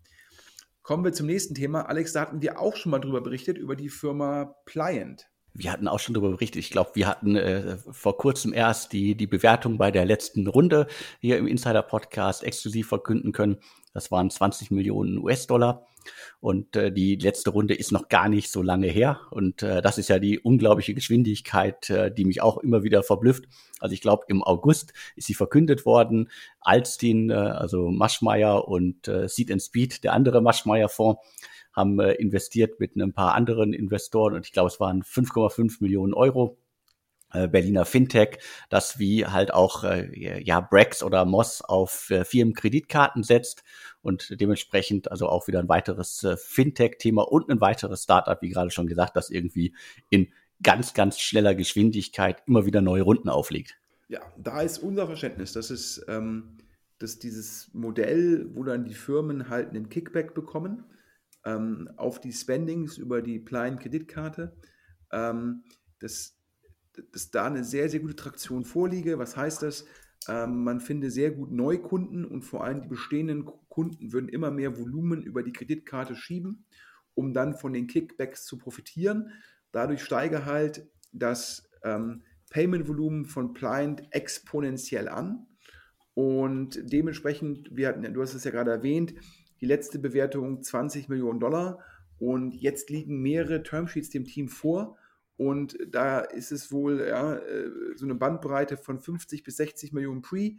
Kommen 0.82 1.04
wir 1.04 1.14
zum 1.14 1.26
nächsten 1.26 1.54
Thema. 1.54 1.88
Alex, 1.88 2.12
da 2.12 2.20
hatten 2.20 2.42
wir 2.42 2.60
auch 2.60 2.76
schon 2.76 2.90
mal 2.90 2.98
drüber 2.98 3.22
berichtet, 3.22 3.56
über 3.56 3.74
die 3.74 3.88
Firma 3.88 4.54
Pliant. 4.66 5.26
Wir 5.58 5.72
hatten 5.72 5.88
auch 5.88 5.98
schon 5.98 6.14
darüber 6.14 6.32
berichtet. 6.32 6.60
Ich 6.60 6.70
glaube, 6.70 6.90
wir 6.94 7.06
hatten 7.06 7.36
äh, 7.36 7.78
vor 7.90 8.18
kurzem 8.18 8.52
erst 8.52 8.92
die, 8.92 9.14
die 9.14 9.26
Bewertung 9.26 9.78
bei 9.78 9.90
der 9.90 10.04
letzten 10.04 10.46
Runde 10.46 10.86
hier 11.20 11.38
im 11.38 11.46
Insider-Podcast 11.46 12.44
exklusiv 12.44 12.88
verkünden 12.88 13.32
können. 13.32 13.58
Das 13.94 14.10
waren 14.10 14.30
20 14.30 14.70
Millionen 14.70 15.18
US-Dollar. 15.18 15.86
Und 16.40 16.76
äh, 16.76 16.92
die 16.92 17.16
letzte 17.16 17.50
Runde 17.50 17.74
ist 17.74 17.92
noch 17.92 18.08
gar 18.08 18.28
nicht 18.28 18.50
so 18.50 18.62
lange 18.62 18.86
her. 18.86 19.20
Und 19.30 19.62
äh, 19.62 19.82
das 19.82 19.98
ist 19.98 20.08
ja 20.08 20.18
die 20.18 20.38
unglaubliche 20.38 20.94
Geschwindigkeit, 20.94 21.90
äh, 21.90 22.12
die 22.12 22.24
mich 22.24 22.42
auch 22.42 22.58
immer 22.58 22.82
wieder 22.82 23.02
verblüfft. 23.02 23.44
Also 23.80 23.94
ich 23.94 24.00
glaube, 24.00 24.24
im 24.28 24.42
August 24.42 24.92
ist 25.16 25.26
sie 25.26 25.34
verkündet 25.34 25.86
worden. 25.86 26.30
Alstin, 26.60 27.30
äh, 27.30 27.34
also 27.34 27.90
Maschmeyer 27.90 28.68
und 28.68 29.08
äh, 29.08 29.28
Seed 29.28 29.50
and 29.50 29.62
Speed, 29.62 30.04
der 30.04 30.12
andere 30.12 30.40
Maschmeyer-Fonds, 30.40 31.20
haben 31.76 32.00
äh, 32.00 32.12
investiert 32.14 32.80
mit 32.80 32.96
ein 32.96 33.12
paar 33.12 33.34
anderen 33.34 33.72
Investoren. 33.72 34.34
Und 34.34 34.46
ich 34.46 34.52
glaube, 34.52 34.68
es 34.68 34.80
waren 34.80 35.02
5,5 35.02 35.76
Millionen 35.80 36.14
Euro 36.14 36.58
äh, 37.32 37.48
Berliner 37.48 37.84
Fintech, 37.84 38.38
das 38.70 38.98
wie 38.98 39.26
halt 39.26 39.52
auch 39.52 39.84
äh, 39.84 40.42
ja 40.42 40.60
Brex 40.60 41.02
oder 41.02 41.24
Moss 41.24 41.60
auf 41.60 42.10
äh, 42.10 42.24
Firmenkreditkarten 42.24 43.22
setzt 43.22 43.62
und 44.00 44.40
dementsprechend 44.40 45.10
also 45.10 45.28
auch 45.28 45.46
wieder 45.46 45.58
ein 45.58 45.68
weiteres 45.68 46.26
Fintech-Thema 46.36 47.22
und 47.22 47.50
ein 47.50 47.60
weiteres 47.60 48.04
Startup, 48.04 48.40
wie 48.40 48.48
gerade 48.48 48.70
schon 48.70 48.86
gesagt, 48.86 49.16
das 49.16 49.30
irgendwie 49.30 49.74
in 50.08 50.28
ganz, 50.62 50.94
ganz 50.94 51.18
schneller 51.18 51.54
Geschwindigkeit 51.54 52.42
immer 52.46 52.64
wieder 52.64 52.80
neue 52.80 53.02
Runden 53.02 53.28
auflegt. 53.28 53.76
Ja, 54.08 54.20
da 54.38 54.62
ist 54.62 54.78
unser 54.78 55.06
Verständnis, 55.06 55.52
dass 55.52 55.70
es 55.70 56.04
ähm, 56.08 56.56
dass 56.98 57.18
dieses 57.18 57.70
Modell, 57.74 58.46
wo 58.54 58.64
dann 58.64 58.84
die 58.84 58.94
Firmen 58.94 59.48
halt 59.48 59.70
einen 59.70 59.88
Kickback 59.88 60.34
bekommen 60.34 60.84
ähm, 61.46 61.88
auf 61.96 62.20
die 62.20 62.32
Spendings 62.32 62.98
über 62.98 63.22
die 63.22 63.42
kleinen 63.42 63.78
Kreditkarte, 63.78 64.54
ähm, 65.10 65.64
das 66.00 66.36
dass 67.12 67.30
da 67.30 67.46
eine 67.46 67.64
sehr, 67.64 67.88
sehr 67.88 68.00
gute 68.00 68.16
Traktion 68.16 68.64
vorliege. 68.64 69.18
Was 69.18 69.36
heißt 69.36 69.62
das? 69.62 69.84
Ähm, 70.28 70.64
man 70.64 70.80
finde 70.80 71.10
sehr 71.10 71.30
gut 71.30 71.52
Neukunden 71.52 72.24
und 72.24 72.42
vor 72.42 72.64
allem 72.64 72.82
die 72.82 72.88
bestehenden 72.88 73.44
Kunden 73.68 74.12
würden 74.12 74.28
immer 74.28 74.50
mehr 74.50 74.78
Volumen 74.78 75.22
über 75.22 75.42
die 75.42 75.52
Kreditkarte 75.52 76.16
schieben, 76.16 76.64
um 77.14 77.32
dann 77.32 77.54
von 77.54 77.72
den 77.72 77.86
Kickbacks 77.86 78.44
zu 78.44 78.58
profitieren. 78.58 79.30
Dadurch 79.72 80.02
steige 80.02 80.44
halt 80.46 80.88
das 81.12 81.68
ähm, 81.82 82.22
Payment-Volumen 82.50 83.26
von 83.26 83.52
Pliant 83.52 84.02
exponentiell 84.10 85.08
an. 85.08 85.46
Und 86.14 86.80
dementsprechend, 86.82 87.68
wir 87.76 87.88
hatten, 87.88 88.14
du 88.14 88.22
hast 88.22 88.32
es 88.32 88.44
ja 88.44 88.50
gerade 88.50 88.70
erwähnt, 88.70 89.14
die 89.60 89.66
letzte 89.66 89.98
Bewertung 89.98 90.62
20 90.62 91.08
Millionen 91.08 91.40
Dollar. 91.40 91.78
Und 92.18 92.54
jetzt 92.54 92.90
liegen 92.90 93.20
mehrere 93.20 93.62
Termsheets 93.62 94.10
dem 94.10 94.24
Team 94.24 94.48
vor 94.48 94.96
und 95.36 95.76
da 95.86 96.20
ist 96.20 96.50
es 96.50 96.72
wohl 96.72 97.06
ja, 97.06 97.36
äh, 97.36 97.70
so 97.94 98.06
eine 98.06 98.14
Bandbreite 98.14 98.76
von 98.76 98.98
50 98.98 99.44
bis 99.44 99.56
60 99.56 99.92
Millionen 99.92 100.22
Pre 100.22 100.52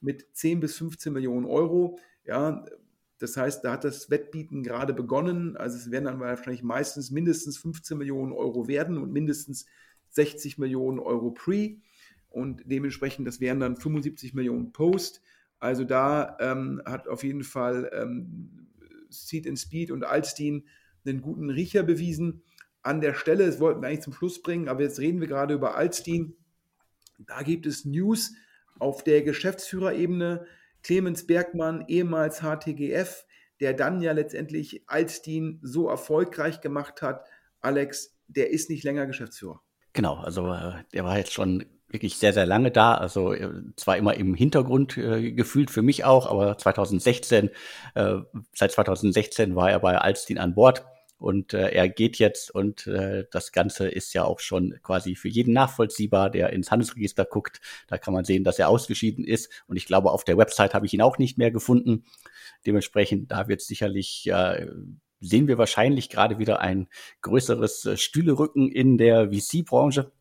mit 0.00 0.26
10 0.32 0.60
bis 0.60 0.76
15 0.76 1.12
Millionen 1.12 1.46
Euro. 1.46 1.98
Ja, 2.24 2.64
das 3.18 3.36
heißt, 3.36 3.64
da 3.64 3.72
hat 3.72 3.84
das 3.84 4.10
Wettbieten 4.10 4.62
gerade 4.64 4.92
begonnen. 4.92 5.56
Also 5.56 5.76
es 5.76 5.90
werden 5.90 6.06
dann 6.06 6.20
wahrscheinlich 6.20 6.64
meistens 6.64 7.10
mindestens 7.10 7.58
15 7.58 7.96
Millionen 7.96 8.32
Euro 8.32 8.66
werden 8.66 8.98
und 8.98 9.12
mindestens 9.12 9.66
60 10.10 10.58
Millionen 10.58 10.98
Euro 10.98 11.30
Pre. 11.30 11.76
Und 12.28 12.62
dementsprechend, 12.66 13.28
das 13.28 13.40
wären 13.40 13.60
dann 13.60 13.76
75 13.76 14.34
Millionen 14.34 14.72
Post. 14.72 15.22
Also 15.64 15.84
da 15.84 16.36
ähm, 16.40 16.82
hat 16.84 17.08
auf 17.08 17.24
jeden 17.24 17.42
Fall 17.42 17.90
ähm, 17.94 18.68
Seed 19.08 19.48
and 19.48 19.58
Speed 19.58 19.90
und 19.90 20.04
Alstein 20.04 20.64
einen 21.06 21.22
guten 21.22 21.48
Riecher 21.48 21.82
bewiesen 21.82 22.42
an 22.82 23.00
der 23.00 23.14
Stelle, 23.14 23.46
das 23.46 23.60
wollten 23.60 23.80
wir 23.80 23.88
eigentlich 23.88 24.02
zum 24.02 24.12
Schluss 24.12 24.42
bringen, 24.42 24.68
aber 24.68 24.82
jetzt 24.82 24.98
reden 24.98 25.22
wir 25.22 25.26
gerade 25.26 25.54
über 25.54 25.74
Alstein. 25.74 26.34
Da 27.18 27.40
gibt 27.40 27.64
es 27.64 27.86
News 27.86 28.34
auf 28.78 29.02
der 29.04 29.22
Geschäftsführerebene. 29.22 30.44
Clemens 30.82 31.26
Bergmann, 31.26 31.86
ehemals 31.88 32.42
HTGF, 32.42 33.24
der 33.58 33.72
dann 33.72 34.02
ja 34.02 34.12
letztendlich 34.12 34.82
Alstein 34.86 35.60
so 35.62 35.88
erfolgreich 35.88 36.60
gemacht 36.60 37.00
hat. 37.00 37.24
Alex, 37.62 38.18
der 38.28 38.50
ist 38.50 38.68
nicht 38.68 38.84
länger 38.84 39.06
Geschäftsführer. 39.06 39.62
Genau, 39.94 40.16
also 40.16 40.52
äh, 40.52 40.84
der 40.92 41.04
war 41.04 41.16
jetzt 41.16 41.32
schon 41.32 41.64
wirklich 41.94 42.18
sehr, 42.18 42.34
sehr 42.34 42.44
lange 42.44 42.70
da. 42.70 42.94
Also 42.94 43.32
äh, 43.32 43.48
zwar 43.76 43.96
immer 43.96 44.14
im 44.14 44.34
Hintergrund 44.34 44.98
äh, 44.98 45.32
gefühlt 45.32 45.70
für 45.70 45.80
mich 45.80 46.04
auch, 46.04 46.26
aber 46.26 46.58
2016, 46.58 47.48
äh, 47.94 48.16
seit 48.52 48.72
2016 48.72 49.56
war 49.56 49.70
er 49.70 49.80
bei 49.80 49.96
Alstein 49.96 50.36
an 50.36 50.54
Bord 50.54 50.84
und 51.16 51.54
äh, 51.54 51.70
er 51.70 51.88
geht 51.88 52.18
jetzt 52.18 52.50
und 52.54 52.86
äh, 52.86 53.24
das 53.30 53.52
Ganze 53.52 53.88
ist 53.88 54.12
ja 54.12 54.24
auch 54.24 54.40
schon 54.40 54.78
quasi 54.82 55.14
für 55.14 55.28
jeden 55.28 55.54
nachvollziehbar, 55.54 56.28
der 56.28 56.52
ins 56.52 56.70
Handelsregister 56.70 57.24
guckt. 57.24 57.62
Da 57.86 57.96
kann 57.96 58.12
man 58.12 58.26
sehen, 58.26 58.44
dass 58.44 58.58
er 58.58 58.68
ausgeschieden 58.68 59.24
ist. 59.24 59.50
Und 59.66 59.76
ich 59.76 59.86
glaube, 59.86 60.10
auf 60.10 60.24
der 60.24 60.36
Website 60.36 60.74
habe 60.74 60.84
ich 60.84 60.92
ihn 60.92 61.00
auch 61.00 61.16
nicht 61.16 61.38
mehr 61.38 61.50
gefunden. 61.50 62.04
Dementsprechend, 62.66 63.30
da 63.30 63.48
wird 63.48 63.62
sicherlich, 63.62 64.26
äh, 64.26 64.66
sehen 65.20 65.48
wir 65.48 65.56
wahrscheinlich 65.56 66.10
gerade 66.10 66.38
wieder 66.38 66.60
ein 66.60 66.88
größeres 67.22 67.86
äh, 67.86 67.96
Stühlerücken 67.96 68.70
in 68.70 68.98
der 68.98 69.30
VC-Branche 69.30 70.12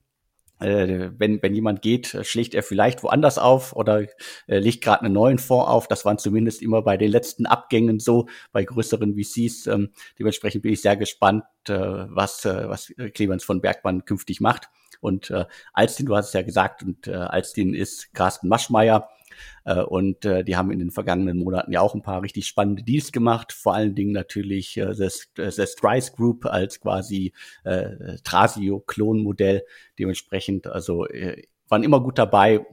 äh, 0.64 1.12
wenn, 1.18 1.42
wenn 1.42 1.54
jemand 1.54 1.82
geht, 1.82 2.18
schlägt 2.24 2.54
er 2.56 2.64
vielleicht 2.64 3.04
woanders 3.04 3.38
auf 3.38 3.76
oder 3.76 4.02
äh, 4.48 4.60
legt 4.60 4.84
gerade 4.84 5.04
einen 5.04 5.14
neuen 5.14 5.40
Fonds 5.40 5.70
auf. 5.70 5.88
Das 5.88 6.06
waren 6.06 6.18
zumindest 6.18 6.62
immer 6.62 6.82
bei 6.82 6.98
den 6.98 7.12
letzten 7.12 7.46
Abgängen 7.46 8.00
so, 8.00 8.28
bei 8.52 8.64
größeren 8.64 9.16
VCs. 9.16 9.68
Ähm, 9.68 9.90
dementsprechend 10.18 10.64
bin 10.64 10.74
ich 10.74 10.82
sehr 10.82 10.98
gespannt, 10.98 11.44
äh, 11.68 11.74
was, 11.74 12.46
äh, 12.46 12.70
was 12.70 12.94
Clemens 13.14 13.44
von 13.44 13.62
Bergmann 13.62 14.06
künftig 14.06 14.42
macht. 14.42 14.70
Und 15.00 15.30
äh, 15.32 15.46
Alstin, 15.74 16.06
du 16.06 16.16
hast 16.16 16.28
es 16.28 16.34
ja 16.34 16.44
gesagt, 16.44 16.82
und 16.82 17.08
äh, 17.08 17.14
Alstin 17.14 17.74
ist 17.74 18.14
Carsten 18.14 18.48
Maschmeyer, 18.48 19.10
und 19.64 20.26
äh, 20.26 20.44
die 20.44 20.56
haben 20.56 20.72
in 20.72 20.80
den 20.80 20.92
vergangenen 20.92 21.38
Monaten 21.40 21.72
ja 21.72 21.82
auch 21.82 21.96
ein 21.96 22.02
paar 22.02 22.22
richtig 22.22 22.48
spannende 22.48 22.84
Deals 22.84 23.12
gemacht. 23.12 23.54
Vor 23.54 23.74
allen 23.74 23.96
Dingen 23.96 24.12
natürlich 24.12 24.78
äh, 24.78 24.94
das, 24.94 25.28
das 25.36 25.58
Strice 25.72 26.12
Group 26.16 26.46
als 26.46 26.80
quasi 26.80 27.34
äh, 27.64 28.18
Trasio-Klonmodell. 28.24 29.64
Dementsprechend, 29.98 30.68
also 30.68 31.06
äh, 31.08 31.44
waren 31.70 31.84
immer 31.84 32.02
gut 32.02 32.18
dabei. 32.18 32.66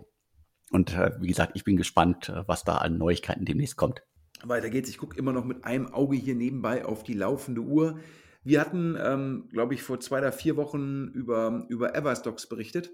Und 0.71 0.97
äh, 0.97 1.13
wie 1.21 1.29
gesagt, 1.29 1.53
ich 1.55 1.65
bin 1.65 1.77
gespannt, 1.77 2.29
äh, 2.29 2.47
was 2.47 2.65
da 2.65 2.77
an 2.77 2.99
Neuigkeiten 2.99 3.45
demnächst 3.45 3.77
kommt. 3.77 4.03
Weiter 4.43 4.71
geht's. 4.71 4.89
Ich 4.89 4.99
gucke 4.99 5.19
immer 5.19 5.33
noch 5.33 5.45
mit 5.45 5.65
einem 5.65 5.93
Auge 5.93 6.17
hier 6.17 6.35
nebenbei 6.35 6.85
auf 6.85 7.03
die 7.03 7.15
laufende 7.15 7.61
Uhr. 7.61 8.01
Wir 8.43 8.61
hatten, 8.61 8.97
ähm, 8.99 9.49
glaube 9.51 9.75
ich, 9.75 9.83
vor 9.83 10.01
zwei 10.01 10.19
oder 10.19 10.33
vier 10.33 10.57
Wochen 10.57 11.09
über, 11.09 11.67
über 11.69 11.95
Everstocks 11.95 12.49
berichtet 12.49 12.91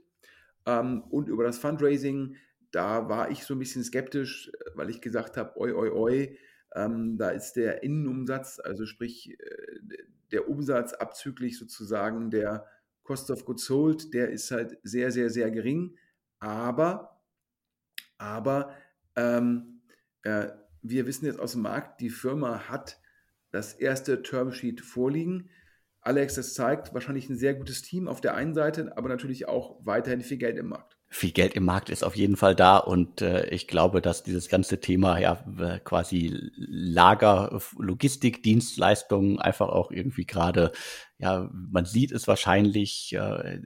ähm, 0.66 1.02
und 1.08 1.28
über 1.28 1.44
das 1.44 1.58
Fundraising 1.58 2.36
da 2.76 3.08
war 3.08 3.30
ich 3.30 3.44
so 3.44 3.54
ein 3.54 3.58
bisschen 3.58 3.82
skeptisch, 3.82 4.52
weil 4.74 4.90
ich 4.90 5.00
gesagt 5.00 5.38
habe, 5.38 5.58
oi, 5.58 5.72
oi, 5.72 5.88
oi, 5.88 6.38
ähm, 6.74 7.16
da 7.16 7.30
ist 7.30 7.54
der 7.54 7.82
Innenumsatz, 7.82 8.60
also 8.62 8.84
sprich 8.84 9.30
äh, 9.30 9.78
der 10.30 10.46
Umsatz 10.50 10.92
abzüglich 10.92 11.58
sozusagen 11.58 12.30
der 12.30 12.66
Cost 13.02 13.30
of 13.30 13.46
Goods 13.46 13.64
Sold, 13.64 14.12
der 14.12 14.30
ist 14.30 14.50
halt 14.50 14.76
sehr, 14.82 15.10
sehr, 15.10 15.30
sehr 15.30 15.50
gering. 15.50 15.96
Aber, 16.38 17.22
aber 18.18 18.74
ähm, 19.14 19.80
äh, 20.22 20.48
wir 20.82 21.06
wissen 21.06 21.24
jetzt 21.24 21.40
aus 21.40 21.52
dem 21.52 21.62
Markt, 21.62 22.02
die 22.02 22.10
Firma 22.10 22.68
hat 22.68 23.00
das 23.52 23.72
erste 23.72 24.22
Termsheet 24.22 24.82
vorliegen. 24.82 25.48
Alex, 26.02 26.34
das 26.34 26.52
zeigt 26.52 26.92
wahrscheinlich 26.92 27.30
ein 27.30 27.38
sehr 27.38 27.54
gutes 27.54 27.80
Team 27.80 28.06
auf 28.06 28.20
der 28.20 28.34
einen 28.34 28.52
Seite, 28.52 28.94
aber 28.98 29.08
natürlich 29.08 29.48
auch 29.48 29.80
weiterhin 29.86 30.20
viel 30.20 30.36
Geld 30.36 30.58
im 30.58 30.68
Markt 30.68 30.95
viel 31.08 31.30
Geld 31.30 31.54
im 31.54 31.64
Markt 31.64 31.88
ist 31.88 32.02
auf 32.02 32.16
jeden 32.16 32.36
Fall 32.36 32.54
da 32.54 32.78
und 32.78 33.22
äh, 33.22 33.46
ich 33.48 33.68
glaube, 33.68 34.02
dass 34.02 34.22
dieses 34.22 34.48
ganze 34.48 34.80
Thema 34.80 35.18
ja 35.18 35.36
quasi 35.84 36.36
Lager, 36.56 37.60
Logistik, 37.78 38.42
Dienstleistungen 38.42 39.38
einfach 39.38 39.68
auch 39.68 39.90
irgendwie 39.90 40.26
gerade, 40.26 40.72
ja, 41.18 41.48
man 41.52 41.84
sieht 41.84 42.12
es 42.12 42.26
wahrscheinlich 42.26 43.14
äh, 43.14 43.60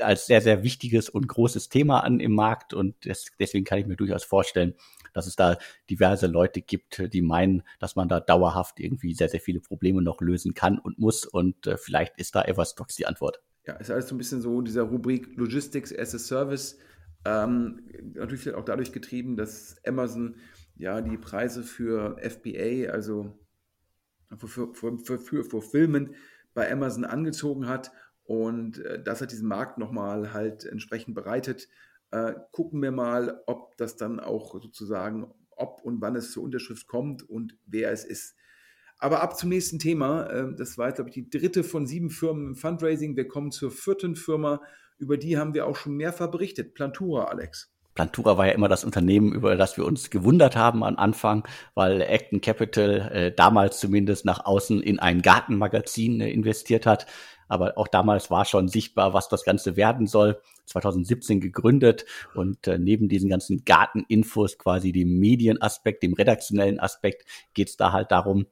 als 0.00 0.26
sehr, 0.26 0.40
sehr 0.40 0.62
wichtiges 0.62 1.08
und 1.08 1.28
großes 1.28 1.68
Thema 1.68 2.00
an 2.00 2.20
im 2.20 2.32
Markt 2.32 2.74
und 2.74 3.04
des, 3.04 3.26
deswegen 3.38 3.64
kann 3.64 3.78
ich 3.78 3.86
mir 3.86 3.96
durchaus 3.96 4.24
vorstellen, 4.24 4.74
dass 5.12 5.26
es 5.26 5.36
da 5.36 5.58
diverse 5.90 6.26
Leute 6.26 6.62
gibt, 6.62 7.12
die 7.12 7.22
meinen, 7.22 7.62
dass 7.78 7.96
man 7.96 8.08
da 8.08 8.20
dauerhaft 8.20 8.80
irgendwie 8.80 9.14
sehr, 9.14 9.28
sehr 9.28 9.40
viele 9.40 9.60
Probleme 9.60 10.02
noch 10.02 10.20
lösen 10.20 10.54
kann 10.54 10.78
und 10.78 10.98
muss. 10.98 11.26
Und 11.26 11.66
äh, 11.66 11.76
vielleicht 11.76 12.16
ist 12.18 12.34
da 12.34 12.42
Everstocks 12.42 12.96
die 12.96 13.06
Antwort. 13.06 13.40
Ja, 13.68 13.74
ist 13.74 13.90
alles 13.90 14.08
so 14.08 14.14
ein 14.14 14.18
bisschen 14.18 14.40
so 14.40 14.60
in 14.60 14.64
dieser 14.64 14.84
Rubrik 14.84 15.36
Logistics 15.36 15.94
as 15.94 16.14
a 16.14 16.18
Service. 16.18 16.78
Ähm, 17.26 17.82
natürlich 18.14 18.54
auch 18.54 18.64
dadurch 18.64 18.92
getrieben, 18.92 19.36
dass 19.36 19.76
Amazon 19.86 20.36
ja 20.76 21.02
die 21.02 21.18
Preise 21.18 21.62
für 21.62 22.16
FBA, 22.18 22.90
also 22.90 23.38
für, 24.38 24.72
für, 24.72 24.96
für, 24.96 25.18
für 25.18 25.44
Fulfillment 25.44 26.12
bei 26.54 26.72
Amazon 26.72 27.04
angezogen 27.04 27.68
hat 27.68 27.92
und 28.24 28.78
äh, 28.78 29.02
das 29.02 29.20
hat 29.20 29.32
diesen 29.32 29.48
Markt 29.48 29.76
nochmal 29.76 30.32
halt 30.32 30.64
entsprechend 30.64 31.14
bereitet. 31.14 31.68
Äh, 32.10 32.36
gucken 32.52 32.80
wir 32.80 32.90
mal, 32.90 33.42
ob 33.44 33.76
das 33.76 33.96
dann 33.96 34.18
auch 34.18 34.58
sozusagen, 34.62 35.30
ob 35.50 35.82
und 35.82 36.00
wann 36.00 36.16
es 36.16 36.32
zur 36.32 36.42
Unterschrift 36.42 36.86
kommt 36.86 37.22
und 37.22 37.58
wer 37.66 37.92
es 37.92 38.06
ist. 38.06 38.34
Aber 38.98 39.22
ab 39.22 39.38
zum 39.38 39.48
nächsten 39.48 39.78
Thema. 39.78 40.26
Äh, 40.26 40.54
das 40.56 40.78
war 40.78 40.88
jetzt, 40.88 40.96
glaube 40.96 41.10
ich, 41.10 41.14
die 41.14 41.30
dritte 41.30 41.64
von 41.64 41.86
sieben 41.86 42.10
Firmen 42.10 42.48
im 42.48 42.56
Fundraising. 42.56 43.16
Wir 43.16 43.28
kommen 43.28 43.52
zur 43.52 43.70
vierten 43.70 44.16
Firma. 44.16 44.60
Über 44.98 45.16
die 45.16 45.38
haben 45.38 45.54
wir 45.54 45.66
auch 45.66 45.76
schon 45.76 45.96
mehrfach 45.96 46.30
berichtet. 46.30 46.74
Plantura, 46.74 47.24
Alex. 47.24 47.70
Plantura 47.94 48.38
war 48.38 48.46
ja 48.46 48.52
immer 48.52 48.68
das 48.68 48.84
Unternehmen, 48.84 49.32
über 49.32 49.56
das 49.56 49.76
wir 49.76 49.84
uns 49.84 50.10
gewundert 50.10 50.54
haben 50.54 50.84
am 50.84 50.96
Anfang, 50.96 51.46
weil 51.74 52.00
Acton 52.02 52.40
Capital 52.40 53.10
äh, 53.12 53.32
damals 53.34 53.80
zumindest 53.80 54.24
nach 54.24 54.44
außen 54.44 54.80
in 54.82 55.00
ein 55.00 55.20
Gartenmagazin 55.20 56.20
äh, 56.20 56.30
investiert 56.30 56.86
hat. 56.86 57.06
Aber 57.48 57.76
auch 57.76 57.88
damals 57.88 58.30
war 58.30 58.44
schon 58.44 58.68
sichtbar, 58.68 59.14
was 59.14 59.28
das 59.28 59.42
Ganze 59.42 59.76
werden 59.76 60.06
soll. 60.06 60.40
2017 60.66 61.40
gegründet 61.40 62.04
und 62.34 62.68
äh, 62.68 62.78
neben 62.78 63.08
diesen 63.08 63.30
ganzen 63.30 63.64
Garteninfos, 63.64 64.58
quasi 64.58 64.92
dem 64.92 65.18
Medienaspekt, 65.18 66.02
dem 66.02 66.12
redaktionellen 66.12 66.78
Aspekt, 66.78 67.24
geht 67.54 67.68
es 67.70 67.76
da 67.76 67.90
halt 67.90 68.12
darum, 68.12 68.46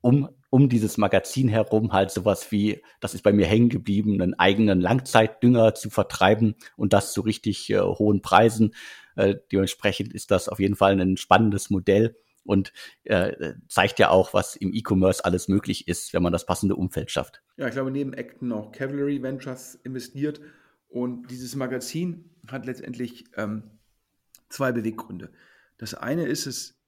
um, 0.00 0.28
um 0.50 0.68
dieses 0.68 0.98
Magazin 0.98 1.48
herum 1.48 1.92
halt 1.92 2.10
sowas 2.10 2.50
wie, 2.50 2.82
das 3.00 3.14
ist 3.14 3.22
bei 3.22 3.32
mir 3.32 3.46
hängen 3.46 3.68
geblieben, 3.68 4.20
einen 4.20 4.34
eigenen 4.34 4.80
Langzeitdünger 4.80 5.74
zu 5.74 5.90
vertreiben 5.90 6.54
und 6.76 6.92
das 6.92 7.12
zu 7.12 7.20
richtig 7.20 7.70
äh, 7.70 7.80
hohen 7.80 8.22
Preisen. 8.22 8.74
Äh, 9.16 9.36
dementsprechend 9.52 10.12
ist 10.12 10.30
das 10.30 10.48
auf 10.48 10.58
jeden 10.58 10.76
Fall 10.76 11.00
ein 11.00 11.16
spannendes 11.16 11.70
Modell 11.70 12.16
und 12.44 12.72
äh, 13.04 13.54
zeigt 13.68 13.98
ja 13.98 14.10
auch, 14.10 14.34
was 14.34 14.56
im 14.56 14.72
E-Commerce 14.72 15.24
alles 15.24 15.48
möglich 15.48 15.86
ist, 15.88 16.12
wenn 16.14 16.22
man 16.22 16.32
das 16.32 16.46
passende 16.46 16.74
Umfeld 16.74 17.10
schafft. 17.10 17.42
Ja, 17.56 17.66
ich 17.66 17.72
glaube, 17.72 17.90
neben 17.90 18.14
Acton 18.14 18.52
auch 18.52 18.72
Cavalry 18.72 19.22
Ventures 19.22 19.76
investiert 19.84 20.40
und 20.88 21.30
dieses 21.30 21.54
Magazin 21.54 22.30
hat 22.48 22.66
letztendlich 22.66 23.24
ähm, 23.36 23.78
zwei 24.48 24.72
Beweggründe. 24.72 25.30
Das 25.78 25.94
eine 25.94 26.26
ist 26.26 26.46
es, 26.46 26.79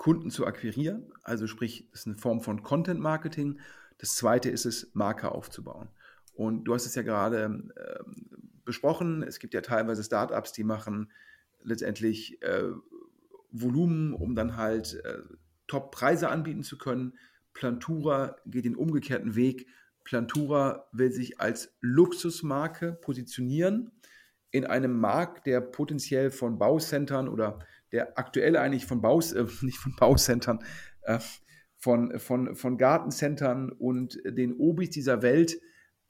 Kunden 0.00 0.30
zu 0.30 0.46
akquirieren, 0.46 1.12
also 1.24 1.46
sprich, 1.46 1.86
das 1.90 2.00
ist 2.00 2.06
eine 2.06 2.16
Form 2.16 2.40
von 2.40 2.62
Content 2.62 3.00
Marketing. 3.00 3.60
Das 3.98 4.14
zweite 4.14 4.48
ist 4.48 4.64
es, 4.64 4.94
Marke 4.94 5.30
aufzubauen. 5.30 5.90
Und 6.32 6.64
du 6.64 6.72
hast 6.72 6.86
es 6.86 6.94
ja 6.94 7.02
gerade 7.02 7.70
äh, 7.76 8.02
besprochen, 8.64 9.22
es 9.22 9.38
gibt 9.40 9.52
ja 9.52 9.60
teilweise 9.60 10.02
Startups, 10.02 10.52
die 10.52 10.64
machen 10.64 11.12
letztendlich 11.62 12.40
äh, 12.40 12.70
Volumen, 13.50 14.14
um 14.14 14.34
dann 14.34 14.56
halt 14.56 15.04
äh, 15.04 15.18
Top-Preise 15.66 16.30
anbieten 16.30 16.62
zu 16.62 16.78
können. 16.78 17.18
Plantura 17.52 18.36
geht 18.46 18.64
den 18.64 18.76
umgekehrten 18.76 19.34
Weg. 19.34 19.66
Plantura 20.04 20.88
will 20.92 21.12
sich 21.12 21.42
als 21.42 21.76
Luxusmarke 21.82 22.94
positionieren 22.94 23.90
in 24.50 24.64
einem 24.64 24.98
Markt, 24.98 25.46
der 25.46 25.60
potenziell 25.60 26.30
von 26.30 26.58
Baucentern 26.58 27.28
oder 27.28 27.58
der 27.92 28.18
aktuell 28.18 28.56
eigentlich 28.56 28.86
von 28.86 29.00
Baus, 29.00 29.32
äh, 29.32 29.46
nicht 29.62 29.78
von 29.78 29.94
Baucentern, 29.96 30.60
äh, 31.02 31.18
von, 31.76 32.18
von, 32.18 32.54
von 32.56 32.76
Gartencentern 32.76 33.70
und 33.70 34.18
den 34.24 34.54
Obis 34.54 34.90
dieser 34.90 35.22
Welt 35.22 35.58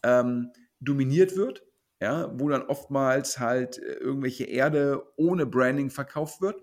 ähm, 0.03 0.51
dominiert 0.81 1.37
wird, 1.37 1.65
ja, 2.01 2.33
wo 2.39 2.49
dann 2.49 2.63
oftmals 2.63 3.39
halt 3.39 3.79
äh, 3.79 3.95
irgendwelche 3.95 4.45
Erde 4.45 5.03
ohne 5.17 5.47
Branding 5.47 5.91
verkauft 5.91 6.41
wird, 6.41 6.61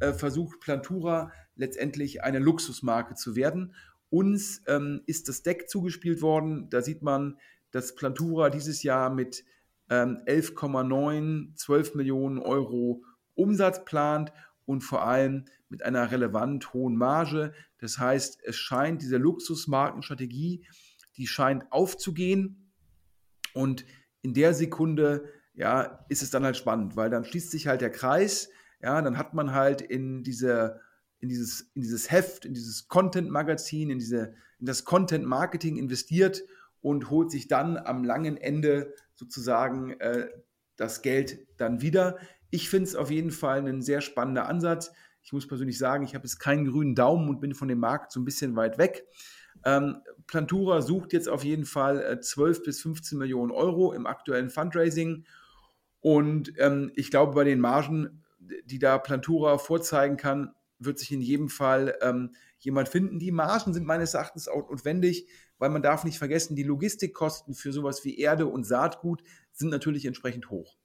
äh, 0.00 0.12
versucht 0.12 0.60
Plantura 0.60 1.30
letztendlich 1.54 2.24
eine 2.24 2.38
Luxusmarke 2.38 3.14
zu 3.14 3.36
werden. 3.36 3.74
Uns 4.08 4.62
ähm, 4.66 5.02
ist 5.06 5.28
das 5.28 5.42
Deck 5.42 5.68
zugespielt 5.68 6.22
worden. 6.22 6.68
Da 6.70 6.82
sieht 6.82 7.02
man, 7.02 7.38
dass 7.70 7.94
Plantura 7.94 8.50
dieses 8.50 8.82
Jahr 8.82 9.10
mit 9.10 9.44
ähm, 9.90 10.18
11,9, 10.26 11.54
12 11.54 11.94
Millionen 11.94 12.38
Euro 12.38 13.04
Umsatz 13.34 13.84
plant 13.84 14.32
und 14.66 14.82
vor 14.82 15.04
allem 15.04 15.44
mit 15.68 15.82
einer 15.82 16.10
relevant 16.10 16.72
hohen 16.72 16.96
Marge. 16.96 17.52
Das 17.78 17.98
heißt, 17.98 18.40
es 18.44 18.56
scheint 18.56 19.02
diese 19.02 19.16
Luxusmarkenstrategie, 19.16 20.66
die 21.16 21.26
scheint 21.26 21.70
aufzugehen 21.70 22.72
und 23.54 23.84
in 24.22 24.34
der 24.34 24.54
Sekunde 24.54 25.28
ja, 25.54 26.04
ist 26.08 26.22
es 26.22 26.30
dann 26.30 26.44
halt 26.44 26.56
spannend, 26.56 26.96
weil 26.96 27.10
dann 27.10 27.24
schließt 27.24 27.50
sich 27.50 27.66
halt 27.66 27.80
der 27.80 27.90
Kreis, 27.90 28.50
ja, 28.82 29.00
dann 29.02 29.18
hat 29.18 29.34
man 29.34 29.52
halt 29.52 29.82
in 29.82 30.22
diese 30.22 30.80
in 31.20 31.28
dieses, 31.28 31.70
in 31.74 31.82
dieses 31.82 32.10
Heft, 32.10 32.44
in 32.44 32.54
dieses 32.54 32.88
Content-Magazin, 32.88 33.90
in, 33.90 33.98
diese, 33.98 34.34
in 34.58 34.66
das 34.66 34.84
Content-Marketing 34.84 35.76
investiert 35.76 36.42
und 36.80 37.10
holt 37.10 37.30
sich 37.30 37.46
dann 37.46 37.76
am 37.76 38.04
langen 38.04 38.36
Ende 38.36 38.94
sozusagen 39.14 39.92
äh, 40.00 40.28
das 40.76 41.02
Geld 41.02 41.46
dann 41.58 41.82
wieder. 41.82 42.18
Ich 42.50 42.68
finde 42.68 42.88
es 42.88 42.96
auf 42.96 43.10
jeden 43.10 43.30
Fall 43.30 43.66
ein 43.66 43.82
sehr 43.82 44.00
spannender 44.00 44.48
Ansatz. 44.48 44.92
Ich 45.22 45.32
muss 45.32 45.46
persönlich 45.46 45.78
sagen, 45.78 46.04
ich 46.04 46.14
habe 46.14 46.24
jetzt 46.24 46.38
keinen 46.38 46.66
grünen 46.66 46.94
Daumen 46.94 47.28
und 47.28 47.40
bin 47.40 47.54
von 47.54 47.68
dem 47.68 47.78
Markt 47.78 48.12
so 48.12 48.20
ein 48.20 48.24
bisschen 48.24 48.56
weit 48.56 48.78
weg. 48.78 49.04
Ähm, 49.64 49.98
Plantura 50.26 50.80
sucht 50.82 51.12
jetzt 51.12 51.28
auf 51.28 51.44
jeden 51.44 51.66
Fall 51.66 52.02
äh, 52.02 52.20
12 52.20 52.62
bis 52.62 52.80
15 52.82 53.18
Millionen 53.18 53.52
Euro 53.52 53.92
im 53.92 54.06
aktuellen 54.06 54.50
Fundraising. 54.50 55.24
Und 56.00 56.52
ähm, 56.58 56.90
ich 56.94 57.10
glaube, 57.10 57.34
bei 57.34 57.44
den 57.44 57.60
Margen, 57.60 58.24
die 58.64 58.78
da 58.78 58.98
Plantura 58.98 59.58
vorzeigen 59.58 60.16
kann, 60.16 60.54
wird 60.78 60.98
sich 60.98 61.12
in 61.12 61.20
jedem 61.20 61.50
Fall 61.50 61.94
ähm, 62.00 62.34
jemand 62.58 62.88
finden. 62.88 63.18
Die 63.18 63.32
Margen 63.32 63.74
sind 63.74 63.86
meines 63.86 64.14
Erachtens 64.14 64.48
auch 64.48 64.70
notwendig, 64.70 65.28
weil 65.58 65.68
man 65.68 65.82
darf 65.82 66.04
nicht 66.04 66.18
vergessen, 66.18 66.56
die 66.56 66.62
Logistikkosten 66.62 67.54
für 67.54 67.72
sowas 67.72 68.04
wie 68.04 68.18
Erde 68.18 68.46
und 68.46 68.64
Saatgut 68.64 69.22
sind 69.52 69.68
natürlich 69.68 70.06
entsprechend 70.06 70.48
hoch. 70.48 70.79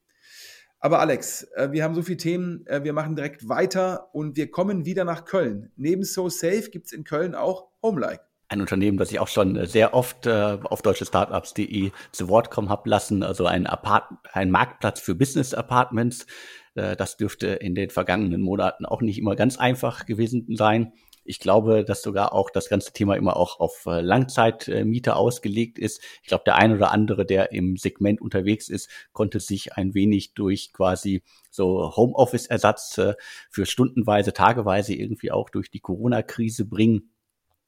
Aber 0.85 0.99
Alex, 0.99 1.47
äh, 1.55 1.71
wir 1.71 1.83
haben 1.83 1.95
so 1.95 2.03
viele 2.03 2.17
Themen, 2.17 2.63
äh, 2.67 2.83
wir 2.83 2.93
machen 2.93 3.15
direkt 3.15 3.49
weiter 3.49 4.13
und 4.13 4.37
wir 4.37 4.51
kommen 4.51 4.85
wieder 4.85 5.03
nach 5.03 5.25
Köln. 5.25 5.71
Neben 5.77 6.03
So 6.03 6.29
Safe 6.29 6.69
gibt 6.69 6.85
es 6.85 6.91
in 6.91 7.03
Köln 7.03 7.33
auch 7.33 7.69
Homelike. 7.81 8.21
Ein 8.49 8.61
Unternehmen, 8.61 8.99
das 8.99 9.11
ich 9.11 9.17
auch 9.17 9.27
schon 9.27 9.55
äh, 9.55 9.65
sehr 9.65 9.95
oft 9.95 10.27
auf 10.27 10.83
deutschestartups.de 10.83 11.89
zu 12.11 12.29
Wort 12.29 12.51
kommen 12.51 12.69
habe 12.69 12.87
lassen, 12.87 13.23
also 13.23 13.47
ein, 13.47 13.65
Apart 13.65 14.03
ein 14.31 14.51
Marktplatz 14.51 14.99
für 14.99 15.15
Business 15.15 15.55
Apartments. 15.55 16.27
Das 16.75 17.17
dürfte 17.17 17.47
in 17.47 17.73
den 17.73 17.89
vergangenen 17.89 18.41
Monaten 18.41 18.85
auch 18.85 19.01
nicht 19.01 19.17
immer 19.17 19.35
ganz 19.35 19.57
einfach 19.57 20.05
gewesen 20.05 20.45
sein. 20.55 20.91
Ich 21.25 21.39
glaube, 21.39 21.83
dass 21.83 22.03
sogar 22.03 22.33
auch 22.33 22.51
das 22.51 22.69
ganze 22.69 22.93
Thema 22.93 23.15
immer 23.15 23.35
auch 23.35 23.59
auf 23.59 23.85
äh, 23.87 23.99
Langzeitmiete 24.01 25.15
ausgelegt 25.15 25.79
ist. 25.79 26.01
Ich 26.21 26.27
glaube, 26.27 26.43
der 26.45 26.55
ein 26.55 26.71
oder 26.71 26.91
andere, 26.91 27.25
der 27.25 27.51
im 27.51 27.77
Segment 27.77 28.21
unterwegs 28.21 28.69
ist, 28.69 28.89
konnte 29.11 29.39
sich 29.39 29.73
ein 29.73 29.95
wenig 29.95 30.35
durch 30.35 30.71
quasi 30.71 31.23
so 31.49 31.95
Homeoffice-Ersatz 31.95 32.97
äh, 32.99 33.15
für 33.49 33.65
stundenweise, 33.65 34.33
tageweise 34.33 34.93
irgendwie 34.93 35.31
auch 35.31 35.49
durch 35.49 35.71
die 35.71 35.79
Corona-Krise 35.79 36.65
bringen. 36.65 37.09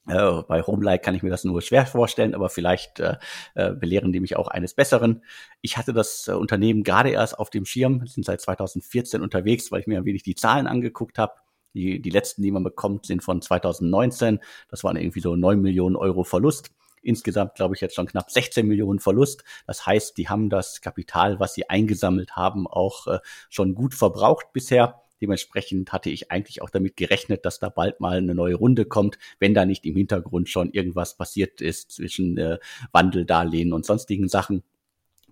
Äh, 0.08 0.43
bei 0.47 0.62
Homelike 0.62 1.03
kann 1.03 1.16
ich 1.16 1.24
mir 1.24 1.30
das 1.30 1.43
nur 1.43 1.62
schwer 1.62 1.86
vorstellen, 1.86 2.36
aber 2.36 2.49
vielleicht 2.49 2.99
äh, 2.99 3.18
äh, 3.55 3.74
belehren 3.74 4.14
die 4.14 4.20
mich 4.20 4.38
auch 4.38 4.47
eines 4.47 4.74
Besseren. 4.74 5.24
Ich 5.62 5.78
hatte 5.78 5.93
das 5.93 6.28
äh, 6.28 6.34
Unternehmen 6.34 6.84
gerade 6.84 7.10
erst 7.10 7.38
auf 7.39 7.49
dem 7.49 7.66
Schirm, 7.66 8.05
sind 8.05 8.24
seit 8.24 8.39
2014 8.39 9.22
unterwegs, 9.22 9.72
weil 9.72 9.82
ich 9.82 9.88
mir 9.88 9.97
ein 9.97 10.05
wenig 10.05 10.24
die 10.24 10.36
Zahlen 10.36 10.68
angeguckt 10.68 11.18
habe. 11.18 11.34
Die, 11.74 12.01
die 12.01 12.09
letzten, 12.09 12.41
die 12.41 12.51
man 12.51 12.63
bekommt, 12.63 13.05
sind 13.05 13.24
von 13.24 13.41
2019. 13.41 14.39
Das 14.70 14.84
waren 14.84 14.97
irgendwie 14.97 15.20
so 15.20 15.36
9 15.36 15.61
Millionen 15.61 15.95
Euro 15.95 16.24
Verlust. 16.24 16.72
Insgesamt 17.01 17.55
glaube 17.55 17.76
ich 17.76 17.82
jetzt 17.82 17.95
schon 17.95 18.07
knapp 18.07 18.32
16 18.32 18.68
Millionen 18.68 18.99
Verlust. 18.99 19.43
Das 19.65 19.86
heißt, 19.86 20.18
die 20.18 20.30
haben 20.30 20.49
das 20.49 20.82
Kapital, 20.82 21.39
was 21.39 21.53
sie 21.53 21.70
eingesammelt 21.70 22.36
haben, 22.36 22.68
auch 22.68 23.07
äh, 23.07 23.20
schon 23.49 23.76
gut 23.76 23.93
verbraucht 23.93 24.47
bisher. 24.53 25.01
Dementsprechend 25.22 25.91
hatte 25.93 26.09
ich 26.09 26.32
eigentlich 26.32 26.61
auch 26.61 26.70
damit 26.70 26.95
gerechnet, 26.95 27.45
dass 27.45 27.59
da 27.59 27.70
bald 27.70 27.99
mal 27.99 28.18
eine 28.18 28.36
neue 28.36 28.55
Runde 28.55 28.86
kommt, 28.86 29.18
wenn 29.39 29.53
da 29.53 29.65
nicht 29.65 29.86
im 29.86 29.95
Hintergrund 29.95 30.49
schon 30.49 30.72
irgendwas 30.72 31.18
passiert 31.18 31.61
ist 31.61 31.91
zwischen 31.91 32.38
äh, 32.38 32.59
Wandeldarlehen 32.91 33.74
und 33.74 33.86
sonstigen 33.86 34.28
Sachen. 34.28 34.63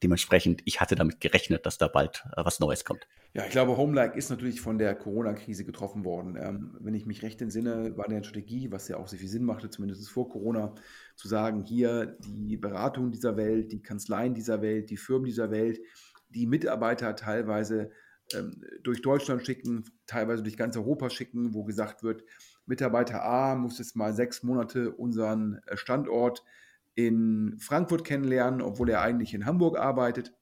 Dementsprechend, 0.04 0.62
ich 0.66 0.82
hatte 0.82 0.96
damit 0.96 1.22
gerechnet, 1.22 1.66
dass 1.66 1.78
da 1.78 1.88
bald 1.88 2.26
äh, 2.36 2.44
was 2.44 2.60
Neues 2.60 2.84
kommt. 2.84 3.08
Ja, 3.34 3.44
ich 3.46 3.52
glaube, 3.52 3.76
Homelike 3.76 4.18
ist 4.18 4.30
natürlich 4.30 4.62
von 4.62 4.78
der 4.78 4.96
Corona-Krise 4.96 5.66
getroffen 5.66 6.06
worden. 6.06 6.38
Ähm, 6.40 6.78
wenn 6.80 6.94
ich 6.94 7.06
mich 7.06 7.22
recht 7.22 7.42
entsinne, 7.42 7.98
war 7.98 8.08
der 8.08 8.24
Strategie, 8.24 8.72
was 8.72 8.88
ja 8.88 8.98
auch 8.98 9.08
sehr 9.08 9.20
viel 9.20 9.30
Sinn 9.30 9.44
machte, 9.44 9.70
zumindest 9.70 10.10
vor 10.10 10.30
Corona, 10.30 10.74
zu 11.16 11.28
sagen, 11.28 11.64
hier 11.64 12.18
die 12.20 12.58
Beratung 12.58 13.12
dieser 13.12 13.36
Welt, 13.38 13.72
die 13.72 13.82
Kanzleien 13.82 14.34
dieser 14.34 14.62
Welt, 14.62 14.90
die 14.90 14.98
Firmen 14.98 15.26
dieser 15.26 15.52
Welt, 15.52 15.80
die 16.30 16.48
Mitarbeiter 16.48 17.16
teilweise 17.16 17.92
ähm, 18.34 18.64
durch 18.84 19.02
Deutschland 19.02 19.46
schicken, 19.46 19.86
teilweise 20.08 20.44
durch 20.44 20.58
ganz 20.58 20.76
Europa 20.78 21.10
schicken, 21.10 21.54
wo 21.54 21.64
gesagt 21.64 22.04
wird, 22.04 22.24
Mitarbeiter 22.66 23.24
A 23.24 23.56
muss 23.56 23.78
jetzt 23.80 23.96
mal 23.96 24.14
sechs 24.14 24.44
Monate 24.44 24.92
unseren 24.92 25.60
äh, 25.68 25.78
Standort 25.78 26.44
in 26.96 27.58
Frankfurt 27.60 28.04
kennenlernen, 28.04 28.62
obwohl 28.62 28.90
er 28.90 29.02
eigentlich 29.02 29.34
in 29.34 29.46
Hamburg 29.46 29.78
arbeitet. 29.78 30.34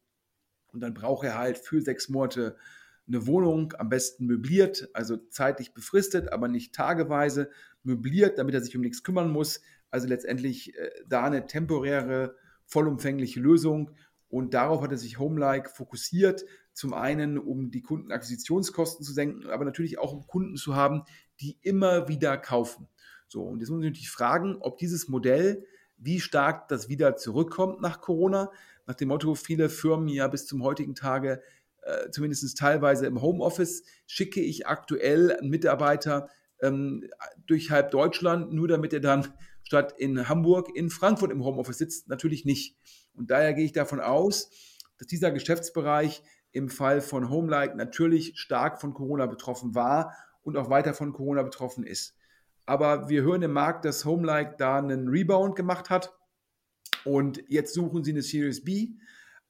Und 0.71 0.81
dann 0.81 0.93
braucht 0.93 1.25
er 1.25 1.37
halt 1.37 1.57
für 1.57 1.81
sechs 1.81 2.09
Monate 2.09 2.55
eine 3.07 3.27
Wohnung, 3.27 3.73
am 3.77 3.89
besten 3.89 4.25
möbliert, 4.25 4.89
also 4.93 5.17
zeitlich 5.17 5.73
befristet, 5.73 6.31
aber 6.31 6.47
nicht 6.47 6.73
tageweise, 6.73 7.49
möbliert, 7.83 8.37
damit 8.37 8.55
er 8.55 8.61
sich 8.61 8.75
um 8.75 8.81
nichts 8.81 9.03
kümmern 9.03 9.29
muss. 9.29 9.61
Also 9.91 10.07
letztendlich 10.07 10.77
äh, 10.77 10.89
da 11.07 11.25
eine 11.25 11.45
temporäre, 11.45 12.35
vollumfängliche 12.65 13.39
Lösung. 13.39 13.91
Und 14.29 14.53
darauf 14.53 14.81
hat 14.81 14.91
er 14.91 14.97
sich 14.97 15.19
Homelike 15.19 15.69
fokussiert. 15.69 16.45
Zum 16.71 16.93
einen, 16.93 17.37
um 17.37 17.69
die 17.69 17.81
Kundenakquisitionskosten 17.81 19.05
zu 19.05 19.13
senken, 19.13 19.49
aber 19.49 19.65
natürlich 19.65 19.99
auch 19.99 20.13
um 20.13 20.25
Kunden 20.25 20.55
zu 20.55 20.75
haben, 20.75 21.03
die 21.39 21.59
immer 21.61 22.07
wieder 22.07 22.37
kaufen. 22.37 22.87
So, 23.27 23.43
und 23.43 23.59
jetzt 23.59 23.69
muss 23.69 23.79
man 23.79 23.89
natürlich 23.89 24.09
fragen, 24.09 24.57
ob 24.59 24.77
dieses 24.77 25.07
Modell, 25.07 25.65
wie 26.03 26.19
stark 26.19 26.67
das 26.67 26.89
wieder 26.89 27.15
zurückkommt 27.15 27.81
nach 27.81 28.01
Corona, 28.01 28.51
nach 28.85 28.95
dem 28.95 29.07
Motto, 29.07 29.35
viele 29.35 29.69
Firmen 29.69 30.07
ja 30.07 30.27
bis 30.27 30.45
zum 30.45 30.63
heutigen 30.63 30.95
Tage 30.95 31.41
äh, 31.83 32.09
zumindest 32.11 32.57
teilweise 32.57 33.05
im 33.05 33.21
Homeoffice, 33.21 33.83
schicke 34.05 34.41
ich 34.41 34.67
aktuell 34.67 35.37
einen 35.37 35.49
Mitarbeiter 35.49 36.29
ähm, 36.61 37.09
durch 37.45 37.71
halb 37.71 37.91
Deutschland, 37.91 38.53
nur 38.53 38.67
damit 38.67 38.93
er 38.93 38.99
dann 38.99 39.33
statt 39.63 39.93
in 39.97 40.29
Hamburg 40.29 40.69
in 40.75 40.89
Frankfurt 40.89 41.31
im 41.31 41.43
Homeoffice 41.43 41.77
sitzt, 41.77 42.09
natürlich 42.09 42.45
nicht. 42.45 42.77
Und 43.13 43.31
daher 43.31 43.53
gehe 43.53 43.65
ich 43.65 43.71
davon 43.71 43.99
aus, 43.99 44.49
dass 44.97 45.07
dieser 45.07 45.31
Geschäftsbereich 45.31 46.23
im 46.51 46.69
Fall 46.69 47.01
von 47.01 47.29
Homelike 47.29 47.75
natürlich 47.75 48.33
stark 48.35 48.79
von 48.79 48.93
Corona 48.93 49.25
betroffen 49.25 49.75
war 49.75 50.13
und 50.41 50.57
auch 50.57 50.69
weiter 50.69 50.93
von 50.93 51.13
Corona 51.13 51.43
betroffen 51.43 51.85
ist. 51.85 52.15
Aber 52.65 53.09
wir 53.09 53.23
hören 53.23 53.41
im 53.41 53.53
Markt, 53.53 53.85
dass 53.85 54.05
Homelike 54.05 54.55
da 54.57 54.77
einen 54.77 55.09
Rebound 55.09 55.55
gemacht 55.55 55.89
hat 55.89 56.13
und 57.03 57.43
jetzt 57.47 57.73
suchen 57.73 58.03
sie 58.03 58.11
eine 58.11 58.21
Series 58.21 58.63
B 58.63 58.91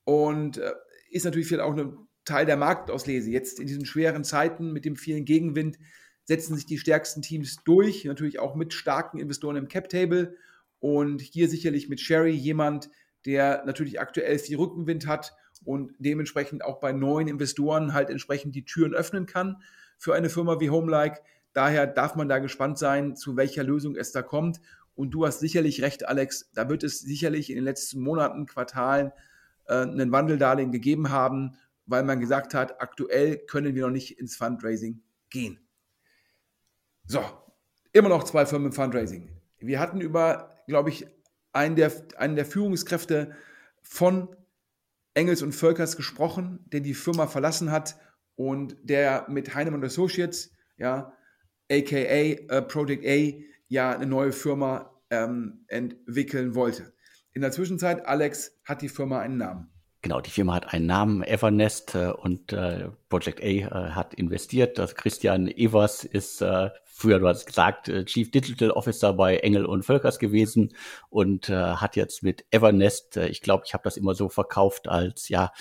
und 0.03 0.57
äh, 0.57 0.73
ist 1.11 1.25
natürlich 1.25 1.47
vielleicht 1.47 1.63
auch 1.63 1.77
ein 1.77 1.97
Teil 2.25 2.45
der 2.45 2.57
Marktauslese. 2.57 3.29
Jetzt 3.29 3.59
in 3.59 3.67
diesen 3.67 3.85
schweren 3.85 4.23
Zeiten 4.23 4.71
mit 4.71 4.85
dem 4.85 4.95
vielen 4.95 5.25
Gegenwind 5.25 5.77
setzen 6.25 6.55
sich 6.55 6.65
die 6.65 6.77
stärksten 6.77 7.21
Teams 7.21 7.57
durch, 7.65 8.05
natürlich 8.05 8.39
auch 8.39 8.55
mit 8.55 8.73
starken 8.73 9.19
Investoren 9.19 9.57
im 9.57 9.67
Cap-Table 9.67 10.35
und 10.79 11.21
hier 11.21 11.49
sicherlich 11.49 11.89
mit 11.89 11.99
Sherry 11.99 12.31
jemand, 12.31 12.89
der 13.25 13.63
natürlich 13.65 13.99
aktuell 13.99 14.39
viel 14.39 14.57
Rückenwind 14.57 15.05
hat 15.07 15.33
und 15.65 15.93
dementsprechend 15.99 16.63
auch 16.63 16.79
bei 16.79 16.91
neuen 16.91 17.27
Investoren 17.27 17.93
halt 17.93 18.09
entsprechend 18.09 18.55
die 18.55 18.65
Türen 18.65 18.93
öffnen 18.93 19.25
kann 19.25 19.61
für 19.97 20.13
eine 20.13 20.29
Firma 20.29 20.59
wie 20.59 20.69
Homelike. 20.69 21.21
Daher 21.53 21.87
darf 21.87 22.15
man 22.15 22.27
da 22.27 22.39
gespannt 22.39 22.77
sein, 22.77 23.15
zu 23.15 23.37
welcher 23.37 23.63
Lösung 23.63 23.95
es 23.95 24.11
da 24.11 24.21
kommt. 24.21 24.59
Und 24.95 25.11
du 25.11 25.25
hast 25.25 25.39
sicherlich 25.39 25.81
recht, 25.81 26.07
Alex, 26.07 26.51
da 26.53 26.69
wird 26.69 26.83
es 26.83 26.99
sicherlich 26.99 27.49
in 27.49 27.55
den 27.55 27.65
letzten 27.65 28.01
Monaten, 28.01 28.45
Quartalen 28.45 29.11
äh, 29.65 29.75
einen 29.75 30.11
Wandeldarlehen 30.11 30.71
gegeben 30.71 31.09
haben, 31.09 31.55
weil 31.85 32.03
man 32.03 32.19
gesagt 32.19 32.53
hat, 32.53 32.81
aktuell 32.81 33.37
können 33.37 33.75
wir 33.75 33.83
noch 33.83 33.93
nicht 33.93 34.19
ins 34.19 34.35
Fundraising 34.35 35.01
gehen. 35.29 35.59
So, 37.05 37.21
immer 37.91 38.09
noch 38.09 38.23
zwei 38.23 38.45
Firmen 38.45 38.67
im 38.67 38.73
Fundraising. 38.73 39.29
Wir 39.59 39.79
hatten 39.79 40.01
über, 40.01 40.55
glaube 40.67 40.89
ich, 40.89 41.07
einen 41.51 41.75
der, 41.75 41.91
einen 42.17 42.35
der 42.35 42.45
Führungskräfte 42.45 43.35
von 43.81 44.35
Engels 45.13 45.41
und 45.41 45.53
Völkers 45.53 45.95
gesprochen, 45.95 46.59
der 46.65 46.79
die 46.79 46.93
Firma 46.93 47.27
verlassen 47.27 47.71
hat 47.71 47.97
und 48.35 48.77
der 48.81 49.25
mit 49.29 49.53
Heinemann 49.53 49.83
Associates, 49.83 50.51
ja, 50.77 51.13
aka 51.73 51.97
äh, 51.97 52.61
Project 52.61 53.05
A, 53.05 53.43
ja 53.67 53.91
eine 53.91 54.05
neue 54.05 54.31
Firma 54.31 55.01
ähm, 55.09 55.65
entwickeln 55.67 56.55
wollte. 56.55 56.93
In 57.33 57.41
der 57.41 57.51
Zwischenzeit, 57.51 58.05
Alex, 58.05 58.59
hat 58.63 58.81
die 58.81 58.89
Firma 58.89 59.19
einen 59.19 59.37
Namen. 59.37 59.72
Genau, 60.03 60.19
die 60.19 60.31
Firma 60.31 60.55
hat 60.55 60.73
einen 60.73 60.85
Namen, 60.85 61.23
Evernest, 61.23 61.95
äh, 61.95 62.11
und 62.11 62.51
äh, 62.51 62.89
Project 63.07 63.41
A 63.41 63.45
äh, 63.45 63.69
hat 63.91 64.13
investiert. 64.13 64.77
Christian 64.97 65.47
Evers 65.47 66.03
ist 66.03 66.43
früher, 66.83 67.19
du 67.19 67.27
hast 67.27 67.45
gesagt, 67.45 67.89
Chief 68.05 68.29
Digital 68.29 68.71
Officer 68.71 69.13
bei 69.13 69.37
Engel 69.37 69.65
und 69.65 69.83
Völkers 69.83 70.19
gewesen 70.19 70.75
und 71.09 71.49
hat 71.49 71.95
jetzt 71.95 72.21
mit 72.21 72.45
Evernest, 72.51 73.17
ich 73.17 73.41
glaube, 73.41 73.63
ich 73.65 73.73
habe 73.73 73.83
das 73.83 73.97
immer 73.97 74.13
so 74.13 74.29
verkauft 74.29 74.87
als 74.87 75.29
ja 75.29 75.51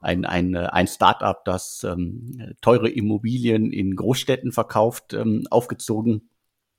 ein, 0.00 0.26
ein, 0.26 0.54
ein 0.54 0.86
Startup, 0.86 1.42
das 1.44 1.84
ähm, 1.84 2.54
teure 2.60 2.90
Immobilien 2.90 3.72
in 3.72 3.96
Großstädten 3.96 4.52
verkauft, 4.52 5.14
ähm, 5.14 5.46
aufgezogen 5.50 6.28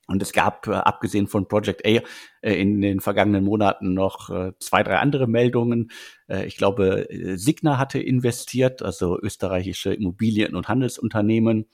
und 0.07 0.21
es 0.21 0.33
gab, 0.33 0.67
äh, 0.67 0.71
abgesehen 0.71 1.27
von 1.27 1.47
Project 1.47 1.85
A, 1.85 2.01
äh, 2.41 2.53
in 2.53 2.81
den 2.81 2.99
vergangenen 2.99 3.43
Monaten 3.43 3.93
noch 3.93 4.29
äh, 4.29 4.51
zwei, 4.59 4.83
drei 4.83 4.97
andere 4.97 5.27
Meldungen. 5.27 5.91
Ich 6.45 6.57
glaube, 6.57 7.07
Signa 7.35 7.77
hatte 7.77 7.99
investiert, 7.99 8.81
also 8.81 9.19
österreichische 9.21 9.93
Immobilien- 9.93 10.55
und 10.55 10.67
Handelsunternehmen. 10.67 11.67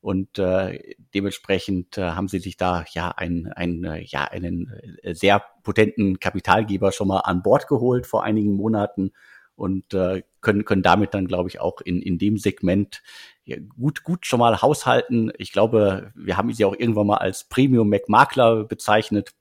Und 0.00 0.38
äh, 0.38 0.94
dementsprechend 1.14 1.96
äh, 1.96 2.10
haben 2.10 2.28
sie 2.28 2.38
sich 2.38 2.58
da 2.58 2.84
ja, 2.92 3.08
ein, 3.08 3.50
ein, 3.50 3.82
äh, 3.84 4.02
ja 4.04 4.24
einen 4.24 4.70
sehr 5.12 5.42
potenten 5.62 6.20
Kapitalgeber 6.20 6.92
schon 6.92 7.08
mal 7.08 7.20
an 7.20 7.42
Bord 7.42 7.66
geholt 7.68 8.06
vor 8.06 8.22
einigen 8.22 8.52
Monaten 8.52 9.12
und 9.56 9.94
äh, 9.94 10.22
können, 10.40 10.64
können 10.64 10.82
damit 10.82 11.14
dann, 11.14 11.26
glaube 11.26 11.48
ich, 11.48 11.60
auch 11.60 11.80
in, 11.80 12.02
in 12.02 12.18
dem 12.18 12.38
Segment 12.38 13.02
ja, 13.44 13.56
gut, 13.78 14.02
gut 14.02 14.26
schon 14.26 14.40
mal 14.40 14.62
haushalten. 14.62 15.32
Ich 15.38 15.52
glaube, 15.52 16.12
wir 16.14 16.36
haben 16.36 16.52
sie 16.52 16.64
auch 16.64 16.76
irgendwann 16.76 17.06
mal 17.06 17.18
als 17.18 17.44
Premium 17.44 17.88
Mac 17.88 18.08
Makler 18.08 18.64
bezeichnet. 18.64 19.32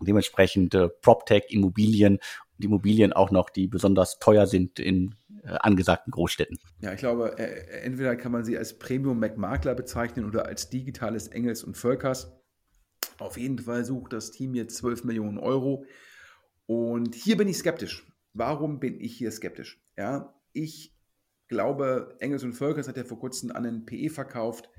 Dementsprechend 0.00 0.74
äh, 0.74 0.88
PropTech 0.88 1.44
Immobilien 1.48 2.18
und 2.56 2.64
Immobilien 2.64 3.12
auch 3.12 3.30
noch, 3.30 3.50
die 3.50 3.66
besonders 3.66 4.18
teuer 4.18 4.46
sind 4.46 4.78
in 4.78 5.14
äh, 5.42 5.48
angesagten 5.48 6.10
Großstädten. 6.10 6.58
Ja, 6.80 6.92
ich 6.92 6.98
glaube, 6.98 7.38
äh, 7.38 7.82
entweder 7.82 8.16
kann 8.16 8.32
man 8.32 8.44
sie 8.44 8.56
als 8.56 8.78
Premium 8.78 9.18
Mac 9.18 9.36
Makler 9.36 9.74
bezeichnen 9.74 10.26
oder 10.26 10.46
als 10.46 10.68
digitales 10.70 11.28
Engels 11.28 11.64
und 11.64 11.76
Völkers. 11.76 12.32
Auf 13.18 13.36
jeden 13.36 13.58
Fall 13.58 13.84
sucht 13.84 14.12
das 14.12 14.30
Team 14.30 14.54
jetzt 14.54 14.76
12 14.76 15.04
Millionen 15.04 15.38
Euro. 15.38 15.84
Und 16.66 17.14
hier 17.14 17.36
bin 17.36 17.48
ich 17.48 17.58
skeptisch. 17.58 18.09
Warum 18.32 18.80
bin 18.80 19.00
ich 19.00 19.16
hier 19.16 19.30
skeptisch? 19.30 19.82
Ja, 19.96 20.34
ich 20.52 20.96
glaube, 21.48 22.16
Engels 22.20 22.44
und 22.44 22.52
Völkers 22.52 22.88
hat 22.88 22.96
ja 22.96 23.04
vor 23.04 23.18
kurzem 23.18 23.50
an 23.50 23.64
den 23.64 23.84
PE 23.84 24.10
verkauft. 24.10 24.70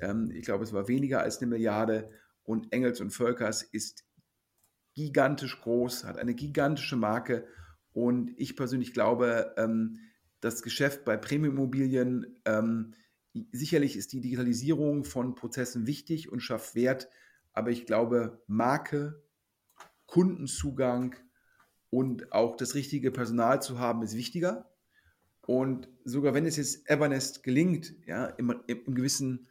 Ähm, 0.00 0.30
ich 0.32 0.44
glaube, 0.44 0.64
es 0.64 0.72
war 0.72 0.88
weniger 0.88 1.20
als 1.20 1.38
eine 1.38 1.48
Milliarde. 1.48 2.10
Und 2.42 2.72
Engels 2.72 3.00
und 3.00 3.10
Völkers 3.10 3.62
ist 3.62 4.04
gigantisch 4.94 5.60
groß, 5.60 6.04
hat 6.04 6.18
eine 6.18 6.34
gigantische 6.34 6.96
Marke. 6.96 7.46
Und 7.92 8.32
ich 8.36 8.56
persönlich 8.56 8.92
glaube, 8.92 9.54
ähm, 9.56 9.98
das 10.40 10.62
Geschäft 10.62 11.04
bei 11.04 11.16
Premium-Immobilien, 11.16 12.40
ähm, 12.44 12.94
sicherlich 13.52 13.96
ist 13.96 14.12
die 14.12 14.20
Digitalisierung 14.20 15.04
von 15.04 15.34
Prozessen 15.34 15.86
wichtig 15.86 16.30
und 16.30 16.40
schafft 16.40 16.74
Wert. 16.74 17.08
Aber 17.52 17.70
ich 17.70 17.86
glaube, 17.86 18.42
Marke, 18.46 19.22
Kundenzugang 20.06 21.16
und 21.96 22.30
auch 22.30 22.58
das 22.58 22.74
richtige 22.74 23.10
Personal 23.10 23.62
zu 23.62 23.78
haben, 23.78 24.02
ist 24.02 24.14
wichtiger. 24.14 24.70
Und 25.46 25.88
sogar 26.04 26.34
wenn 26.34 26.44
es 26.44 26.58
jetzt 26.58 26.86
Evernest 26.90 27.42
gelingt, 27.42 27.94
ja, 28.04 28.26
im, 28.26 28.54
im 28.66 28.94
gewissen, 28.94 29.48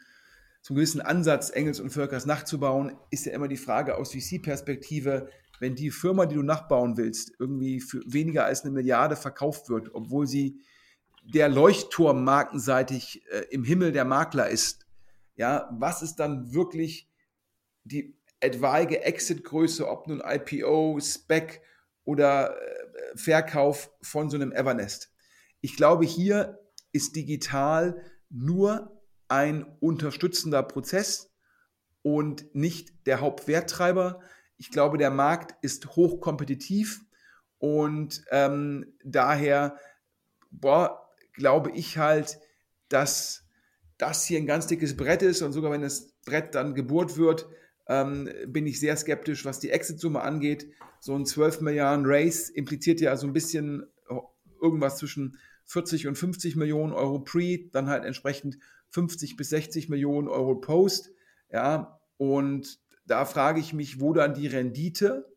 zum 0.62 0.76
gewissen 0.76 1.02
Ansatz 1.02 1.50
Engels 1.50 1.80
und 1.80 1.90
Völkers 1.90 2.28
nachzubauen, 2.28 3.00
ist 3.10 3.26
ja 3.26 3.34
immer 3.34 3.48
die 3.48 3.58
Frage 3.58 3.98
aus 3.98 4.12
VC-Perspektive, 4.12 5.28
wenn 5.60 5.74
die 5.74 5.90
Firma, 5.90 6.28
die 6.28 6.36
du 6.36 6.44
nachbauen 6.44 6.98
willst, 6.98 7.32
irgendwie 7.40 7.82
für 7.82 8.04
weniger 8.06 8.46
als 8.46 8.62
eine 8.62 8.74
Milliarde 8.74 9.16
verkauft 9.16 9.68
wird, 9.70 9.96
obwohl 9.96 10.28
sie 10.28 10.62
der 11.24 11.50
Leuchtturm 11.50 12.24
markenseitig 12.24 13.24
äh, 13.32 13.46
im 13.50 13.64
Himmel 13.64 13.92
der 13.92 14.06
Makler 14.06 14.50
ist, 14.52 14.86
ja, 15.36 15.68
was 15.72 16.04
ist 16.04 16.18
dann 16.18 16.54
wirklich 16.54 17.10
die 17.86 18.16
etwaige 18.40 19.02
Exit-Größe, 19.02 19.90
ob 19.90 20.06
nun 20.06 20.22
IPO, 20.24 21.00
Spec 21.02 21.64
oder 22.06 22.56
äh, 22.56 23.18
Verkauf 23.18 23.92
von 24.02 24.30
so 24.30 24.38
einem 24.38 24.52
Evernest? 24.52 25.12
Ich 25.62 25.76
glaube, 25.76 26.06
hier 26.06 26.60
ist 26.94 27.16
digital 27.16 28.02
nur 28.30 29.02
ein 29.28 29.64
unterstützender 29.80 30.64
Prozess 30.64 31.34
und 32.04 32.54
nicht 32.56 33.08
der 33.08 33.20
Hauptwerttreiber. 33.20 34.22
Ich 34.58 34.72
glaube, 34.72 34.98
der 34.98 35.10
Markt 35.10 35.56
ist 35.62 35.96
hochkompetitiv 35.96 37.02
und 37.58 38.24
ähm, 38.32 38.94
daher 39.04 39.78
boah, 40.52 41.10
glaube 41.34 41.72
ich 41.72 41.98
halt, 41.98 42.40
dass 42.90 43.44
das 43.98 44.26
hier 44.26 44.40
ein 44.40 44.46
ganz 44.46 44.68
dickes 44.68 44.96
Brett 44.96 45.22
ist 45.22 45.42
und 45.42 45.52
sogar 45.52 45.72
wenn 45.72 45.82
das 45.82 46.14
Brett 46.26 46.56
dann 46.56 46.76
gebohrt 46.76 47.18
wird, 47.18 47.48
ähm, 47.88 48.30
bin 48.48 48.66
ich 48.66 48.80
sehr 48.80 48.96
skeptisch, 48.98 49.46
was 49.46 49.60
die 49.60 49.70
Exit-Summe 49.70 50.22
angeht. 50.22 50.68
So 51.00 51.16
ein 51.16 51.26
12 51.26 51.62
Milliarden 51.62 52.06
Race 52.08 52.50
impliziert 52.50 53.02
ja 53.02 53.16
so 53.16 53.28
ein 53.28 53.34
bisschen 53.34 53.86
irgendwas 54.62 54.98
zwischen 54.98 55.38
40 55.66 56.08
und 56.08 56.18
50 56.18 56.56
Millionen 56.56 56.94
Euro 56.94 57.20
Pre, 57.20 57.70
dann 57.72 57.90
halt 57.90 58.06
entsprechend 58.06 58.58
50 58.90 59.36
bis 59.36 59.50
60 59.50 59.90
Millionen 59.90 60.28
Euro 60.28 60.56
Post. 60.56 61.12
Ja, 61.52 62.00
und 62.18 62.80
da 63.06 63.26
frage 63.26 63.60
ich 63.60 63.74
mich, 63.74 64.00
wo 64.00 64.14
dann 64.14 64.34
die 64.34 64.48
Rendite 64.48 65.32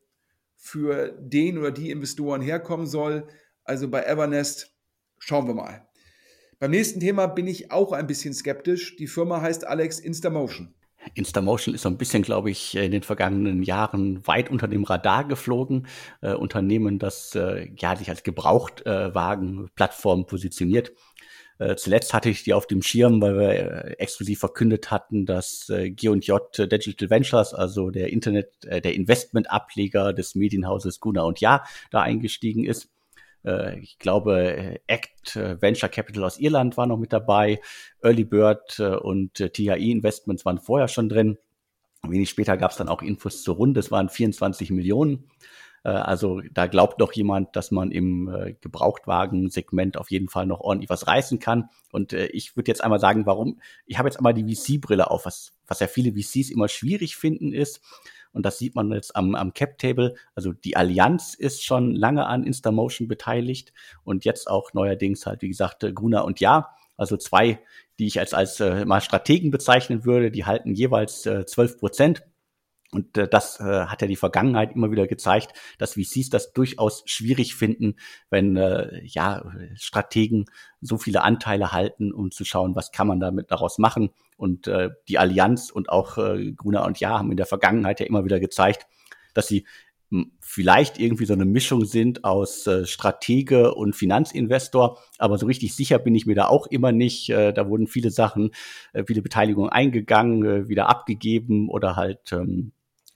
für 0.57 1.13
den 1.21 1.59
oder 1.59 1.71
die 1.71 1.91
Investoren 1.91 2.41
herkommen 2.41 2.87
soll. 2.87 3.27
Also 3.65 3.89
bei 3.89 4.03
Evernest 4.03 4.75
schauen 5.19 5.47
wir 5.47 5.55
mal. 5.55 5.87
Beim 6.59 6.73
nächsten 6.73 7.01
Thema 7.01 7.27
bin 7.27 7.47
ich 7.47 7.71
auch 7.71 7.93
ein 7.93 8.07
bisschen 8.07 8.35
skeptisch. 8.35 8.97
Die 8.97 9.07
Firma 9.07 9.41
heißt 9.41 9.67
Alex 9.67 10.01
Instamotion. 10.01 10.75
Instamotion 11.19 11.75
ist 11.75 11.83
so 11.83 11.89
ein 11.89 11.99
bisschen, 11.99 12.23
glaube 12.23 12.51
ich, 12.51 12.77
in 12.77 12.93
den 12.93 13.03
vergangenen 13.03 13.63
Jahren 13.63 14.27
weit 14.27 14.51
unter 14.51 14.69
dem 14.69 14.85
Radar 14.85 15.25
geflogen. 15.25 15.87
Äh, 16.21 16.35
Unternehmen, 16.35 16.99
das 16.99 17.35
äh, 17.35 17.69
ja 17.77 17.97
sich 17.97 18.09
als 18.09 18.23
Gebrauchtwagen-Plattform 18.23 20.27
positioniert. 20.27 20.93
Äh, 21.59 21.77
zuletzt 21.77 22.15
hatte 22.15 22.31
ich 22.31 22.45
die 22.45 22.55
auf 22.55 22.67
dem 22.67 22.83
Schirm, 22.83 23.21
weil 23.21 23.37
wir 23.37 23.51
äh, 23.51 23.93
exklusiv 23.95 24.39
verkündet 24.39 24.91
hatten, 24.91 25.27
dass 25.27 25.69
äh, 25.69 25.91
G&J 25.91 26.41
Digital 26.57 27.11
Ventures, 27.11 27.53
also 27.53 27.91
der 27.91 28.13
Internet, 28.13 28.65
äh, 28.65 28.81
der 28.81 28.95
Investmentableger 28.95 30.13
des 30.13 30.37
Medienhauses 30.37 31.01
Guna 31.01 31.23
und 31.23 31.41
Ja, 31.41 31.65
da 31.91 32.03
eingestiegen 32.03 32.65
ist. 32.65 32.89
Äh, 33.49 33.79
ich 33.81 33.99
glaube, 33.99 34.57
äh, 34.57 34.79
Act 34.87 35.37
äh, 35.37 35.61
Venture 35.61 35.89
Capital 35.89 36.25
aus 36.25 36.39
Irland 36.39 36.77
war 36.77 36.87
noch 36.87 36.99
mit 36.99 37.13
dabei. 37.13 37.61
Early 38.03 38.25
Bird 38.25 38.79
und 38.79 39.35
THI 39.35 39.91
Investments 39.91 40.45
waren 40.45 40.59
vorher 40.59 40.89
schon 40.89 41.09
drin. 41.09 41.39
Wenig 42.07 42.31
später 42.31 42.57
gab 42.57 42.71
es 42.71 42.77
dann 42.77 42.89
auch 42.89 43.03
Infos 43.03 43.43
zur 43.43 43.57
Runde. 43.57 43.81
Es 43.81 43.91
waren 43.91 44.09
24 44.09 44.71
Millionen. 44.71 45.29
Also 45.83 46.41
da 46.53 46.67
glaubt 46.67 47.01
noch 47.01 47.13
jemand, 47.13 47.57
dass 47.57 47.71
man 47.73 47.91
im 47.91 48.57
Gebrauchtwagen-Segment 48.61 49.97
auf 49.97 50.11
jeden 50.11 50.29
Fall 50.29 50.47
noch 50.47 50.61
ordentlich 50.61 50.91
was 50.91 51.09
reißen 51.09 51.41
kann. 51.41 51.71
Und 51.91 52.13
ich 52.13 52.57
würde 52.57 52.71
jetzt 52.71 52.85
einmal 52.85 53.01
sagen, 53.01 53.27
warum. 53.27 53.61
Ich 53.87 53.99
habe 53.99 54.09
jetzt 54.09 54.19
einmal 54.19 54.35
die 54.35 54.55
VC-Brille 54.55 55.11
auf, 55.11 55.27
was, 55.27 55.53
was 55.67 55.81
ja 55.81 55.89
viele 55.89 56.13
VCs 56.13 56.51
immer 56.51 56.69
schwierig 56.69 57.17
finden 57.17 57.53
ist. 57.53 57.81
Und 58.39 58.47
das 58.47 58.57
sieht 58.57 58.77
man 58.77 58.93
jetzt 58.93 59.17
am, 59.17 59.35
am 59.35 59.53
Cap-Table. 59.53 60.15
Also 60.37 60.53
die 60.53 60.77
Allianz 60.77 61.35
ist 61.35 61.65
schon 61.65 61.93
lange 61.93 62.25
an 62.27 62.45
Instamotion 62.45 63.09
beteiligt 63.09 63.73
und 64.05 64.25
jetzt 64.25 64.49
auch 64.49 64.73
neuerdings 64.75 65.27
halt, 65.27 65.43
wie 65.43 65.49
gesagt, 65.49 65.83
äh, 65.83 65.93
Gruner 65.93 66.25
und 66.25 66.39
Ja. 66.39 66.69
Also 66.97 67.17
zwei, 67.17 67.59
die 67.99 68.07
ich 68.07 68.21
als, 68.21 68.35
als 68.35 68.61
äh, 68.61 68.85
mal 68.85 69.01
Strategen 69.01 69.51
bezeichnen 69.51 70.05
würde, 70.05 70.31
die 70.31 70.45
halten 70.45 70.73
jeweils 70.73 71.27
äh, 71.27 71.47
12 71.47 71.81
Prozent. 71.81 72.23
Und 72.91 73.19
äh, 73.19 73.29
das 73.29 73.61
äh, 73.61 73.87
hat 73.87 74.01
ja 74.01 74.09
die 74.09 74.17
Vergangenheit 74.17 74.75
immer 74.75 74.91
wieder 74.91 75.07
gezeigt, 75.07 75.53
dass 75.79 75.95
VCs 75.95 76.31
das 76.31 76.53
durchaus 76.53 77.03
schwierig 77.07 77.55
finden, 77.55 77.97
wenn 78.31 78.57
äh, 78.57 79.03
ja 79.05 79.45
Strategen 79.75 80.47
so 80.81 80.97
viele 80.97 81.23
Anteile 81.23 81.73
halten, 81.73 82.13
um 82.13 82.31
zu 82.31 82.45
schauen, 82.45 82.75
was 82.77 82.91
kann 82.91 83.07
man 83.07 83.21
damit 83.21 83.51
daraus 83.51 83.79
machen. 83.79 84.11
Und 84.37 84.69
äh, 84.69 84.91
die 85.09 85.19
Allianz 85.19 85.71
und 85.71 85.91
auch 85.91 86.17
äh, 86.17 86.53
Gruner 86.53 86.87
und 86.87 86.99
Ja 87.01 87.19
haben 87.19 87.31
in 87.31 87.37
der 87.37 87.47
Vergangenheit 87.47 88.01
ja 88.01 88.07
immer 88.07 88.25
wieder 88.25 88.41
gezeigt, 88.41 88.87
dass 89.35 89.49
sie 89.49 89.67
vielleicht 90.41 90.99
irgendwie 90.99 91.27
so 91.27 91.35
eine 91.35 91.45
Mischung 91.45 91.85
sind 91.85 92.25
aus 92.25 92.67
äh, 92.67 92.87
Stratege 92.87 93.75
und 93.75 93.95
Finanzinvestor, 93.95 94.99
aber 95.19 95.37
so 95.37 95.47
richtig 95.47 95.75
sicher 95.77 95.99
bin 95.99 96.15
ich 96.15 96.25
mir 96.25 96.35
da 96.35 96.47
auch 96.47 96.67
immer 96.67 96.93
nicht. 96.93 97.29
Äh, 97.29 97.53
da 97.53 97.69
wurden 97.69 97.87
viele 97.87 98.11
Sachen, 98.11 98.53
äh, 98.95 99.05
viele 99.07 99.21
Beteiligungen 99.21 99.71
eingegangen, 99.71 100.45
äh, 100.45 100.69
wieder 100.69 100.89
abgegeben 100.89 101.69
oder 101.69 101.97
halt 101.97 102.33
ähm, 102.33 102.73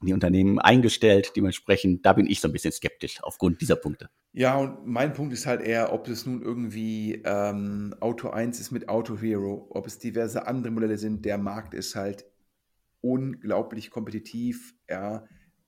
die 0.07 0.13
Unternehmen 0.13 0.59
eingestellt. 0.59 1.33
Dementsprechend, 1.37 2.05
da 2.05 2.13
bin 2.13 2.27
ich 2.27 2.41
so 2.41 2.49
ein 2.49 2.53
bisschen 2.53 2.73
skeptisch 2.73 3.23
aufgrund 3.23 3.61
dieser 3.61 3.77
Punkte. 3.77 4.11
Ja, 4.33 4.57
und 4.57 4.87
mein 4.87 5.13
Punkt 5.13 5.33
ist 5.33 5.47
halt 5.47 5.61
eher, 5.61 5.93
ob 5.93 6.09
es 6.09 6.27
nun 6.27 6.43
irgendwie 6.43 7.23
ähm, 7.25 7.95
Auto 8.01 8.31
1 8.31 8.61
ist 8.61 8.71
mit 8.71 8.89
Auto 8.89 9.19
Hero, 9.21 9.67
ob 9.71 9.87
es 9.87 9.99
diverse 9.99 10.47
andere 10.47 10.73
Modelle 10.73 10.99
sind. 10.99 11.25
Der 11.25 11.39
Markt 11.39 11.75
ist 11.75 11.95
halt 11.95 12.25
unglaublich 13.01 13.91
kompetitiv. 13.91 14.75
Ja. 14.89 15.25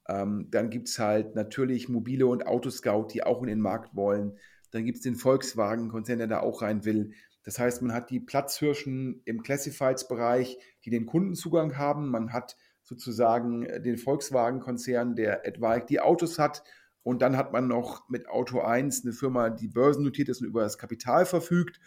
Ähm, 0.08 0.48
dann 0.50 0.70
gibt 0.70 0.88
es 0.88 0.98
halt 0.98 1.34
natürlich 1.34 1.88
Mobile 1.88 2.26
und 2.26 2.46
Autoscout, 2.46 3.08
die 3.12 3.22
auch 3.22 3.42
in 3.42 3.48
den 3.48 3.60
Markt 3.60 3.94
wollen. 3.94 4.38
Dann 4.70 4.84
gibt 4.84 4.96
es 4.96 5.02
den 5.02 5.16
Volkswagen-Konzern, 5.16 6.18
der 6.18 6.26
da 6.26 6.40
auch 6.40 6.62
rein 6.62 6.84
will. 6.84 7.12
Das 7.44 7.58
heißt, 7.58 7.82
man 7.82 7.92
hat 7.92 8.10
die 8.10 8.20
Platzhirschen 8.20 9.20
im 9.24 9.42
Classifieds-Bereich, 9.42 10.58
die 10.84 10.90
den 10.90 11.06
Kundenzugang 11.06 11.76
haben. 11.76 12.08
Man 12.08 12.32
hat 12.32 12.56
sozusagen 12.84 13.64
äh, 13.64 13.80
den 13.80 13.96
Volkswagen-Konzern, 13.96 15.16
der 15.16 15.46
etwaig 15.46 15.86
die 15.86 16.00
Autos 16.00 16.38
hat. 16.38 16.62
Und 17.02 17.20
dann 17.20 17.36
hat 17.36 17.52
man 17.52 17.66
noch 17.66 18.08
mit 18.08 18.28
Auto 18.28 18.60
1 18.60 19.04
eine 19.04 19.12
Firma, 19.12 19.50
die 19.50 19.68
börsennotiert 19.68 20.28
ist 20.28 20.40
und 20.40 20.46
über 20.46 20.62
das 20.62 20.78
Kapital 20.78 21.26
verfügt. 21.26 21.80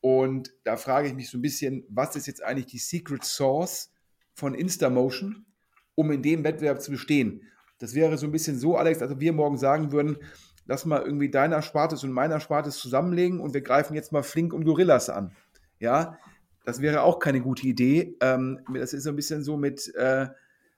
Und 0.00 0.54
da 0.64 0.76
frage 0.76 1.08
ich 1.08 1.14
mich 1.14 1.30
so 1.30 1.38
ein 1.38 1.42
bisschen, 1.42 1.84
was 1.88 2.14
ist 2.16 2.26
jetzt 2.26 2.42
eigentlich 2.42 2.66
die 2.66 2.78
Secret 2.78 3.24
Source 3.24 3.90
von 4.34 4.54
Instamotion, 4.54 5.46
um 5.94 6.10
in 6.12 6.22
dem 6.22 6.44
Wettbewerb 6.44 6.80
zu 6.80 6.90
bestehen? 6.90 7.42
Das 7.78 7.94
wäre 7.94 8.16
so 8.16 8.26
ein 8.26 8.32
bisschen 8.32 8.58
so, 8.58 8.76
Alex, 8.76 9.02
als 9.02 9.12
ob 9.12 9.20
wir 9.20 9.32
morgen 9.32 9.58
sagen 9.58 9.92
würden, 9.92 10.18
lass 10.66 10.84
mal 10.84 11.02
irgendwie 11.02 11.30
deiner 11.30 11.62
Spartes 11.62 12.04
und 12.04 12.12
meiner 12.12 12.40
Spartes 12.40 12.78
zusammenlegen 12.78 13.40
und 13.40 13.54
wir 13.54 13.60
greifen 13.60 13.94
jetzt 13.94 14.12
mal 14.12 14.22
Flink 14.22 14.52
und 14.52 14.64
Gorillas 14.64 15.10
an. 15.10 15.34
Ja, 15.78 16.18
das 16.64 16.80
wäre 16.80 17.02
auch 17.02 17.18
keine 17.18 17.40
gute 17.40 17.66
Idee. 17.66 18.16
Ähm, 18.20 18.60
das 18.74 18.92
ist 18.92 19.04
so 19.04 19.10
ein 19.10 19.16
bisschen 19.16 19.44
so 19.44 19.56
mit, 19.56 19.94
äh, 19.94 20.28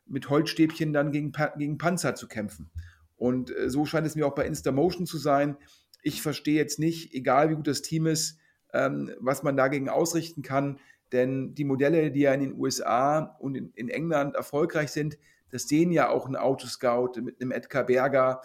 mit 0.06 0.28
Holzstäbchen 0.28 0.92
dann 0.92 1.12
gegen, 1.12 1.32
gegen 1.56 1.78
Panzer 1.78 2.14
zu 2.14 2.28
kämpfen. 2.28 2.70
Und 3.16 3.56
äh, 3.56 3.70
so 3.70 3.86
scheint 3.86 4.06
es 4.06 4.16
mir 4.16 4.26
auch 4.26 4.34
bei 4.34 4.46
Instamotion 4.46 5.06
zu 5.06 5.18
sein. 5.18 5.56
Ich 6.02 6.22
verstehe 6.22 6.56
jetzt 6.56 6.78
nicht, 6.78 7.14
egal 7.14 7.50
wie 7.50 7.54
gut 7.54 7.66
das 7.66 7.82
Team 7.82 8.06
ist, 8.06 8.38
ähm, 8.72 9.12
was 9.20 9.42
man 9.42 9.56
dagegen 9.56 9.88
ausrichten 9.88 10.42
kann. 10.42 10.78
Denn 11.12 11.54
die 11.54 11.64
Modelle, 11.64 12.10
die 12.10 12.20
ja 12.20 12.34
in 12.34 12.40
den 12.40 12.58
USA 12.58 13.36
und 13.38 13.54
in, 13.54 13.72
in 13.74 13.88
England 13.88 14.34
erfolgreich 14.34 14.90
sind, 14.90 15.18
das 15.50 15.68
sehen 15.68 15.92
ja 15.92 16.08
auch 16.08 16.28
ein 16.28 16.36
Autoscout 16.36 17.20
mit 17.22 17.40
einem 17.40 17.52
Edgar 17.52 17.84
Berger. 17.84 18.42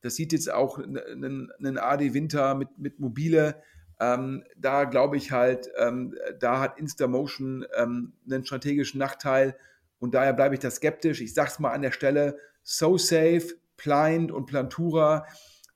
Das 0.00 0.14
sieht 0.14 0.32
jetzt 0.32 0.50
auch 0.50 0.78
einen 0.78 1.78
AD 1.78 2.14
Winter 2.14 2.54
mit, 2.54 2.78
mit 2.78 2.98
Mobile. 2.98 3.62
Ähm, 4.00 4.44
da 4.56 4.84
glaube 4.84 5.16
ich 5.16 5.32
halt, 5.32 5.70
ähm, 5.76 6.14
da 6.38 6.60
hat 6.60 6.78
Instamotion 6.78 7.66
ähm, 7.76 8.12
einen 8.30 8.44
strategischen 8.44 8.98
Nachteil 8.98 9.56
und 9.98 10.14
daher 10.14 10.32
bleibe 10.32 10.54
ich 10.54 10.60
da 10.60 10.70
skeptisch. 10.70 11.20
Ich 11.20 11.34
sage 11.34 11.50
es 11.50 11.58
mal 11.58 11.72
an 11.72 11.82
der 11.82 11.92
Stelle, 11.92 12.38
SoSafe, 12.62 13.56
Pliant 13.76 14.30
und 14.30 14.46
Plantura, 14.46 15.26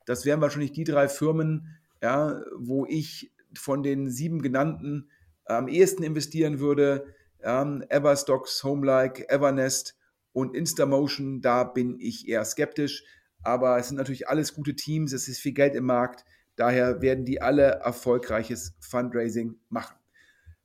das 0.05 0.25
wären 0.25 0.41
wahrscheinlich 0.41 0.71
die 0.73 0.83
drei 0.83 1.07
Firmen, 1.07 1.77
ja, 2.01 2.41
wo 2.57 2.85
ich 2.85 3.31
von 3.57 3.83
den 3.83 4.09
sieben 4.09 4.41
genannten 4.41 5.09
am 5.45 5.67
ehesten 5.67 6.03
investieren 6.03 6.59
würde. 6.59 7.05
Ähm, 7.41 7.83
Everstocks, 7.89 8.63
Homelike, 8.63 9.29
Evernest 9.29 9.97
und 10.31 10.55
Instamotion, 10.55 11.41
da 11.41 11.63
bin 11.63 11.99
ich 11.99 12.27
eher 12.27 12.45
skeptisch. 12.45 13.03
Aber 13.43 13.77
es 13.77 13.89
sind 13.89 13.97
natürlich 13.97 14.29
alles 14.29 14.53
gute 14.53 14.75
Teams, 14.75 15.11
es 15.11 15.27
ist 15.27 15.39
viel 15.39 15.53
Geld 15.53 15.75
im 15.75 15.85
Markt. 15.85 16.23
Daher 16.55 17.01
werden 17.01 17.25
die 17.25 17.41
alle 17.41 17.63
erfolgreiches 17.63 18.75
Fundraising 18.79 19.55
machen. 19.69 19.95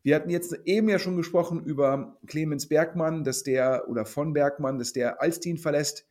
Wir 0.03 0.15
hatten 0.15 0.31
jetzt 0.31 0.57
eben 0.65 0.89
ja 0.89 0.99
schon 0.99 1.17
gesprochen 1.17 1.65
über 1.65 2.19
Clemens 2.27 2.69
Bergmann, 2.69 3.25
dass 3.25 3.43
der, 3.43 3.89
oder 3.89 4.07
von 4.07 4.33
Bergmann, 4.33 4.79
dass 4.79 4.93
der 4.93 5.21
Alstin 5.21 5.59
verlässt. 5.59 6.07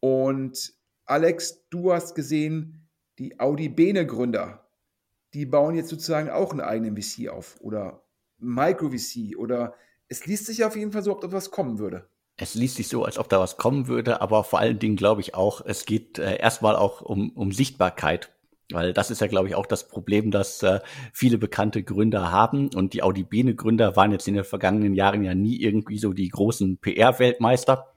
Und 0.00 0.74
Alex, 1.04 1.64
du 1.70 1.92
hast 1.92 2.14
gesehen, 2.14 2.88
die 3.18 3.38
Audi 3.38 3.68
Bene 3.68 4.06
Gründer, 4.06 4.66
die 5.34 5.46
bauen 5.46 5.74
jetzt 5.74 5.90
sozusagen 5.90 6.30
auch 6.30 6.50
einen 6.50 6.60
eigenen 6.60 6.96
VC 6.96 7.28
auf 7.28 7.60
oder 7.60 8.02
Micro 8.38 8.90
VC 8.90 9.36
oder 9.36 9.74
es 10.08 10.26
liest 10.26 10.46
sich 10.46 10.64
auf 10.64 10.76
jeden 10.76 10.92
Fall 10.92 11.02
so, 11.02 11.12
ob 11.12 11.20
da 11.20 11.32
was 11.32 11.50
kommen 11.50 11.78
würde. 11.78 12.08
Es 12.36 12.54
liest 12.54 12.76
sich 12.76 12.88
so, 12.88 13.04
als 13.04 13.18
ob 13.18 13.28
da 13.28 13.40
was 13.40 13.56
kommen 13.56 13.86
würde, 13.86 14.20
aber 14.20 14.44
vor 14.44 14.58
allen 14.58 14.78
Dingen 14.78 14.96
glaube 14.96 15.22
ich 15.22 15.34
auch, 15.34 15.64
es 15.64 15.86
geht 15.86 16.18
äh, 16.18 16.36
erstmal 16.36 16.76
auch 16.76 17.00
um, 17.00 17.30
um 17.30 17.50
Sichtbarkeit 17.50 18.35
weil 18.72 18.92
das 18.92 19.10
ist 19.10 19.20
ja, 19.20 19.26
glaube 19.26 19.48
ich, 19.48 19.54
auch 19.54 19.66
das 19.66 19.88
Problem, 19.88 20.30
dass 20.30 20.62
äh, 20.62 20.80
viele 21.12 21.38
bekannte 21.38 21.82
Gründer 21.82 22.30
haben. 22.32 22.70
Und 22.74 22.94
die 22.94 23.02
Audi 23.02 23.22
Bene-Gründer 23.22 23.96
waren 23.96 24.12
jetzt 24.12 24.26
in 24.28 24.34
den 24.34 24.44
vergangenen 24.44 24.94
Jahren 24.94 25.22
ja 25.22 25.34
nie 25.34 25.60
irgendwie 25.60 25.98
so 25.98 26.12
die 26.12 26.28
großen 26.28 26.78
PR-Weltmeister. 26.78 27.92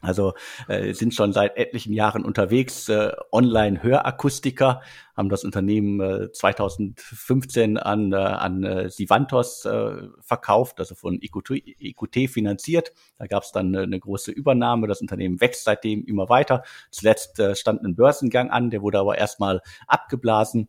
Also 0.00 0.32
äh, 0.68 0.94
sind 0.94 1.14
schon 1.14 1.32
seit 1.32 1.56
etlichen 1.56 1.92
Jahren 1.92 2.24
unterwegs, 2.24 2.88
äh, 2.88 3.12
Online-Hörakustiker, 3.32 4.80
haben 5.14 5.28
das 5.28 5.44
Unternehmen 5.44 6.00
äh, 6.00 6.32
2015 6.32 7.76
an, 7.76 8.12
äh, 8.12 8.16
an 8.16 8.64
äh, 8.64 8.88
Sivantos 8.88 9.64
äh, 9.66 10.08
verkauft, 10.20 10.78
also 10.78 10.94
von 10.94 11.20
EQT, 11.20 12.30
finanziert. 12.30 12.92
Da 13.18 13.26
gab 13.26 13.42
es 13.42 13.52
dann 13.52 13.74
äh, 13.74 13.80
eine 13.80 14.00
große 14.00 14.30
Übernahme, 14.32 14.86
das 14.86 15.02
Unternehmen 15.02 15.40
wächst 15.40 15.64
seitdem 15.64 16.04
immer 16.04 16.28
weiter. 16.28 16.62
Zuletzt 16.90 17.38
äh, 17.38 17.54
stand 17.54 17.82
ein 17.84 17.94
Börsengang 17.94 18.50
an, 18.50 18.70
der 18.70 18.82
wurde 18.82 18.98
aber 18.98 19.18
erstmal 19.18 19.60
abgeblasen. 19.86 20.68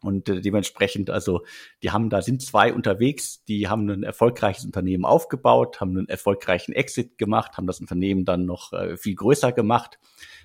Und 0.00 0.28
äh, 0.28 0.40
dementsprechend, 0.40 1.10
also 1.10 1.42
die 1.82 1.90
haben, 1.90 2.10
da 2.10 2.22
sind 2.22 2.42
zwei 2.42 2.72
unterwegs, 2.72 3.44
die 3.44 3.68
haben 3.68 3.88
ein 3.88 4.02
erfolgreiches 4.02 4.64
Unternehmen 4.64 5.04
aufgebaut, 5.04 5.80
haben 5.80 5.96
einen 5.96 6.08
erfolgreichen 6.08 6.72
Exit 6.72 7.18
gemacht, 7.18 7.56
haben 7.56 7.66
das 7.66 7.80
Unternehmen 7.80 8.24
dann 8.24 8.46
noch 8.46 8.72
äh, 8.72 8.96
viel 8.96 9.16
größer 9.16 9.52
gemacht, 9.52 9.98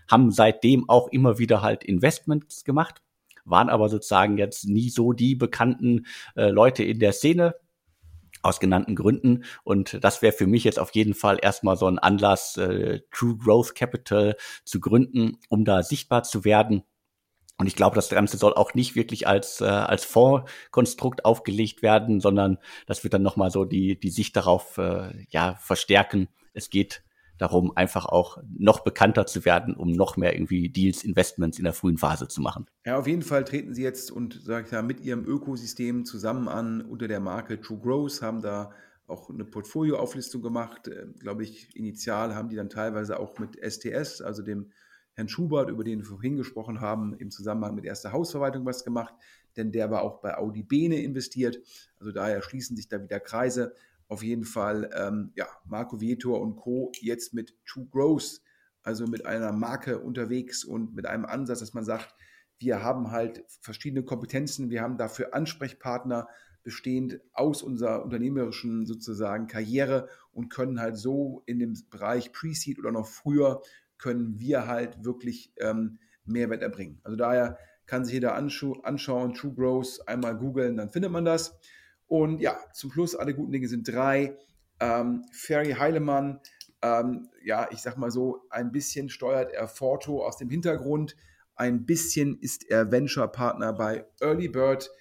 haben 0.09 0.31
seitdem 0.31 0.89
auch 0.89 1.07
immer 1.09 1.37
wieder 1.37 1.61
halt 1.61 1.83
Investments 1.83 2.63
gemacht. 2.63 3.01
waren 3.45 3.69
aber 3.69 3.89
sozusagen 3.89 4.37
jetzt 4.37 4.65
nie 4.65 4.89
so 4.89 5.13
die 5.13 5.35
bekannten 5.35 6.05
äh, 6.35 6.49
Leute 6.49 6.83
in 6.83 6.99
der 6.99 7.13
Szene 7.13 7.55
aus 8.41 8.59
genannten 8.59 8.95
Gründen. 8.95 9.43
Und 9.63 10.03
das 10.03 10.21
wäre 10.21 10.33
für 10.33 10.47
mich 10.47 10.63
jetzt 10.63 10.79
auf 10.79 10.91
jeden 10.91 11.13
Fall 11.13 11.39
erstmal 11.41 11.77
so 11.77 11.87
ein 11.87 11.99
Anlass, 11.99 12.57
äh, 12.57 13.01
True 13.11 13.37
Growth 13.37 13.75
Capital 13.75 14.35
zu 14.65 14.79
gründen, 14.79 15.37
um 15.49 15.65
da 15.65 15.83
sichtbar 15.83 16.23
zu 16.23 16.43
werden. 16.45 16.83
Und 17.57 17.67
ich 17.67 17.75
glaube, 17.75 17.95
das 17.95 18.09
Ganze 18.09 18.37
soll 18.37 18.53
auch 18.53 18.73
nicht 18.73 18.95
wirklich 18.95 19.27
als, 19.27 19.61
äh, 19.61 19.65
als 19.65 20.05
Fondskonstrukt 20.05 21.23
aufgelegt 21.23 21.81
werden, 21.81 22.19
sondern 22.19 22.57
das 22.87 23.03
wird 23.03 23.13
dann 23.13 23.21
nochmal 23.21 23.51
so 23.51 23.63
die, 23.63 23.99
die 23.99 24.09
Sicht 24.09 24.35
darauf 24.35 24.77
äh, 24.77 25.25
ja, 25.29 25.55
verstärken. 25.55 26.29
Es 26.53 26.69
geht 26.69 27.03
darum, 27.37 27.75
einfach 27.75 28.05
auch 28.05 28.37
noch 28.57 28.81
bekannter 28.81 29.25
zu 29.25 29.45
werden, 29.45 29.75
um 29.75 29.91
noch 29.91 30.17
mehr 30.17 30.33
irgendwie 30.33 30.69
Deals, 30.69 31.03
Investments 31.03 31.57
in 31.57 31.63
der 31.63 31.73
frühen 31.73 31.97
Phase 31.97 32.27
zu 32.27 32.41
machen. 32.41 32.67
Ja, 32.85 32.97
auf 32.97 33.07
jeden 33.07 33.21
Fall 33.21 33.43
treten 33.43 33.73
Sie 33.73 33.83
jetzt 33.83 34.11
und 34.11 34.39
sag 34.43 34.65
ich 34.65 34.71
ja, 34.71 34.81
mit 34.81 35.01
Ihrem 35.01 35.25
Ökosystem 35.25 36.05
zusammen 36.05 36.47
an 36.47 36.81
unter 36.81 37.07
der 37.07 37.19
Marke 37.19 37.59
True 37.59 37.79
Growth, 37.79 38.21
haben 38.21 38.41
da 38.41 38.71
auch 39.07 39.29
eine 39.29 39.45
Portfolioauflistung 39.45 40.41
gemacht. 40.41 40.87
Äh, 40.87 41.07
Glaube 41.19 41.43
ich, 41.43 41.75
initial 41.75 42.35
haben 42.35 42.49
die 42.49 42.55
dann 42.55 42.69
teilweise 42.69 43.19
auch 43.19 43.37
mit 43.39 43.57
STS, 43.61 44.21
also 44.21 44.41
dem 44.41 44.71
Herrn 45.15 45.29
Schubert, 45.29 45.69
über 45.69 45.83
den 45.83 45.99
wir 45.99 46.05
vorhin 46.05 46.37
gesprochen 46.37 46.81
haben, 46.81 47.13
im 47.17 47.31
Zusammenhang 47.31 47.75
mit 47.75 47.85
erster 47.85 48.11
Hausverwaltung 48.11 48.65
was 48.65 48.83
gemacht, 48.83 49.13
denn 49.55 49.71
der 49.71 49.91
war 49.91 50.01
auch 50.01 50.21
bei 50.21 50.37
Audi 50.37 50.63
Bene 50.63 51.01
investiert. 51.01 51.59
Also 51.99 52.11
daher 52.11 52.41
schließen 52.41 52.75
sich 52.75 52.87
da 52.87 53.01
wieder 53.01 53.19
Kreise 53.19 53.73
auf 54.07 54.23
jeden 54.23 54.43
Fall, 54.43 54.89
ähm, 54.95 55.31
ja, 55.35 55.47
Marco 55.65 55.99
Vietor 55.99 56.41
und 56.41 56.55
Co. 56.55 56.91
jetzt 56.99 57.33
mit 57.33 57.55
True 57.65 57.87
Growth, 57.89 58.41
also 58.81 59.07
mit 59.07 59.25
einer 59.25 59.51
Marke 59.51 59.99
unterwegs 59.99 60.63
und 60.63 60.93
mit 60.93 61.05
einem 61.05 61.25
Ansatz, 61.25 61.59
dass 61.59 61.73
man 61.73 61.85
sagt, 61.85 62.15
wir 62.59 62.83
haben 62.83 63.11
halt 63.11 63.43
verschiedene 63.61 64.03
Kompetenzen, 64.03 64.69
wir 64.69 64.81
haben 64.81 64.97
dafür 64.97 65.33
Ansprechpartner 65.33 66.27
bestehend 66.63 67.19
aus 67.33 67.61
unserer 67.61 68.03
unternehmerischen 68.03 68.85
sozusagen 68.85 69.47
Karriere 69.47 70.07
und 70.31 70.49
können 70.49 70.79
halt 70.79 70.97
so 70.97 71.43
in 71.45 71.59
dem 71.59 71.75
Bereich 71.89 72.31
Pre-Seed 72.31 72.79
oder 72.79 72.91
noch 72.91 73.07
früher 73.07 73.61
können 73.97 74.39
wir 74.39 74.67
halt 74.67 75.03
wirklich 75.03 75.53
ähm, 75.57 75.99
Mehrwert 76.25 76.61
erbringen. 76.61 76.99
Also 77.03 77.17
daher 77.17 77.57
kann 77.85 78.05
sich 78.05 78.13
jeder 78.13 78.35
anschauen, 78.35 79.33
True 79.33 79.53
Growth, 79.53 79.99
einmal 80.07 80.37
googeln, 80.37 80.77
dann 80.77 80.89
findet 80.89 81.11
man 81.11 81.25
das. 81.25 81.57
Und 82.07 82.39
ja, 82.41 82.57
zum 82.73 82.91
Schluss, 82.91 83.15
alle 83.15 83.33
guten 83.33 83.51
Dinge 83.51 83.67
sind 83.67 83.87
drei. 83.87 84.37
Ähm, 84.79 85.25
Ferry 85.31 85.71
Heilemann, 85.73 86.39
ähm, 86.81 87.29
ja, 87.43 87.67
ich 87.71 87.79
sag 87.79 87.97
mal 87.97 88.11
so, 88.11 88.45
ein 88.49 88.71
bisschen 88.71 89.09
steuert 89.09 89.51
er 89.53 89.67
Forto 89.67 90.25
aus 90.25 90.37
dem 90.37 90.49
Hintergrund. 90.49 91.15
Ein 91.55 91.85
bisschen 91.85 92.37
ist 92.39 92.69
er 92.69 92.91
Venture-Partner 92.91 93.73
bei 93.73 94.05
Early 94.19 94.49
Bird. 94.49 94.91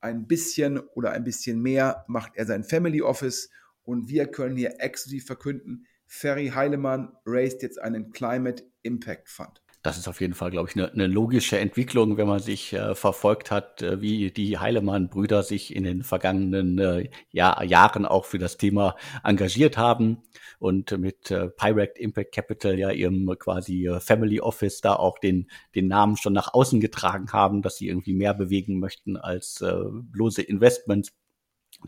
Ein 0.00 0.26
bisschen 0.26 0.78
oder 0.78 1.10
ein 1.12 1.24
bisschen 1.24 1.60
mehr 1.60 2.04
macht 2.08 2.36
er 2.36 2.46
sein 2.46 2.64
Family 2.64 3.02
Office. 3.02 3.50
Und 3.82 4.08
wir 4.08 4.26
können 4.26 4.56
hier 4.56 4.76
exklusiv 4.78 5.26
verkünden, 5.26 5.86
Ferry 6.14 6.48
Heilemann 6.54 7.16
raised 7.24 7.62
jetzt 7.62 7.80
einen 7.80 8.12
Climate 8.12 8.64
Impact 8.82 9.30
Fund 9.30 9.62
das 9.82 9.98
ist 9.98 10.06
auf 10.06 10.20
jeden 10.20 10.34
Fall, 10.34 10.52
glaube 10.52 10.68
ich, 10.68 10.76
eine, 10.76 10.92
eine 10.92 11.08
logische 11.08 11.58
Entwicklung, 11.58 12.16
wenn 12.16 12.28
man 12.28 12.38
sich 12.38 12.72
äh, 12.72 12.94
verfolgt 12.94 13.50
hat, 13.50 13.82
äh, 13.82 14.00
wie 14.00 14.30
die 14.30 14.58
Heilemann-Brüder 14.58 15.42
sich 15.42 15.74
in 15.74 15.82
den 15.82 16.04
vergangenen 16.04 16.78
äh, 16.78 17.10
Jahr, 17.32 17.64
Jahren 17.64 18.06
auch 18.06 18.24
für 18.24 18.38
das 18.38 18.58
Thema 18.58 18.94
engagiert 19.24 19.76
haben 19.76 20.22
und 20.60 20.96
mit 20.98 21.32
äh, 21.32 21.48
Pirate 21.48 22.00
Impact 22.00 22.32
Capital 22.32 22.78
ja 22.78 22.92
ihrem 22.92 23.36
quasi 23.38 23.88
äh, 23.88 23.98
Family 23.98 24.40
Office 24.40 24.80
da 24.80 24.94
auch 24.94 25.18
den, 25.18 25.50
den 25.74 25.88
Namen 25.88 26.16
schon 26.16 26.32
nach 26.32 26.54
außen 26.54 26.80
getragen 26.80 27.32
haben, 27.32 27.62
dass 27.62 27.76
sie 27.76 27.88
irgendwie 27.88 28.14
mehr 28.14 28.34
bewegen 28.34 28.78
möchten 28.78 29.16
als 29.16 29.60
äh, 29.62 29.74
bloße 29.90 30.42
Investments. 30.42 31.12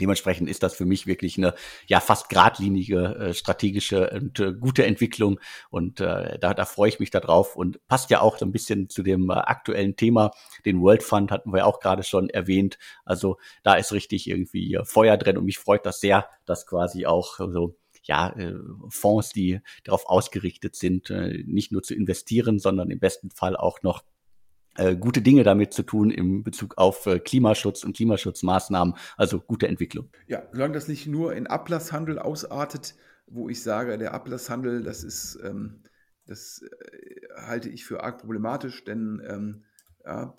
Dementsprechend 0.01 0.49
ist 0.49 0.63
das 0.63 0.75
für 0.75 0.87
mich 0.87 1.07
wirklich 1.07 1.39
eine 1.39 1.55
ja 1.87 2.01
fast 2.01 2.29
geradlinige 2.29 3.17
äh, 3.17 3.35
strategische 3.35 4.11
und 4.11 4.41
äh, 4.41 4.53
gute 4.53 4.85
Entwicklung 4.85 5.41
und 5.71 6.01
äh, 6.01 6.39
da, 6.39 6.55
da 6.55 6.65
freue 6.65 6.89
ich 6.89 7.01
mich 7.01 7.11
darauf 7.11 7.57
und 7.57 7.87
passt 7.87 8.11
ja 8.11 8.21
auch 8.21 8.39
so 8.39 8.45
ein 8.45 8.53
bisschen 8.53 8.89
zu 8.89 9.03
dem 9.03 9.31
äh, 9.31 9.35
aktuellen 9.35 9.97
Thema. 9.97 10.33
Den 10.65 10.81
World 10.81 11.03
Fund 11.03 11.31
hatten 11.31 11.53
wir 11.53 11.67
auch 11.67 11.81
gerade 11.81 12.03
schon 12.03 12.31
erwähnt. 12.31 12.79
Also 13.05 13.39
da 13.63 13.75
ist 13.75 13.93
richtig 13.93 14.29
irgendwie 14.29 14.75
äh, 14.75 14.85
Feuer 14.85 15.17
drin 15.17 15.39
und 15.39 15.45
mich 15.45 15.59
freut 15.59 15.87
das 15.87 16.01
sehr, 16.01 16.29
dass 16.45 16.67
quasi 16.67 17.07
auch 17.07 17.37
so 17.39 17.77
ja, 18.07 18.31
äh, 18.37 18.55
Fonds, 18.89 19.31
die 19.31 19.61
darauf 19.83 20.07
ausgerichtet 20.07 20.77
sind, 20.77 21.11
äh, 21.11 21.43
nicht 21.47 21.73
nur 21.73 21.83
zu 21.83 21.95
investieren, 21.95 22.59
sondern 22.59 22.91
im 22.91 22.99
besten 22.99 23.31
Fall 23.31 23.57
auch 23.57 23.83
noch 23.83 24.03
äh, 24.77 24.97
gute 24.97 25.23
Dinge 25.23 25.45
damit 25.45 25.73
zu 25.73 25.85
tun 25.85 26.11
im 26.11 26.43
Bezug 26.43 26.77
auf 26.79 27.07
äh, 27.07 27.21
Klimaschutz 27.21 27.85
und 27.85 27.97
Klimaschutzmaßnahmen, 27.97 28.95
also 29.17 29.41
gute 29.41 29.69
Entwicklung. 29.69 30.11
Ja, 30.27 30.43
solange 30.53 30.75
das 30.75 30.89
nicht 30.89 31.07
nur 31.07 31.35
in 31.35 31.47
Ablasshandel 31.47 32.19
ausartet, 32.19 32.97
wo 33.27 33.49
ich 33.49 33.63
sage, 33.63 33.97
der 33.99 34.15
Ablasshandel, 34.15 34.83
das 34.83 35.05
ist, 35.05 35.39
ähm, 35.45 35.83
das 36.27 36.63
äh, 36.63 37.21
halte 37.37 37.69
ich 37.69 37.85
für 37.85 38.03
arg 38.03 38.19
problematisch, 38.19 38.83
denn 38.85 39.23
ähm, 39.27 39.65
ja, 40.05 40.37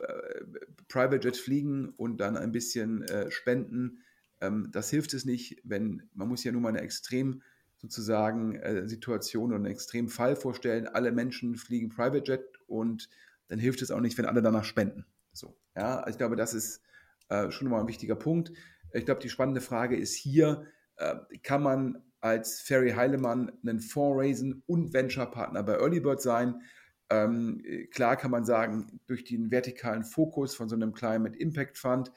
Private 0.90 1.28
Jet 1.28 1.38
fliegen 1.38 1.90
und 1.98 2.18
dann 2.18 2.38
ein 2.38 2.52
bisschen 2.52 3.04
spenden, 3.30 4.04
ähm, 4.40 4.70
das 4.72 4.92
hilft 4.92 5.16
es 5.16 5.26
nicht, 5.26 5.60
wenn 5.64 6.04
man 6.14 6.28
muss 6.28 6.44
ja 6.44 6.52
nur 6.52 6.62
mal 6.62 6.70
eine 6.70 6.82
extrem 6.82 7.42
sozusagen 7.78 8.60
Situation 8.88 9.48
oder 9.48 9.56
einen 9.56 9.66
extremen 9.66 10.10
Fall 10.10 10.36
vorstellen. 10.36 10.88
Alle 10.88 11.12
Menschen 11.12 11.56
fliegen 11.56 11.90
Private 11.90 12.32
Jet 12.32 12.44
und 12.68 13.10
dann 13.48 13.60
hilft 13.60 13.82
es 13.82 13.92
auch 13.92 14.00
nicht, 14.00 14.18
wenn 14.18 14.26
alle 14.26 14.42
danach 14.42 14.64
spenden. 14.64 15.06
So, 15.32 15.58
ja, 15.76 16.00
also 16.00 16.12
ich 16.12 16.18
glaube, 16.18 16.36
das 16.36 16.54
ist 16.54 16.82
äh, 17.30 17.52
schon 17.52 17.70
mal 17.70 17.82
ein 17.82 17.88
wichtiger 17.88 18.16
Punkt. 18.16 18.52
Ich 18.94 19.06
glaube, 19.06 19.22
die 19.22 19.30
spannende 19.30 19.62
Frage 19.62 19.98
ist 19.98 20.16
hier, 20.16 20.66
äh, 20.98 21.16
kann 21.44 21.62
man 21.62 22.04
als 22.22 22.62
Ferry 22.62 22.92
Heilemann 22.92 23.52
einen 23.62 23.80
Fonds 23.80 24.20
raisen 24.20 24.64
und 24.66 24.94
Venture-Partner 24.94 25.64
bei 25.64 25.74
Earlybird 25.74 26.22
sein? 26.22 26.62
Ähm, 27.10 27.62
klar 27.92 28.16
kann 28.16 28.32
man 28.32 28.46
sagen, 28.46 29.00
durch 29.06 29.24
den 29.24 29.52
vertikalen 29.52 30.04
Fokus 30.04 30.56
von 30.56 30.70
so 30.70 30.76
einem 30.76 30.94
Climate 30.94 31.38
Impact 31.38 31.78
Fund 31.78 32.12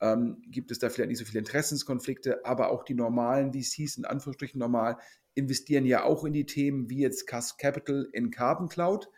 ähm, 0.00 0.42
gibt 0.48 0.70
es 0.70 0.78
da 0.78 0.90
vielleicht 0.90 1.10
nicht 1.10 1.18
so 1.18 1.24
viele 1.24 1.38
Interessenskonflikte, 1.38 2.44
aber 2.44 2.70
auch 2.70 2.82
die 2.82 2.94
normalen 2.94 3.52
VCs, 3.52 3.96
in 3.96 4.04
Anführungsstrichen 4.04 4.58
normal, 4.58 4.98
investieren 5.34 5.86
ja 5.86 6.04
auch 6.04 6.24
in 6.24 6.32
die 6.32 6.46
Themen 6.46 6.90
wie 6.90 7.00
jetzt 7.00 7.26
Cass 7.26 7.56
Capital 7.56 8.08
in 8.12 8.30
Carbon 8.30 8.68
Cloud. 8.68 9.08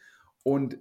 Und 0.42 0.78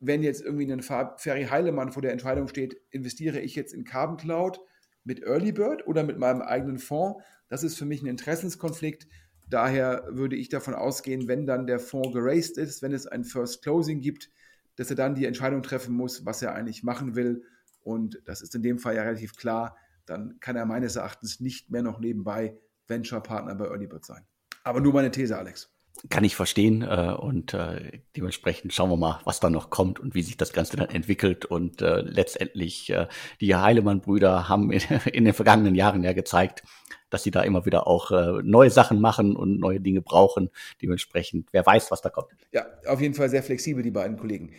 wenn 0.00 0.22
jetzt 0.22 0.42
irgendwie 0.42 0.70
ein 0.70 0.82
Ferry 0.82 1.46
Heilemann 1.50 1.92
vor 1.92 2.02
der 2.02 2.12
Entscheidung 2.12 2.48
steht, 2.48 2.80
investiere 2.90 3.40
ich 3.40 3.54
jetzt 3.54 3.72
in 3.72 3.84
Carbon 3.84 4.16
Cloud 4.16 4.60
mit 5.04 5.22
Early 5.22 5.52
Bird 5.52 5.86
oder 5.86 6.02
mit 6.02 6.18
meinem 6.18 6.42
eigenen 6.42 6.78
Fonds, 6.78 7.22
das 7.48 7.62
ist 7.62 7.76
für 7.76 7.84
mich 7.84 8.02
ein 8.02 8.06
Interessenskonflikt. 8.06 9.06
Daher 9.48 10.06
würde 10.08 10.36
ich 10.36 10.48
davon 10.48 10.74
ausgehen, 10.74 11.28
wenn 11.28 11.46
dann 11.46 11.66
der 11.66 11.78
Fonds 11.78 12.12
geraced 12.12 12.56
ist, 12.56 12.82
wenn 12.82 12.92
es 12.92 13.06
ein 13.06 13.24
First 13.24 13.62
Closing 13.62 14.00
gibt, 14.00 14.30
dass 14.76 14.90
er 14.90 14.96
dann 14.96 15.14
die 15.14 15.26
Entscheidung 15.26 15.62
treffen 15.62 15.94
muss, 15.94 16.24
was 16.24 16.42
er 16.42 16.54
eigentlich 16.54 16.82
machen 16.82 17.14
will. 17.14 17.44
Und 17.82 18.20
das 18.24 18.40
ist 18.40 18.54
in 18.54 18.62
dem 18.62 18.78
Fall 18.78 18.96
ja 18.96 19.02
relativ 19.02 19.36
klar. 19.36 19.76
Dann 20.06 20.38
kann 20.40 20.56
er 20.56 20.64
meines 20.64 20.96
Erachtens 20.96 21.40
nicht 21.40 21.70
mehr 21.70 21.82
noch 21.82 22.00
nebenbei 22.00 22.58
Venture 22.88 23.22
Partner 23.22 23.54
bei 23.54 23.66
Early 23.66 23.86
Bird 23.86 24.04
sein. 24.04 24.26
Aber 24.64 24.80
nur 24.80 24.94
meine 24.94 25.10
These, 25.10 25.36
Alex 25.36 25.73
kann 26.10 26.24
ich 26.24 26.36
verstehen 26.36 26.82
äh, 26.82 27.14
und 27.18 27.54
äh, 27.54 28.00
dementsprechend 28.16 28.72
schauen 28.72 28.90
wir 28.90 28.96
mal, 28.96 29.20
was 29.24 29.40
da 29.40 29.48
noch 29.48 29.70
kommt 29.70 30.00
und 30.00 30.14
wie 30.14 30.22
sich 30.22 30.36
das 30.36 30.52
Ganze 30.52 30.76
dann 30.76 30.90
entwickelt 30.90 31.44
und 31.44 31.82
äh, 31.82 32.00
letztendlich 32.00 32.90
äh, 32.90 33.06
die 33.40 33.54
Heilemann-Brüder 33.54 34.48
haben 34.48 34.70
in, 34.70 34.80
in, 35.12 35.24
den 35.24 35.34
vergangenen 35.34 35.74
Jahren 35.74 36.02
ja 36.02 36.12
gezeigt, 36.12 36.62
dass 37.10 37.22
sie 37.22 37.30
da 37.30 37.42
immer 37.42 37.64
wieder 37.64 37.86
auch 37.86 38.10
äh, 38.10 38.42
neue 38.42 38.70
Sachen 38.70 39.00
machen 39.00 39.36
und 39.36 39.58
neue 39.58 39.80
Dinge 39.80 40.02
brauchen. 40.02 40.50
Dementsprechend, 40.82 41.48
wer 41.52 41.64
weiß, 41.64 41.90
was 41.90 42.02
da 42.02 42.10
kommt. 42.10 42.28
Ja, 42.52 42.66
auf 42.86 43.00
jeden 43.00 43.14
Fall 43.14 43.30
sehr 43.30 43.42
flexibel, 43.42 43.82
die 43.82 43.90
beiden 43.90 44.18
Kollegen. 44.18 44.52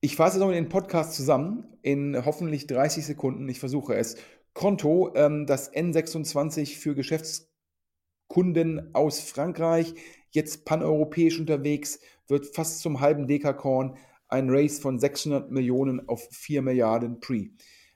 Ich 0.00 0.16
fasse 0.16 0.38
noch 0.38 0.50
den 0.50 0.68
Podcast 0.68 1.14
zusammen 1.14 1.64
in 1.82 2.24
hoffentlich 2.24 2.66
30 2.66 3.06
Sekunden. 3.06 3.48
Ich 3.48 3.60
versuche 3.60 3.94
es. 3.94 4.16
Konto, 4.54 5.12
ähm, 5.14 5.46
das 5.46 5.72
N26 5.72 6.78
für 6.78 6.94
Geschäftskunden 6.94 8.94
aus 8.94 9.20
Frankreich 9.20 9.94
jetzt 10.30 10.64
paneuropäisch 10.64 11.38
unterwegs, 11.38 12.00
wird 12.28 12.46
fast 12.46 12.80
zum 12.80 13.00
halben 13.00 13.26
Dekakorn, 13.26 13.96
ein 14.28 14.48
Race 14.48 14.78
von 14.78 14.98
600 14.98 15.50
Millionen 15.50 16.08
auf 16.08 16.28
4 16.30 16.62
Milliarden 16.62 17.20
Pre. 17.20 17.50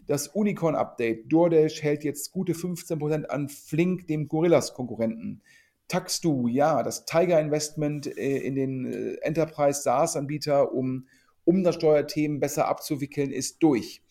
Das 0.06 0.28
Unicorn-Update. 0.28 1.32
DoorDash 1.32 1.82
hält 1.82 2.04
jetzt 2.04 2.32
gute 2.32 2.52
15% 2.52 3.24
an 3.26 3.48
Flink, 3.48 4.06
dem 4.08 4.28
Gorillas-Konkurrenten. 4.28 5.42
Taxdu, 5.88 6.48
ja, 6.48 6.82
das 6.82 7.04
Tiger-Investment 7.06 8.06
äh, 8.18 8.38
in 8.38 8.54
den 8.54 8.84
äh, 8.84 9.14
Enterprise 9.22 9.82
SaaS-Anbieter, 9.82 10.72
um 10.72 11.06
Umsatzsteuerthemen 11.44 12.40
besser 12.40 12.68
abzuwickeln, 12.68 13.30
ist 13.30 13.62
durch. 13.62 14.02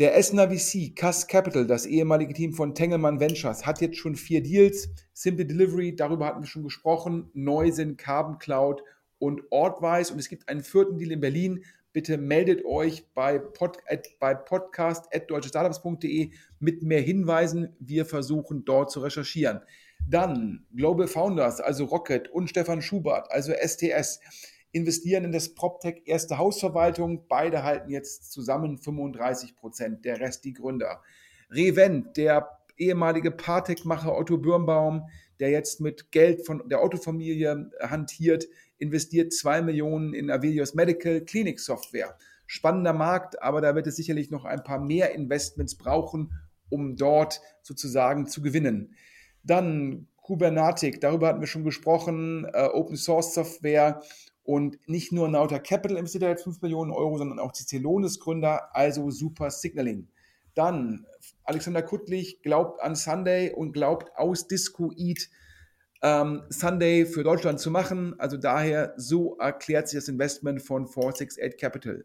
Der 0.00 0.16
Essener 0.16 0.50
VC, 0.50 0.96
Cass 0.96 1.28
Capital, 1.28 1.66
das 1.66 1.86
ehemalige 1.86 2.34
Team 2.34 2.52
von 2.52 2.74
Tengelmann 2.74 3.20
Ventures, 3.20 3.66
hat 3.66 3.80
jetzt 3.80 3.98
schon 3.98 4.16
vier 4.16 4.42
Deals. 4.42 4.88
Simple 5.12 5.46
Delivery, 5.46 5.94
darüber 5.94 6.26
hatten 6.26 6.40
wir 6.40 6.48
schon 6.48 6.64
gesprochen. 6.64 7.30
Neu 7.34 7.70
sind 7.70 7.98
Carbon 7.98 8.38
Cloud 8.38 8.82
und 9.18 9.42
Ortwise. 9.50 10.12
Und 10.12 10.18
es 10.18 10.28
gibt 10.28 10.48
einen 10.48 10.62
vierten 10.62 10.98
Deal 10.98 11.12
in 11.12 11.20
Berlin 11.20 11.64
bitte 11.92 12.16
meldet 12.18 12.64
euch 12.64 13.04
bei, 13.14 13.38
pod, 13.38 13.78
at, 13.88 14.08
bei 14.18 14.34
podcast.deutschestartups.de 14.34 16.30
mit 16.58 16.82
mehr 16.82 17.00
Hinweisen. 17.00 17.76
Wir 17.78 18.04
versuchen 18.06 18.64
dort 18.64 18.90
zu 18.90 19.00
recherchieren. 19.00 19.60
Dann 20.08 20.66
Global 20.74 21.08
Founders, 21.08 21.60
also 21.60 21.84
Rocket 21.84 22.28
und 22.28 22.48
Stefan 22.48 22.80
Schubert, 22.80 23.30
also 23.30 23.52
STS, 23.52 24.20
investieren 24.72 25.24
in 25.24 25.32
das 25.32 25.54
PropTech 25.54 26.02
Erste 26.06 26.38
Hausverwaltung. 26.38 27.26
Beide 27.28 27.62
halten 27.62 27.90
jetzt 27.90 28.32
zusammen 28.32 28.78
35 28.78 29.56
Prozent, 29.56 30.04
der 30.04 30.20
Rest 30.20 30.44
die 30.44 30.52
Gründer. 30.52 31.02
Revent, 31.50 32.16
der 32.16 32.48
ehemalige 32.76 33.30
Partec-Macher 33.30 34.16
Otto 34.16 34.38
Birnbaum, 34.38 35.08
der 35.38 35.50
jetzt 35.50 35.80
mit 35.80 36.10
Geld 36.12 36.46
von 36.46 36.68
der 36.68 36.82
Otto-Familie 36.82 37.70
hantiert, 37.80 38.46
investiert 38.78 39.32
2 39.32 39.62
Millionen 39.62 40.14
in 40.14 40.30
Avelios 40.30 40.74
Medical 40.74 41.20
Clinic 41.20 41.60
Software. 41.60 42.16
Spannender 42.46 42.92
Markt, 42.92 43.42
aber 43.42 43.60
da 43.60 43.74
wird 43.74 43.86
es 43.86 43.96
sicherlich 43.96 44.30
noch 44.30 44.44
ein 44.44 44.64
paar 44.64 44.80
mehr 44.80 45.14
Investments 45.14 45.76
brauchen, 45.76 46.32
um 46.68 46.96
dort 46.96 47.40
sozusagen 47.62 48.26
zu 48.26 48.42
gewinnen. 48.42 48.94
Dann 49.42 50.08
Kubernetes, 50.16 51.00
darüber 51.00 51.28
hatten 51.28 51.40
wir 51.40 51.46
schon 51.46 51.64
gesprochen, 51.64 52.46
äh, 52.52 52.66
Open 52.66 52.96
Source 52.96 53.34
Software 53.34 54.02
und 54.50 54.80
nicht 54.88 55.12
nur 55.12 55.28
Nauta 55.28 55.60
Capital 55.60 55.96
investiert 55.96 56.24
jetzt 56.24 56.42
5 56.42 56.60
Millionen 56.60 56.90
Euro, 56.90 57.18
sondern 57.18 57.38
auch 57.38 57.52
die 57.52 57.62
Celonis 57.62 58.18
Gründer, 58.18 58.74
also 58.74 59.08
Super 59.08 59.48
Signaling. 59.48 60.08
Dann 60.56 61.06
Alexander 61.44 61.82
Kuttlich 61.82 62.42
glaubt 62.42 62.82
an 62.82 62.96
Sunday 62.96 63.52
und 63.52 63.70
glaubt 63.70 64.10
aus 64.16 64.48
Disco 64.48 64.90
Eat 64.96 65.30
ähm, 66.02 66.42
Sunday 66.48 67.06
für 67.06 67.22
Deutschland 67.22 67.60
zu 67.60 67.70
machen. 67.70 68.18
Also 68.18 68.38
daher, 68.38 68.92
so 68.96 69.36
erklärt 69.38 69.86
sich 69.86 70.00
das 70.00 70.08
Investment 70.08 70.62
von 70.62 70.88
468 70.88 71.56
Capital. 71.56 72.04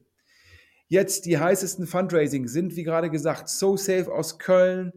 Jetzt 0.88 1.26
die 1.26 1.40
heißesten 1.40 1.88
Fundraising 1.88 2.48
sind, 2.48 2.76
wie 2.76 2.84
gerade 2.84 3.10
gesagt, 3.10 3.50
SoSafe 3.50 4.14
aus 4.14 4.38
Köln, 4.38 4.94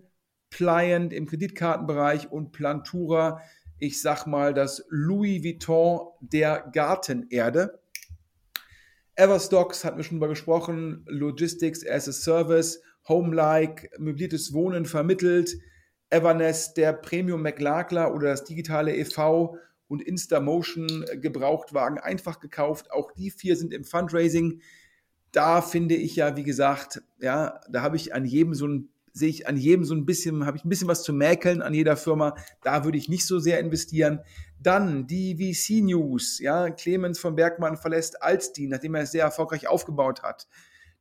Pliant 0.50 1.14
im 1.14 1.24
Kreditkartenbereich 1.24 2.30
und 2.30 2.52
Plantura, 2.52 3.40
ich 3.78 4.00
sag 4.02 4.26
mal, 4.26 4.54
das 4.54 4.84
Louis 4.88 5.42
Vuitton 5.42 6.08
der 6.20 6.68
Gartenerde. 6.72 7.80
Everstocks 9.14 9.84
hatten 9.84 9.96
wir 9.96 10.04
schon 10.04 10.18
drüber 10.18 10.28
gesprochen, 10.28 11.04
Logistics 11.08 11.86
as 11.86 12.08
a 12.08 12.12
Service, 12.12 12.80
Homelike, 13.08 13.90
möbliertes 13.98 14.52
Wohnen 14.52 14.86
vermittelt, 14.86 15.58
Evernest, 16.10 16.76
der 16.76 16.92
Premium 16.92 17.42
McLagler 17.42 18.14
oder 18.14 18.28
das 18.28 18.44
digitale 18.44 18.96
EV 18.96 19.56
und 19.88 20.02
Instamotion 20.02 21.04
Gebrauchtwagen 21.14 21.98
einfach 21.98 22.40
gekauft. 22.40 22.92
Auch 22.92 23.12
die 23.12 23.30
vier 23.30 23.56
sind 23.56 23.72
im 23.72 23.84
Fundraising. 23.84 24.60
Da 25.32 25.62
finde 25.62 25.94
ich 25.94 26.16
ja, 26.16 26.36
wie 26.36 26.44
gesagt, 26.44 27.02
ja, 27.20 27.60
da 27.70 27.82
habe 27.82 27.96
ich 27.96 28.14
an 28.14 28.24
jedem 28.24 28.54
so 28.54 28.66
ein 28.66 28.88
sehe 29.18 29.28
ich 29.28 29.48
an 29.48 29.56
jedem 29.56 29.84
so 29.84 29.94
ein 29.94 30.06
bisschen, 30.06 30.46
habe 30.46 30.56
ich 30.56 30.64
ein 30.64 30.68
bisschen 30.68 30.88
was 30.88 31.02
zu 31.02 31.12
mäkeln 31.12 31.62
an 31.62 31.74
jeder 31.74 31.96
Firma. 31.96 32.34
Da 32.62 32.84
würde 32.84 32.98
ich 32.98 33.08
nicht 33.08 33.26
so 33.26 33.38
sehr 33.38 33.60
investieren. 33.60 34.20
Dann 34.60 35.06
die 35.06 35.36
VC 35.36 35.82
News. 35.82 36.38
Ja, 36.38 36.70
Clemens 36.70 37.18
von 37.18 37.36
Bergmann 37.36 37.76
verlässt 37.76 38.22
Alstin, 38.22 38.70
nachdem 38.70 38.94
er 38.94 39.02
es 39.02 39.12
sehr 39.12 39.24
erfolgreich 39.24 39.68
aufgebaut 39.68 40.22
hat. 40.22 40.48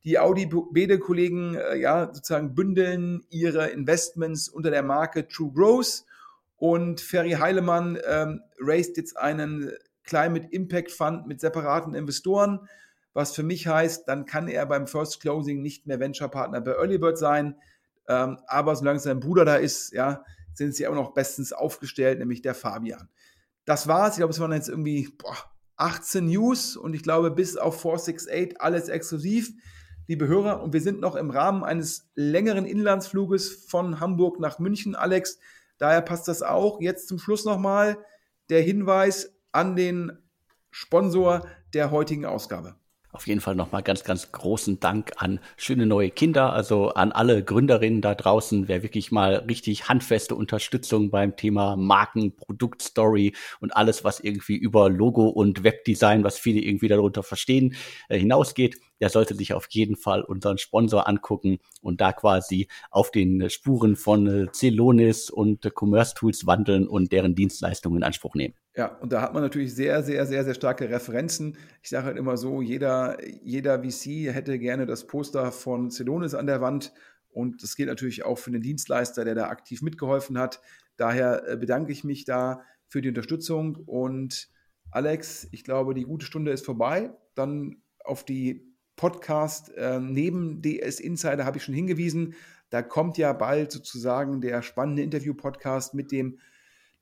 Die 0.04 0.18
Audi-Bede-Kollegen 0.18 1.54
äh, 1.54 1.76
ja, 1.76 2.10
sozusagen 2.12 2.54
bündeln 2.54 3.24
ihre 3.30 3.68
Investments 3.68 4.48
unter 4.48 4.70
der 4.70 4.82
Marke 4.82 5.26
True 5.26 5.52
Growth 5.52 6.04
und 6.56 7.00
Ferry 7.00 7.32
Heilemann 7.32 7.98
ähm, 8.06 8.40
raised 8.60 8.96
jetzt 8.96 9.16
einen 9.16 9.72
Climate 10.04 10.48
Impact 10.50 10.90
Fund 10.90 11.26
mit 11.26 11.40
separaten 11.40 11.94
Investoren, 11.94 12.68
was 13.12 13.34
für 13.34 13.42
mich 13.42 13.66
heißt, 13.66 14.06
dann 14.06 14.26
kann 14.26 14.48
er 14.48 14.64
beim 14.66 14.86
First 14.86 15.20
Closing 15.20 15.60
nicht 15.60 15.86
mehr 15.86 16.00
Venture 16.00 16.28
Partner 16.28 16.60
bei 16.60 16.72
Earlybird 16.72 17.18
sein. 17.18 17.56
Ähm, 18.08 18.38
aber 18.46 18.74
solange 18.74 18.98
sein 18.98 19.20
Bruder 19.20 19.44
da 19.44 19.56
ist, 19.56 19.92
ja, 19.92 20.24
sind 20.54 20.74
sie 20.74 20.86
auch 20.88 20.94
noch 20.94 21.14
bestens 21.14 21.52
aufgestellt, 21.52 22.18
nämlich 22.18 22.42
der 22.42 22.54
Fabian. 22.54 23.08
Das 23.64 23.86
war's. 23.86 24.14
Ich 24.14 24.18
glaube, 24.18 24.32
es 24.32 24.40
waren 24.40 24.52
jetzt 24.52 24.68
irgendwie 24.68 25.08
boah, 25.16 25.36
18 25.76 26.26
News 26.26 26.76
und 26.76 26.94
ich 26.94 27.02
glaube, 27.02 27.30
bis 27.30 27.56
auf 27.56 27.80
468 27.80 28.60
alles 28.60 28.88
exklusiv 28.88 29.52
liebe 30.08 30.26
Hörer. 30.26 30.62
Und 30.62 30.72
wir 30.72 30.80
sind 30.80 31.00
noch 31.00 31.14
im 31.14 31.30
Rahmen 31.30 31.62
eines 31.62 32.10
längeren 32.14 32.64
Inlandsfluges 32.64 33.66
von 33.68 34.00
Hamburg 34.00 34.40
nach 34.40 34.58
München, 34.58 34.96
Alex. 34.96 35.38
Daher 35.76 36.00
passt 36.02 36.26
das 36.26 36.42
auch. 36.42 36.80
Jetzt 36.80 37.08
zum 37.08 37.18
Schluss 37.18 37.44
nochmal 37.44 37.98
der 38.48 38.62
Hinweis 38.62 39.36
an 39.52 39.76
den 39.76 40.18
Sponsor 40.70 41.46
der 41.74 41.90
heutigen 41.90 42.24
Ausgabe. 42.24 42.74
Auf 43.10 43.26
jeden 43.26 43.40
Fall 43.40 43.54
nochmal 43.54 43.82
ganz, 43.82 44.04
ganz 44.04 44.32
großen 44.32 44.80
Dank 44.80 45.12
an 45.16 45.40
schöne 45.56 45.86
neue 45.86 46.10
Kinder, 46.10 46.52
also 46.52 46.90
an 46.90 47.10
alle 47.10 47.42
Gründerinnen 47.42 48.02
da 48.02 48.14
draußen, 48.14 48.68
wer 48.68 48.82
wirklich 48.82 49.10
mal 49.10 49.36
richtig 49.48 49.88
handfeste 49.88 50.34
Unterstützung 50.34 51.10
beim 51.10 51.34
Thema 51.34 51.76
Marken, 51.76 52.36
Produktstory 52.36 53.34
und 53.60 53.74
alles, 53.74 54.04
was 54.04 54.20
irgendwie 54.20 54.56
über 54.56 54.90
Logo 54.90 55.26
und 55.28 55.64
Webdesign, 55.64 56.22
was 56.22 56.38
viele 56.38 56.60
irgendwie 56.60 56.88
darunter 56.88 57.22
verstehen, 57.22 57.76
äh, 58.08 58.18
hinausgeht 58.18 58.76
der 59.00 59.10
sollte 59.10 59.34
sich 59.34 59.52
auf 59.52 59.66
jeden 59.70 59.96
Fall 59.96 60.22
unseren 60.22 60.58
Sponsor 60.58 61.08
angucken 61.08 61.58
und 61.80 62.00
da 62.00 62.12
quasi 62.12 62.68
auf 62.90 63.10
den 63.10 63.48
Spuren 63.50 63.96
von 63.96 64.26
äh, 64.26 64.46
Celonis 64.52 65.30
und 65.30 65.70
Commerce 65.78 66.14
Tools 66.14 66.46
wandeln 66.46 66.88
und 66.88 67.12
deren 67.12 67.34
Dienstleistungen 67.34 67.98
in 67.98 68.02
Anspruch 68.02 68.34
nehmen. 68.34 68.54
Ja, 68.78 68.96
und 69.00 69.12
da 69.12 69.22
hat 69.22 69.34
man 69.34 69.42
natürlich 69.42 69.74
sehr, 69.74 70.04
sehr, 70.04 70.24
sehr, 70.24 70.44
sehr 70.44 70.54
starke 70.54 70.88
Referenzen. 70.88 71.56
Ich 71.82 71.88
sage 71.88 72.06
halt 72.06 72.16
immer 72.16 72.36
so, 72.36 72.62
jeder, 72.62 73.18
jeder 73.42 73.82
VC 73.82 74.32
hätte 74.32 74.56
gerne 74.60 74.86
das 74.86 75.08
Poster 75.08 75.50
von 75.50 75.90
Celonis 75.90 76.32
an 76.32 76.46
der 76.46 76.60
Wand. 76.60 76.92
Und 77.28 77.64
das 77.64 77.74
gilt 77.74 77.88
natürlich 77.88 78.24
auch 78.24 78.38
für 78.38 78.52
den 78.52 78.62
Dienstleister, 78.62 79.24
der 79.24 79.34
da 79.34 79.48
aktiv 79.48 79.82
mitgeholfen 79.82 80.38
hat. 80.38 80.60
Daher 80.96 81.48
äh, 81.48 81.56
bedanke 81.56 81.90
ich 81.90 82.04
mich 82.04 82.24
da 82.24 82.62
für 82.86 83.02
die 83.02 83.08
Unterstützung. 83.08 83.74
Und 83.74 84.48
Alex, 84.92 85.48
ich 85.50 85.64
glaube, 85.64 85.92
die 85.92 86.04
gute 86.04 86.24
Stunde 86.24 86.52
ist 86.52 86.64
vorbei. 86.64 87.10
Dann 87.34 87.82
auf 88.04 88.22
die 88.22 88.76
Podcast 88.94 89.74
äh, 89.76 89.98
neben 89.98 90.62
DS 90.62 91.00
Insider 91.00 91.44
habe 91.44 91.56
ich 91.56 91.64
schon 91.64 91.74
hingewiesen. 91.74 92.36
Da 92.70 92.82
kommt 92.82 93.18
ja 93.18 93.32
bald 93.32 93.72
sozusagen 93.72 94.40
der 94.40 94.62
spannende 94.62 95.02
Interview-Podcast 95.02 95.94
mit 95.94 96.12
dem 96.12 96.38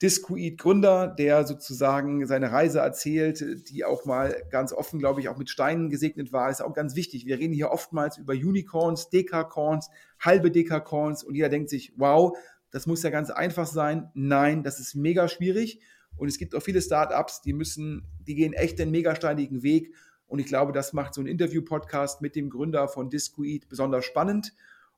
Discoid-Gründer, 0.02 1.08
der 1.08 1.46
sozusagen 1.46 2.26
seine 2.26 2.52
Reise 2.52 2.80
erzählt, 2.80 3.70
die 3.70 3.84
auch 3.84 4.04
mal 4.04 4.42
ganz 4.50 4.72
offen, 4.72 4.98
glaube 4.98 5.20
ich, 5.20 5.28
auch 5.28 5.38
mit 5.38 5.48
Steinen 5.48 5.88
gesegnet 5.88 6.32
war. 6.32 6.50
ist 6.50 6.60
auch 6.60 6.74
ganz 6.74 6.96
wichtig. 6.96 7.26
Wir 7.26 7.38
reden 7.38 7.54
hier 7.54 7.70
oftmals 7.70 8.18
über 8.18 8.34
Unicorns, 8.34 9.08
Dekacorns, 9.08 9.88
halbe 10.20 10.50
Dekacorns 10.50 11.24
und 11.24 11.34
jeder 11.34 11.48
denkt 11.48 11.70
sich, 11.70 11.94
wow, 11.96 12.36
das 12.70 12.86
muss 12.86 13.02
ja 13.02 13.10
ganz 13.10 13.30
einfach 13.30 13.66
sein. 13.66 14.10
Nein, 14.14 14.62
das 14.62 14.80
ist 14.80 14.94
mega 14.94 15.28
schwierig. 15.28 15.80
Und 16.16 16.28
es 16.28 16.38
gibt 16.38 16.54
auch 16.54 16.62
viele 16.62 16.82
Startups, 16.82 17.42
die 17.42 17.52
müssen, 17.52 18.06
die 18.26 18.34
gehen 18.34 18.52
echt 18.52 18.78
den 18.78 18.90
mega 18.90 19.14
steinigen 19.14 19.62
Weg 19.62 19.94
und 20.26 20.38
ich 20.40 20.46
glaube, 20.46 20.72
das 20.72 20.92
macht 20.92 21.14
so 21.14 21.20
ein 21.20 21.26
Interview-Podcast 21.26 22.20
mit 22.20 22.34
dem 22.34 22.50
Gründer 22.50 22.88
von 22.88 23.10
Discoid 23.10 23.68
besonders 23.68 24.04
spannend. 24.04 24.54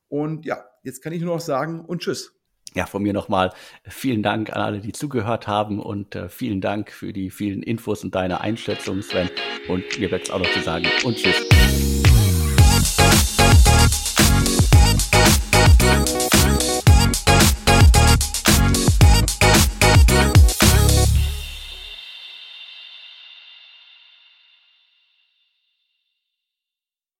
Und 0.07 0.45
ja, 0.45 0.65
jetzt 0.83 1.01
kann 1.01 1.13
ich 1.13 1.21
nur 1.21 1.35
noch 1.35 1.41
sagen 1.41 1.81
und 1.81 2.01
tschüss. 2.01 2.38
Ja, 2.75 2.85
von 2.85 3.01
mir 3.01 3.13
nochmal 3.13 3.51
vielen 3.87 4.21
Dank 4.21 4.51
an 4.51 4.61
alle, 4.61 4.79
die 4.79 4.91
zugehört 4.91 5.47
haben 5.47 5.79
und 5.79 6.15
äh, 6.15 6.29
vielen 6.29 6.61
Dank 6.61 6.91
für 6.91 7.13
die 7.13 7.31
vielen 7.31 7.63
Infos 7.63 8.03
und 8.03 8.13
deine 8.13 8.41
Einschätzung, 8.41 9.01
Sven. 9.01 9.29
Und 9.67 9.99
mir 9.99 10.09
bleibt 10.09 10.27
es 10.27 10.31
auch 10.31 10.39
noch 10.39 10.51
zu 10.51 10.61
sagen 10.61 10.85
und 11.03 11.17
tschüss. 11.17 11.48